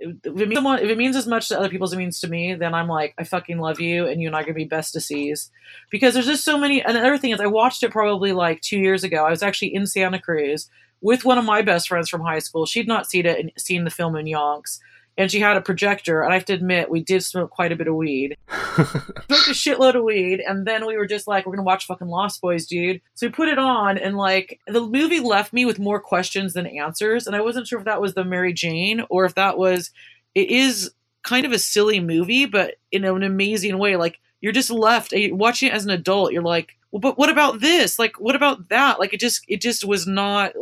if 0.00 0.24
it, 0.24 0.48
means 0.48 0.54
someone, 0.54 0.78
if 0.78 0.88
it 0.88 0.98
means 0.98 1.16
as 1.16 1.26
much 1.26 1.48
to 1.48 1.58
other 1.58 1.68
people 1.68 1.84
as 1.84 1.92
it 1.92 1.98
means 1.98 2.20
to 2.20 2.28
me, 2.28 2.54
then 2.54 2.74
I'm 2.74 2.88
like, 2.88 3.14
I 3.18 3.24
fucking 3.24 3.58
love 3.58 3.80
you, 3.80 4.06
and 4.06 4.20
you 4.20 4.28
and 4.28 4.36
I 4.36 4.40
are 4.40 4.44
gonna 4.44 4.54
be 4.54 4.64
best 4.64 4.94
to 4.94 5.00
sees. 5.00 5.50
Because 5.90 6.14
there's 6.14 6.26
just 6.26 6.44
so 6.44 6.56
many. 6.56 6.82
And 6.82 6.96
another 6.96 7.18
thing 7.18 7.32
is, 7.32 7.40
I 7.40 7.46
watched 7.46 7.82
it 7.82 7.90
probably 7.90 8.32
like 8.32 8.60
two 8.62 8.78
years 8.78 9.04
ago. 9.04 9.24
I 9.24 9.30
was 9.30 9.42
actually 9.42 9.74
in 9.74 9.86
Santa 9.86 10.18
Cruz 10.18 10.70
with 11.00 11.24
one 11.24 11.38
of 11.38 11.44
my 11.44 11.62
best 11.62 11.88
friends 11.88 12.08
from 12.08 12.22
high 12.22 12.38
school. 12.38 12.66
She'd 12.66 12.88
not 12.88 13.06
seen 13.06 13.26
it 13.26 13.38
and 13.38 13.52
seen 13.58 13.84
the 13.84 13.90
film 13.90 14.16
in 14.16 14.26
Yonks, 14.26 14.80
and 15.20 15.30
she 15.30 15.38
had 15.38 15.58
a 15.58 15.60
projector. 15.60 16.22
And 16.22 16.32
I 16.32 16.36
have 16.36 16.46
to 16.46 16.54
admit, 16.54 16.90
we 16.90 17.02
did 17.02 17.22
smoke 17.22 17.50
quite 17.50 17.72
a 17.72 17.76
bit 17.76 17.88
of 17.88 17.94
weed. 17.94 18.38
Smoked 18.48 18.88
a 19.30 19.52
shitload 19.52 19.94
of 19.94 20.04
weed, 20.04 20.40
and 20.40 20.66
then 20.66 20.86
we 20.86 20.96
were 20.96 21.06
just 21.06 21.28
like, 21.28 21.44
we're 21.44 21.52
gonna 21.52 21.62
watch 21.62 21.86
fucking 21.86 22.08
Lost 22.08 22.40
Boys, 22.40 22.66
dude. 22.66 23.02
So 23.14 23.26
we 23.26 23.32
put 23.32 23.48
it 23.48 23.58
on, 23.58 23.98
and 23.98 24.16
like 24.16 24.60
the 24.66 24.80
movie 24.80 25.20
left 25.20 25.52
me 25.52 25.66
with 25.66 25.78
more 25.78 26.00
questions 26.00 26.54
than 26.54 26.66
answers, 26.66 27.26
and 27.26 27.36
I 27.36 27.42
wasn't 27.42 27.66
sure 27.66 27.78
if 27.78 27.84
that 27.84 28.00
was 28.00 28.14
the 28.14 28.24
Mary 28.24 28.54
Jane 28.54 29.04
or 29.10 29.26
if 29.26 29.34
that 29.34 29.58
was. 29.58 29.90
It 30.34 30.48
is 30.48 30.92
kind 31.22 31.44
of 31.44 31.52
a 31.52 31.58
silly 31.58 32.00
movie, 32.00 32.46
but 32.46 32.76
in 32.90 33.04
an 33.04 33.22
amazing 33.22 33.76
way. 33.76 33.96
Like 33.96 34.20
you're 34.40 34.52
just 34.52 34.70
left 34.70 35.12
watching 35.14 35.68
it 35.68 35.74
as 35.74 35.84
an 35.84 35.90
adult. 35.90 36.32
You're 36.32 36.42
like, 36.42 36.76
well, 36.92 37.00
but 37.00 37.18
what 37.18 37.28
about 37.28 37.60
this? 37.60 37.98
Like, 37.98 38.18
what 38.18 38.36
about 38.36 38.70
that? 38.70 38.98
Like, 38.98 39.12
it 39.12 39.20
just 39.20 39.44
it 39.48 39.60
just 39.60 39.84
was 39.84 40.06
not 40.06 40.52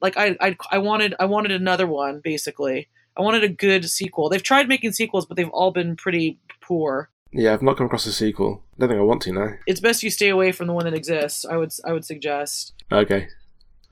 like 0.00 0.16
I 0.16 0.36
I 0.40 0.56
I 0.70 0.78
wanted 0.78 1.14
I 1.20 1.26
wanted 1.26 1.52
another 1.52 1.86
one 1.86 2.20
basically. 2.24 2.88
I 3.16 3.22
wanted 3.22 3.44
a 3.44 3.48
good 3.48 3.88
sequel. 3.88 4.28
They've 4.28 4.42
tried 4.42 4.68
making 4.68 4.92
sequels, 4.92 5.26
but 5.26 5.36
they've 5.36 5.48
all 5.50 5.70
been 5.70 5.96
pretty 5.96 6.38
poor. 6.60 7.10
Yeah, 7.32 7.52
I've 7.52 7.62
not 7.62 7.76
come 7.76 7.86
across 7.86 8.06
a 8.06 8.12
sequel. 8.12 8.62
don't 8.78 8.88
think 8.88 8.98
I 8.98 9.02
want 9.02 9.22
to 9.22 9.32
now. 9.32 9.48
It's 9.66 9.80
best 9.80 10.02
you 10.02 10.10
stay 10.10 10.28
away 10.28 10.52
from 10.52 10.66
the 10.68 10.72
one 10.72 10.84
that 10.84 10.94
exists. 10.94 11.44
I 11.44 11.56
would 11.56 11.72
I 11.84 11.92
would 11.92 12.04
suggest. 12.04 12.72
Okay. 12.92 13.28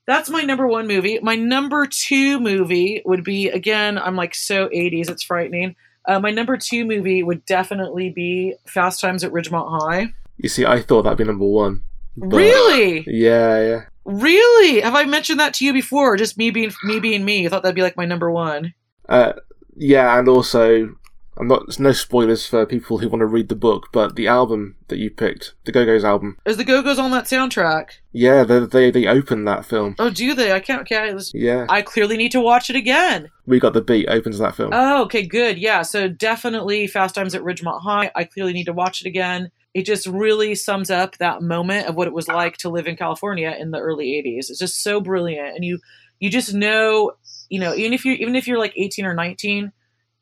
That's 0.06 0.28
my 0.28 0.42
number 0.42 0.66
one 0.66 0.86
movie. 0.86 1.18
My 1.20 1.34
number 1.34 1.86
two 1.86 2.38
movie 2.38 3.02
would 3.06 3.24
be 3.24 3.48
again. 3.48 3.96
I'm 3.98 4.16
like 4.16 4.34
so 4.34 4.68
80s. 4.68 5.08
It's 5.10 5.22
frightening. 5.22 5.76
Uh, 6.06 6.20
my 6.20 6.30
number 6.30 6.56
two 6.58 6.84
movie 6.84 7.22
would 7.22 7.44
definitely 7.46 8.10
be 8.10 8.54
Fast 8.66 9.00
Times 9.00 9.24
at 9.24 9.32
Ridgemont 9.32 9.80
High. 9.80 10.12
You 10.36 10.50
see, 10.50 10.66
I 10.66 10.82
thought 10.82 11.02
that'd 11.04 11.16
be 11.18 11.24
number 11.24 11.46
one. 11.46 11.82
but- 12.16 12.36
Really, 12.36 13.04
Yeah, 13.06 13.60
yeah. 13.66 13.80
really. 14.04 14.80
Have 14.82 14.94
I 14.94 15.04
mentioned 15.04 15.40
that 15.40 15.54
to 15.54 15.64
you 15.64 15.72
before? 15.72 16.16
Just 16.18 16.36
me 16.36 16.50
being 16.50 16.70
me 16.84 17.00
being 17.00 17.24
me. 17.24 17.46
I 17.46 17.48
thought 17.48 17.62
that'd 17.62 17.74
be 17.74 17.82
like 17.82 17.96
my 17.96 18.04
number 18.04 18.30
one. 18.30 18.74
Uh, 19.08 19.34
yeah, 19.76 20.18
and 20.18 20.28
also, 20.28 20.94
I'm 21.36 21.48
not. 21.48 21.66
There's 21.66 21.80
no 21.80 21.92
spoilers 21.92 22.46
for 22.46 22.64
people 22.64 22.98
who 22.98 23.08
want 23.08 23.20
to 23.20 23.26
read 23.26 23.48
the 23.48 23.56
book, 23.56 23.88
but 23.92 24.16
the 24.16 24.28
album 24.28 24.76
that 24.88 24.98
you 24.98 25.10
picked, 25.10 25.54
the 25.64 25.72
Go 25.72 25.84
Go's 25.84 26.04
album, 26.04 26.38
Is 26.46 26.56
the 26.56 26.64
Go 26.64 26.82
Go's 26.82 26.98
on 26.98 27.10
that 27.10 27.24
soundtrack? 27.24 27.90
yeah, 28.12 28.44
they 28.44 28.60
they, 28.60 28.90
they 28.90 29.06
opened 29.06 29.46
that 29.48 29.64
film. 29.64 29.96
Oh, 29.98 30.10
do 30.10 30.34
they? 30.34 30.52
I 30.52 30.60
can't. 30.60 30.82
Okay, 30.82 30.96
I, 30.96 31.12
was, 31.12 31.32
Yeah, 31.34 31.66
I 31.68 31.82
clearly 31.82 32.16
need 32.16 32.32
to 32.32 32.40
watch 32.40 32.70
it 32.70 32.76
again. 32.76 33.30
we 33.46 33.58
got 33.58 33.72
the 33.72 33.82
beat 33.82 34.08
opens 34.08 34.38
that 34.38 34.54
film. 34.54 34.70
Oh, 34.72 35.02
okay, 35.04 35.26
good. 35.26 35.58
Yeah, 35.58 35.82
so 35.82 36.08
definitely 36.08 36.86
Fast 36.86 37.14
Times 37.14 37.34
at 37.34 37.42
Ridgemont 37.42 37.82
High. 37.82 38.10
I 38.14 38.24
clearly 38.24 38.52
need 38.52 38.64
to 38.66 38.72
watch 38.72 39.00
it 39.00 39.06
again. 39.08 39.50
It 39.74 39.86
just 39.86 40.06
really 40.06 40.54
sums 40.54 40.88
up 40.88 41.16
that 41.18 41.42
moment 41.42 41.88
of 41.88 41.96
what 41.96 42.06
it 42.06 42.12
was 42.14 42.28
like 42.28 42.58
to 42.58 42.68
live 42.68 42.86
in 42.86 42.96
California 42.96 43.56
in 43.58 43.72
the 43.72 43.80
early 43.80 44.06
80s. 44.24 44.48
It's 44.48 44.60
just 44.60 44.84
so 44.84 45.00
brilliant 45.00 45.56
and 45.56 45.64
you 45.64 45.80
you 46.20 46.30
just 46.30 46.54
know, 46.54 47.12
you 47.54 47.60
know, 47.60 47.72
even 47.72 47.92
if 47.92 48.04
you 48.04 48.14
even 48.14 48.34
if 48.34 48.48
you're 48.48 48.58
like 48.58 48.72
18 48.74 49.06
or 49.06 49.14
19 49.14 49.70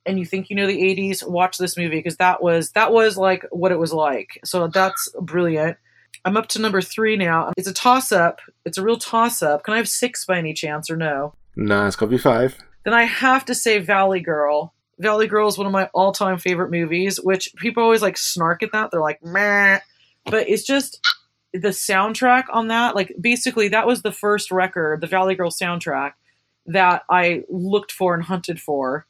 and 0.04 0.18
you 0.18 0.26
think 0.26 0.50
you 0.50 0.56
know 0.56 0.66
the 0.66 0.82
80s, 0.82 1.26
watch 1.26 1.56
this 1.56 1.78
movie 1.78 1.96
because 1.96 2.18
that 2.18 2.42
was 2.42 2.72
that 2.72 2.92
was 2.92 3.16
like 3.16 3.46
what 3.50 3.72
it 3.72 3.78
was 3.78 3.90
like. 3.90 4.38
So 4.44 4.68
that's 4.68 5.10
brilliant. 5.18 5.78
I'm 6.26 6.36
up 6.36 6.48
to 6.48 6.60
number 6.60 6.82
3 6.82 7.16
now. 7.16 7.54
It's 7.56 7.66
a 7.66 7.72
toss 7.72 8.12
up. 8.12 8.40
It's 8.66 8.76
a 8.76 8.82
real 8.82 8.98
toss 8.98 9.42
up. 9.42 9.64
Can 9.64 9.72
I 9.72 9.78
have 9.78 9.88
6 9.88 10.26
by 10.26 10.36
any 10.36 10.52
chance 10.52 10.90
or 10.90 10.96
no? 10.96 11.34
nah, 11.56 11.86
it's 11.86 11.96
got 11.96 12.06
to 12.06 12.10
be 12.10 12.18
five. 12.18 12.58
then 12.84 12.92
I 12.92 13.04
have 13.04 13.46
to 13.46 13.54
say 13.54 13.78
Valley 13.78 14.20
Girl. 14.20 14.74
Valley 14.98 15.26
Girl 15.26 15.48
is 15.48 15.56
one 15.56 15.66
of 15.66 15.72
my 15.72 15.88
all-time 15.94 16.36
favorite 16.36 16.70
movies, 16.70 17.18
which 17.18 17.48
people 17.56 17.82
always 17.82 18.02
like 18.02 18.18
snark 18.18 18.62
at 18.62 18.72
that. 18.72 18.90
They're 18.90 19.00
like, 19.00 19.22
meh. 19.22 19.80
But 20.26 20.48
it's 20.50 20.64
just 20.64 21.00
the 21.54 21.68
soundtrack 21.68 22.44
on 22.52 22.68
that. 22.68 22.94
Like, 22.94 23.14
basically, 23.18 23.68
that 23.68 23.86
was 23.86 24.02
the 24.02 24.12
first 24.12 24.50
record, 24.50 25.00
the 25.00 25.06
Valley 25.06 25.34
Girl 25.34 25.50
soundtrack, 25.50 26.12
that 26.66 27.04
I 27.10 27.44
looked 27.48 27.92
for 27.92 28.14
and 28.14 28.22
hunted 28.22 28.60
for 28.60 29.06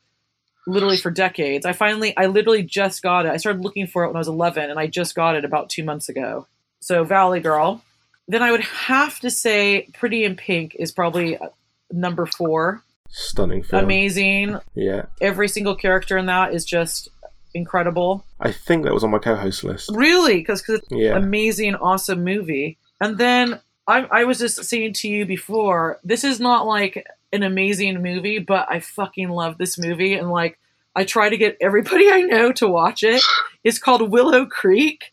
literally 0.67 0.97
for 0.97 1.11
decades. 1.11 1.67
I 1.67 1.73
finally, 1.73 2.17
I 2.17 2.27
literally 2.27 2.63
just 2.63 3.03
got 3.03 3.27
it. 3.27 3.33
I 3.33 3.37
started 3.37 3.63
looking 3.63 3.87
for 3.87 4.05
it 4.05 4.09
when 4.09 4.17
I 4.17 4.21
was 4.21 4.29
11, 4.29 4.71
and 4.71 4.79
I 4.79 4.87
just 4.87 5.15
got 5.15 5.35
it 5.35 5.45
about 5.45 5.71
two 5.71 5.85
months 5.85 6.09
ago. 6.09 6.47
So, 6.81 7.05
Valley 7.05 7.41
Girl. 7.41 7.83
Then 8.29 8.43
I 8.43 8.53
would 8.53 8.61
have 8.61 9.19
to 9.21 9.31
say 9.31 9.89
Pretty 9.95 10.25
in 10.25 10.37
Pink 10.37 10.77
is 10.79 10.93
probably 10.93 11.37
uh, 11.37 11.49
number 11.91 12.25
four. 12.25 12.83
Stunning 13.09 13.63
film. 13.63 13.85
Amazing 13.85 14.59
Yeah, 14.75 15.07
every 15.21 15.49
single 15.49 15.75
character 15.75 16.17
in 16.17 16.27
that 16.27 16.55
is 16.55 16.65
just 16.65 17.09
incredible. 17.53 18.25
I 18.41 18.53
think 18.53 18.85
that 18.85 18.95
was 18.95 19.05
on 19.05 19.11
my 19.11 19.19
co-host 19.19 19.65
list. 19.65 19.91
Really, 19.93 20.37
because 20.37 20.67
it's 20.69 20.87
Yeah, 20.91 21.17
amazing, 21.17 21.75
awesome 21.75 22.25
movie. 22.25 22.79
And 23.01 23.19
then 23.19 23.61
I, 23.87 24.05
I 24.05 24.25
was 24.25 24.39
just 24.39 24.65
saying 24.65 24.95
to 24.95 25.09
you 25.09 25.27
before, 25.27 25.99
this 26.05 26.25
is 26.25 26.41
not 26.41 26.67
like 26.67 27.05
an 27.33 27.43
amazing 27.43 28.03
movie, 28.03 28.39
but 28.39 28.67
I 28.71 28.81
fucking 28.81 29.31
love 29.31 29.59
this 29.59 29.79
movie, 29.79 30.15
and 30.15 30.31
like 30.31 30.59
I 30.95 31.05
try 31.05 31.29
to 31.29 31.37
get 31.37 31.57
everybody 31.61 32.11
I 32.13 32.23
know 32.23 32.53
to 32.53 32.69
watch 32.69 33.03
it. 33.03 33.23
It's 33.65 33.79
called 33.79 34.11
Willow 34.11 34.47
Creek 34.47 35.13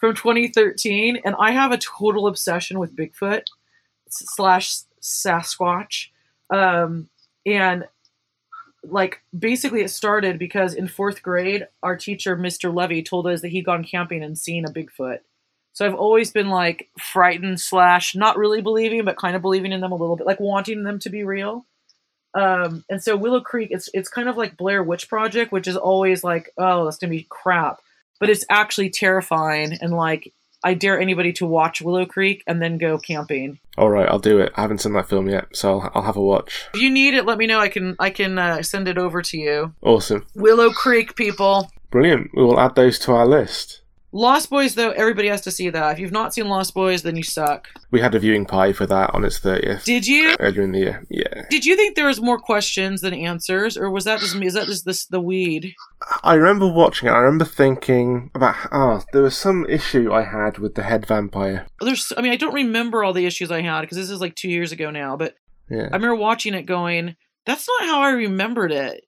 from 0.00 0.14
2013, 0.14 1.20
and 1.24 1.34
I 1.38 1.52
have 1.52 1.72
a 1.72 1.78
total 1.78 2.26
obsession 2.26 2.78
with 2.78 2.96
Bigfoot 2.96 3.44
slash 4.08 4.80
Sasquatch. 5.00 6.08
Um, 6.50 7.08
and 7.46 7.84
like 8.84 9.22
basically 9.36 9.82
it 9.82 9.90
started 9.90 10.38
because 10.38 10.74
in 10.74 10.88
fourth 10.88 11.22
grade 11.22 11.68
our 11.82 11.96
teacher 11.96 12.36
mr 12.36 12.74
levy 12.74 13.02
told 13.02 13.26
us 13.26 13.40
that 13.40 13.48
he'd 13.48 13.64
gone 13.64 13.84
camping 13.84 14.22
and 14.22 14.36
seen 14.36 14.64
a 14.64 14.72
bigfoot 14.72 15.18
so 15.72 15.86
i've 15.86 15.94
always 15.94 16.30
been 16.30 16.48
like 16.50 16.88
frightened 16.98 17.60
slash 17.60 18.14
not 18.14 18.36
really 18.36 18.60
believing 18.60 19.04
but 19.04 19.16
kind 19.16 19.36
of 19.36 19.42
believing 19.42 19.72
in 19.72 19.80
them 19.80 19.92
a 19.92 19.96
little 19.96 20.16
bit 20.16 20.26
like 20.26 20.40
wanting 20.40 20.84
them 20.84 20.98
to 20.98 21.10
be 21.10 21.24
real 21.24 21.66
um, 22.34 22.82
and 22.88 23.02
so 23.02 23.14
willow 23.16 23.40
creek 23.40 23.68
it's 23.70 23.90
it's 23.92 24.08
kind 24.08 24.28
of 24.28 24.36
like 24.36 24.56
blair 24.56 24.82
witch 24.82 25.08
project 25.08 25.52
which 25.52 25.68
is 25.68 25.76
always 25.76 26.24
like 26.24 26.50
oh 26.56 26.84
that's 26.84 26.96
gonna 26.96 27.10
be 27.10 27.26
crap 27.28 27.80
but 28.20 28.30
it's 28.30 28.44
actually 28.48 28.88
terrifying 28.88 29.76
and 29.82 29.92
like 29.92 30.32
i 30.64 30.72
dare 30.72 30.98
anybody 30.98 31.30
to 31.32 31.44
watch 31.44 31.82
willow 31.82 32.06
creek 32.06 32.42
and 32.46 32.62
then 32.62 32.78
go 32.78 32.98
camping 32.98 33.58
all 33.78 33.88
right, 33.88 34.06
I'll 34.06 34.18
do 34.18 34.38
it. 34.38 34.52
I 34.54 34.60
haven't 34.60 34.82
seen 34.82 34.92
that 34.92 35.08
film 35.08 35.30
yet, 35.30 35.56
so 35.56 35.80
I'll, 35.80 35.90
I'll 35.94 36.02
have 36.02 36.16
a 36.18 36.20
watch. 36.20 36.68
if 36.74 36.80
you 36.80 36.90
need 36.90 37.14
it 37.14 37.26
let 37.26 37.36
me 37.38 37.46
know 37.46 37.58
i 37.58 37.68
can 37.68 37.96
i 37.98 38.08
can 38.10 38.38
uh, 38.38 38.62
send 38.62 38.88
it 38.88 38.96
over 38.98 39.20
to 39.22 39.36
you 39.38 39.74
Awesome, 39.82 40.26
willow 40.34 40.70
creek 40.70 41.16
people 41.16 41.70
brilliant. 41.90 42.30
We 42.34 42.42
will 42.42 42.58
add 42.58 42.74
those 42.74 42.98
to 43.00 43.12
our 43.12 43.26
list. 43.26 43.81
Lost 44.14 44.50
Boys, 44.50 44.74
though, 44.74 44.90
everybody 44.90 45.28
has 45.28 45.40
to 45.42 45.50
see 45.50 45.70
that. 45.70 45.92
If 45.92 45.98
you've 45.98 46.12
not 46.12 46.34
seen 46.34 46.48
Lost 46.48 46.74
Boys, 46.74 47.02
then 47.02 47.16
you 47.16 47.22
suck. 47.22 47.68
We 47.90 48.00
had 48.00 48.14
a 48.14 48.18
viewing 48.18 48.44
party 48.44 48.74
for 48.74 48.84
that 48.86 49.14
on 49.14 49.24
its 49.24 49.38
thirtieth 49.38 49.84
Did 49.84 50.06
you? 50.06 50.36
earlier 50.38 50.62
in 50.62 50.72
the 50.72 50.78
year. 50.80 51.06
Yeah, 51.08 51.44
Did 51.48 51.64
you 51.64 51.76
think 51.76 51.96
there 51.96 52.06
was 52.06 52.20
more 52.20 52.38
questions 52.38 53.00
than 53.00 53.14
answers, 53.14 53.78
or 53.78 53.90
was 53.90 54.04
that 54.04 54.20
just 54.20 54.36
me? 54.36 54.46
Is 54.46 54.54
that 54.54 54.66
just 54.66 54.84
this 54.84 55.06
the 55.06 55.20
weed? 55.20 55.72
I 56.22 56.34
remember 56.34 56.70
watching 56.70 57.08
it. 57.08 57.12
I 57.12 57.18
remember 57.20 57.46
thinking 57.46 58.30
about 58.34 58.56
oh, 58.70 59.02
there 59.14 59.22
was 59.22 59.36
some 59.36 59.64
issue 59.66 60.12
I 60.12 60.24
had 60.24 60.58
with 60.58 60.74
the 60.74 60.82
head 60.82 61.06
vampire. 61.06 61.66
There's, 61.80 62.12
I 62.16 62.20
mean, 62.20 62.32
I 62.32 62.36
don't 62.36 62.54
remember 62.54 63.02
all 63.02 63.14
the 63.14 63.24
issues 63.26 63.50
I 63.50 63.62
had 63.62 63.80
because 63.80 63.96
this 63.96 64.10
is 64.10 64.20
like 64.20 64.34
two 64.34 64.50
years 64.50 64.72
ago 64.72 64.90
now. 64.90 65.16
But 65.16 65.36
Yeah, 65.70 65.84
I 65.90 65.96
remember 65.96 66.16
watching 66.16 66.52
it, 66.52 66.66
going, 66.66 67.16
"That's 67.46 67.66
not 67.66 67.88
how 67.88 68.02
I 68.02 68.10
remembered 68.10 68.72
it." 68.72 69.04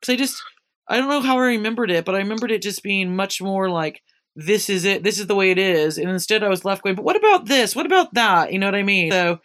Because 0.00 0.14
I 0.14 0.16
just, 0.16 0.42
I 0.88 0.98
don't 0.98 1.08
know 1.08 1.20
how 1.20 1.38
I 1.38 1.46
remembered 1.46 1.92
it, 1.92 2.04
but 2.04 2.16
I 2.16 2.18
remembered 2.18 2.50
it 2.50 2.60
just 2.60 2.82
being 2.82 3.14
much 3.14 3.40
more 3.40 3.70
like, 3.70 4.02
"This 4.36 4.70
is 4.70 4.84
it. 4.84 5.02
This 5.02 5.18
is 5.18 5.26
the 5.26 5.34
way 5.34 5.50
it 5.50 5.58
is." 5.58 5.98
And 5.98 6.10
instead, 6.10 6.42
I 6.42 6.48
was 6.48 6.64
left 6.64 6.82
going, 6.82 6.96
"But 6.96 7.04
what 7.04 7.16
about 7.16 7.46
this? 7.46 7.76
What 7.76 7.86
about 7.86 8.14
that?" 8.14 8.52
You 8.52 8.58
know 8.58 8.66
what 8.66 8.74
I 8.74 8.82
mean? 8.82 9.10
So, 9.10 9.40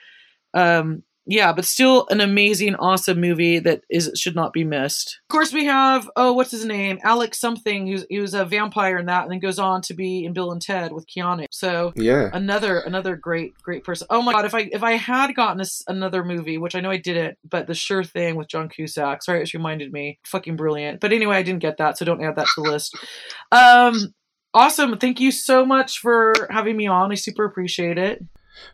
um, 0.53 1.03
yeah, 1.29 1.51
but 1.51 1.65
still 1.65 2.07
an 2.09 2.21
amazing, 2.21 2.75
awesome 2.75 3.19
movie 3.19 3.59
that 3.59 3.81
is 3.89 4.09
should 4.15 4.33
not 4.33 4.53
be 4.53 4.63
missed. 4.63 5.19
Of 5.29 5.33
course, 5.33 5.51
we 5.51 5.65
have 5.65 6.09
oh, 6.15 6.31
what's 6.31 6.51
his 6.51 6.63
name, 6.63 6.99
Alex 7.03 7.37
something, 7.37 7.85
who's 7.85 8.05
he 8.09 8.19
was 8.19 8.33
a 8.33 8.45
vampire 8.45 8.97
in 8.97 9.07
that, 9.07 9.23
and 9.23 9.31
then 9.31 9.39
goes 9.39 9.59
on 9.59 9.81
to 9.83 9.93
be 9.93 10.23
in 10.23 10.31
Bill 10.31 10.51
and 10.51 10.61
Ted 10.61 10.93
with 10.93 11.05
Keanu. 11.05 11.45
So 11.51 11.91
yeah. 11.97 12.29
another 12.31 12.79
another 12.79 13.17
great 13.17 13.61
great 13.61 13.83
person. 13.83 14.07
Oh 14.09 14.21
my 14.21 14.31
god, 14.31 14.45
if 14.45 14.55
I 14.55 14.69
if 14.71 14.83
I 14.83 14.93
had 14.93 15.35
gotten 15.35 15.57
this 15.57 15.83
another 15.87 16.23
movie, 16.23 16.57
which 16.57 16.75
I 16.75 16.79
know 16.79 16.91
I 16.91 16.97
didn't, 16.97 17.37
but 17.47 17.67
The 17.67 17.75
Sure 17.75 18.05
Thing 18.05 18.37
with 18.37 18.47
John 18.47 18.69
Cusack. 18.69 19.21
Sorry, 19.21 19.43
it 19.43 19.53
reminded 19.53 19.91
me. 19.91 20.19
Fucking 20.25 20.55
brilliant. 20.55 21.01
But 21.01 21.11
anyway, 21.11 21.35
I 21.35 21.43
didn't 21.43 21.59
get 21.59 21.77
that, 21.77 21.97
so 21.97 22.05
don't 22.05 22.23
add 22.23 22.37
that 22.37 22.47
to 22.55 22.61
the 22.61 22.71
list. 22.71 22.97
Um. 23.51 24.13
Awesome. 24.57 24.97
Thank 24.97 25.19
you 25.19 25.31
so 25.31 25.63
much 25.63 25.99
for 25.99 26.33
having 26.49 26.75
me 26.75 26.87
on. 26.87 27.11
I 27.11 27.15
super 27.15 27.45
appreciate 27.45 27.99
it. 27.99 28.25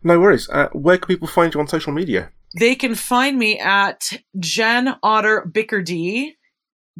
No 0.02 0.18
worries. 0.18 0.48
Uh, 0.50 0.70
where 0.72 0.98
can 0.98 1.08
people 1.08 1.28
find 1.28 1.54
you 1.54 1.60
on 1.60 1.68
social 1.68 1.92
media? 1.92 2.32
They 2.58 2.74
can 2.74 2.96
find 2.96 3.38
me 3.38 3.60
at 3.60 4.14
Jen 4.40 4.96
Otter 5.04 5.46
Bickerd, 5.52 6.34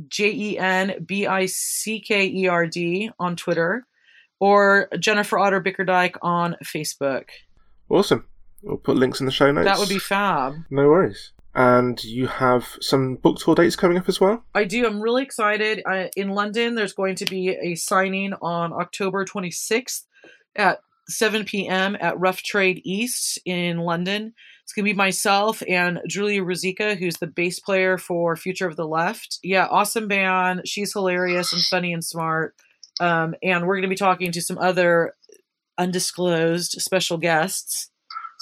J 0.08 0.32
E 0.32 0.58
N 0.58 1.06
B 1.06 1.26
I 1.26 1.46
C 1.46 2.02
K 2.02 2.28
E 2.28 2.48
R 2.48 2.68
D 2.68 3.10
on 3.20 3.38
Twitter, 3.38 3.86
or 4.42 4.90
Jennifer 5.00 5.40
Otter 5.40 5.62
Bickerdike 5.62 6.18
on 6.22 6.58
Facebook. 6.66 7.30
Awesome. 7.88 8.28
We'll 8.64 8.78
put 8.78 8.98
links 8.98 9.22
in 9.22 9.26
the 9.26 9.32
show 9.32 9.52
notes. 9.52 9.66
That 9.66 9.80
would 9.80 9.88
be 9.88 10.00
fab. 10.00 10.56
No 10.70 10.88
worries. 10.88 11.32
And 11.56 12.04
you 12.04 12.28
have 12.28 12.78
some 12.82 13.16
book 13.16 13.38
tour 13.38 13.54
dates 13.54 13.76
coming 13.76 13.98
up 13.98 14.10
as 14.10 14.20
well? 14.20 14.44
I 14.56 14.64
do. 14.64 14.88
I'm 14.88 15.02
really 15.02 15.24
excited. 15.24 15.84
In 16.16 16.30
London, 16.30 16.76
there's 16.76 16.94
going 16.94 17.16
to 17.16 17.26
be 17.26 17.50
a 17.50 17.76
signing 17.76 18.34
on 18.42 18.74
October 18.74 19.24
26th 19.24 20.06
at 20.56 20.80
7 21.10 21.46
p.m. 21.46 21.96
at 22.00 22.20
Rough 22.20 22.42
Trade 22.42 22.82
East 22.84 23.38
in 23.46 23.78
London. 23.80 24.34
It's 24.64 24.74
going 24.74 24.86
to 24.86 24.94
be 24.94 24.98
myself 24.98 25.62
and 25.68 26.00
Julia 26.08 26.42
Ruzicka, 26.42 26.98
who's 26.98 27.18
the 27.18 27.28
bass 27.28 27.60
player 27.60 27.98
for 27.98 28.36
Future 28.36 28.68
of 28.68 28.78
the 28.78 28.88
Left. 28.88 29.38
Yeah, 29.44 29.68
awesome 29.70 30.08
band. 30.08 30.62
She's 30.66 30.94
hilarious 30.94 31.52
and 31.54 31.62
funny 31.62 31.94
and 31.94 32.04
smart. 32.04 32.56
Um, 33.00 33.36
and 33.44 33.68
we're 33.68 33.76
going 33.76 33.84
to 33.84 33.90
be 33.90 33.96
talking 33.96 34.32
to 34.32 34.42
some 34.42 34.58
other 34.58 35.14
undisclosed 35.78 36.78
special 36.80 37.18
guests. 37.18 37.90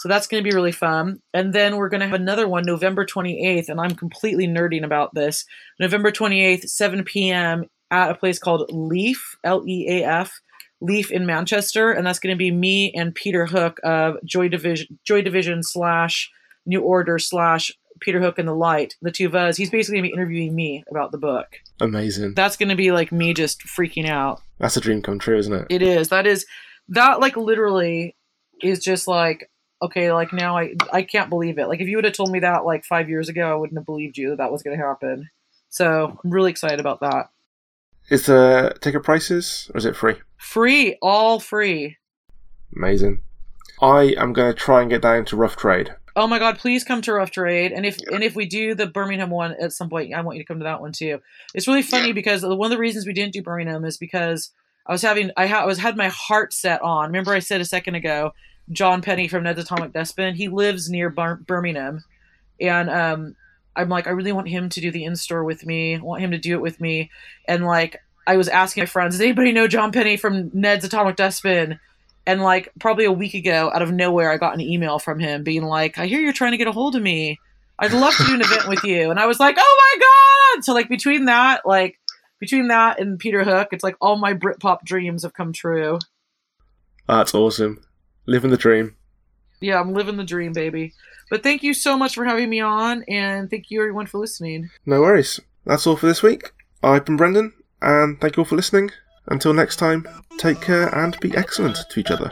So 0.01 0.09
that's 0.09 0.25
going 0.25 0.43
to 0.43 0.49
be 0.49 0.55
really 0.55 0.71
fun. 0.71 1.21
And 1.31 1.53
then 1.53 1.77
we're 1.77 1.87
going 1.87 1.99
to 1.99 2.07
have 2.07 2.19
another 2.19 2.47
one 2.47 2.63
November 2.65 3.05
28th, 3.05 3.69
and 3.69 3.79
I'm 3.79 3.93
completely 3.93 4.47
nerding 4.47 4.83
about 4.83 5.13
this. 5.13 5.45
November 5.79 6.11
28th, 6.11 6.63
7 6.63 7.03
p.m. 7.03 7.65
at 7.91 8.09
a 8.09 8.15
place 8.15 8.39
called 8.39 8.67
Leaf, 8.71 9.35
L 9.43 9.63
E 9.67 9.85
A 9.87 10.03
F, 10.03 10.41
Leaf 10.81 11.11
in 11.11 11.27
Manchester, 11.27 11.91
and 11.91 12.03
that's 12.03 12.17
going 12.17 12.33
to 12.33 12.37
be 12.37 12.49
me 12.49 12.91
and 12.93 13.13
Peter 13.13 13.45
Hook 13.45 13.79
of 13.83 14.15
Joy 14.25 14.47
Division, 14.47 14.97
Joy 15.05 15.21
Division 15.21 15.61
slash 15.61 16.31
New 16.65 16.81
Order 16.81 17.19
slash 17.19 17.71
Peter 17.99 18.19
Hook 18.19 18.39
and 18.39 18.47
the 18.47 18.55
Light, 18.55 18.95
the 19.03 19.11
two 19.11 19.27
of 19.27 19.35
us. 19.35 19.55
He's 19.55 19.69
basically 19.69 19.99
going 19.99 20.09
to 20.09 20.15
be 20.15 20.19
interviewing 20.19 20.55
me 20.55 20.83
about 20.89 21.11
the 21.11 21.19
book. 21.19 21.45
Amazing. 21.79 22.33
That's 22.33 22.57
going 22.57 22.69
to 22.69 22.75
be 22.75 22.91
like 22.91 23.11
me 23.11 23.35
just 23.35 23.61
freaking 23.67 24.09
out. 24.09 24.41
That's 24.57 24.77
a 24.77 24.81
dream 24.81 25.03
come 25.03 25.19
true, 25.19 25.37
isn't 25.37 25.53
it? 25.53 25.67
It 25.69 25.83
is. 25.83 26.09
That 26.09 26.25
is 26.25 26.47
that 26.87 27.19
like 27.19 27.37
literally 27.37 28.15
is 28.63 28.79
just 28.79 29.07
like 29.07 29.47
okay, 29.81 30.11
like 30.11 30.33
now 30.33 30.57
I 30.57 30.75
I 30.91 31.01
can't 31.03 31.29
believe 31.29 31.57
it. 31.57 31.67
Like 31.67 31.81
if 31.81 31.87
you 31.87 31.97
would 31.97 32.05
have 32.05 32.13
told 32.13 32.31
me 32.31 32.39
that 32.39 32.65
like 32.65 32.85
five 32.85 33.09
years 33.09 33.29
ago, 33.29 33.51
I 33.51 33.55
wouldn't 33.55 33.77
have 33.77 33.85
believed 33.85 34.17
you 34.17 34.29
that 34.29 34.37
that 34.37 34.51
was 34.51 34.63
going 34.63 34.77
to 34.77 34.85
happen. 34.85 35.29
So 35.69 36.19
I'm 36.23 36.31
really 36.31 36.51
excited 36.51 36.79
about 36.79 36.99
that. 37.01 37.29
Is 38.09 38.25
the 38.25 38.75
ticket 38.81 39.03
prices 39.03 39.71
or 39.73 39.77
is 39.77 39.85
it 39.85 39.95
free? 39.95 40.15
Free, 40.37 40.97
all 41.01 41.39
free. 41.39 41.97
Amazing. 42.75 43.21
I 43.81 44.13
am 44.17 44.33
going 44.33 44.53
to 44.53 44.57
try 44.57 44.81
and 44.81 44.89
get 44.89 45.01
down 45.01 45.25
to 45.25 45.35
Rough 45.35 45.55
Trade. 45.55 45.95
Oh 46.15 46.27
my 46.27 46.39
god, 46.39 46.59
please 46.59 46.83
come 46.83 47.01
to 47.03 47.13
Rough 47.13 47.31
Trade. 47.31 47.71
And 47.71 47.85
if 47.85 47.97
and 48.11 48.23
if 48.23 48.35
we 48.35 48.45
do 48.45 48.75
the 48.75 48.87
Birmingham 48.87 49.29
one 49.29 49.55
at 49.61 49.71
some 49.71 49.89
point, 49.89 50.13
I 50.13 50.21
want 50.21 50.37
you 50.37 50.43
to 50.43 50.47
come 50.47 50.59
to 50.59 50.65
that 50.65 50.81
one 50.81 50.91
too. 50.91 51.21
It's 51.53 51.67
really 51.67 51.81
funny 51.81 52.11
because 52.11 52.43
one 52.43 52.65
of 52.65 52.69
the 52.69 52.77
reasons 52.77 53.05
we 53.05 53.13
didn't 53.13 53.33
do 53.33 53.41
Birmingham 53.41 53.85
is 53.85 53.97
because 53.97 54.51
I 54.85 54.91
was 54.91 55.01
having 55.01 55.31
I, 55.37 55.47
ha- 55.47 55.61
I 55.61 55.65
was 55.65 55.77
had 55.77 55.95
my 55.95 56.09
heart 56.09 56.53
set 56.53 56.81
on. 56.81 57.07
Remember 57.07 57.31
I 57.31 57.39
said 57.39 57.61
a 57.61 57.65
second 57.65 57.95
ago, 57.95 58.33
Jonn 58.69 59.03
Penney 59.03 59.27
from 59.27 59.43
Ned's 59.43 59.59
Atomic 59.59 59.93
Dustbin. 59.93 60.35
He 60.35 60.47
lives 60.47 60.89
near 60.89 61.09
Birmingham, 61.09 62.03
and 62.59 62.89
um, 62.89 63.35
I'm 63.75 63.89
like, 63.89 64.07
I 64.07 64.11
really 64.11 64.31
want 64.31 64.49
him 64.49 64.69
to 64.69 64.81
do 64.81 64.91
the 64.91 65.05
in 65.05 65.15
store 65.15 65.43
with 65.43 65.65
me. 65.65 65.95
I 65.95 65.99
want 65.99 66.21
him 66.21 66.31
to 66.31 66.37
do 66.37 66.53
it 66.53 66.61
with 66.61 66.81
me. 66.81 67.09
And 67.47 67.65
like, 67.65 68.01
I 68.27 68.37
was 68.37 68.47
asking 68.47 68.81
my 68.81 68.85
friends, 68.85 69.15
does 69.15 69.21
anybody 69.21 69.51
know 69.51 69.67
Jonn 69.67 69.93
Penney 69.93 70.17
from 70.17 70.51
Ned's 70.53 70.85
Atomic 70.85 71.15
Dustbin? 71.15 71.79
And 72.27 72.41
like, 72.41 72.71
probably 72.79 73.05
a 73.05 73.11
week 73.11 73.33
ago, 73.33 73.71
out 73.73 73.81
of 73.81 73.91
nowhere, 73.91 74.31
I 74.31 74.37
got 74.37 74.53
an 74.53 74.61
email 74.61 74.99
from 74.99 75.19
him 75.19 75.43
being 75.43 75.63
like, 75.63 75.97
I 75.97 76.05
hear 76.05 76.19
you're 76.19 76.33
trying 76.33 76.51
to 76.51 76.57
get 76.57 76.67
a 76.67 76.71
hold 76.71 76.95
of 76.95 77.01
me. 77.01 77.39
I'd 77.79 77.93
love 77.93 78.15
to 78.15 78.25
do 78.25 78.35
an 78.35 78.41
event 78.41 78.67
with 78.67 78.83
you. 78.83 79.09
And 79.09 79.19
I 79.19 79.25
was 79.25 79.39
like, 79.39 79.55
oh 79.57 79.93
my 79.95 80.55
God. 80.55 80.63
So 80.63 80.73
like 80.73 80.87
between 80.87 81.25
that, 81.25 81.65
like 81.65 81.97
between 82.39 82.67
that 82.67 82.99
and 82.99 83.17
Peter 83.17 83.43
Hook, 83.43 83.69
it's 83.71 83.83
like 83.83 83.95
all 83.99 84.17
my 84.17 84.33
Britpop 84.33 84.83
dreams 84.83 85.23
have 85.23 85.33
come 85.33 85.51
true. 85.51 85.97
That's 87.07 87.33
awesome. 87.33 87.81
Living 88.25 88.51
the 88.51 88.57
dream. 88.57 88.95
Yeah, 89.59 89.79
I'm 89.79 89.93
living 89.93 90.17
the 90.17 90.23
dream, 90.23 90.53
baby. 90.53 90.93
But 91.29 91.43
thank 91.43 91.63
you 91.63 91.73
so 91.73 91.97
much 91.97 92.15
for 92.15 92.25
having 92.25 92.49
me 92.49 92.59
on, 92.59 93.03
and 93.07 93.49
thank 93.49 93.71
you 93.71 93.79
everyone 93.81 94.07
for 94.07 94.17
listening. 94.17 94.69
No 94.85 95.01
worries. 95.01 95.39
That's 95.65 95.87
all 95.87 95.95
for 95.95 96.07
this 96.07 96.23
week. 96.23 96.51
I've 96.83 97.05
been 97.05 97.17
Brendan, 97.17 97.53
and 97.81 98.19
thank 98.19 98.35
you 98.35 98.41
all 98.41 98.45
for 98.45 98.55
listening. 98.55 98.91
Until 99.27 99.53
next 99.53 99.77
time, 99.77 100.07
take 100.37 100.61
care 100.61 100.93
and 100.93 101.19
be 101.19 101.35
excellent 101.35 101.77
to 101.89 101.99
each 101.99 102.11
other. 102.11 102.31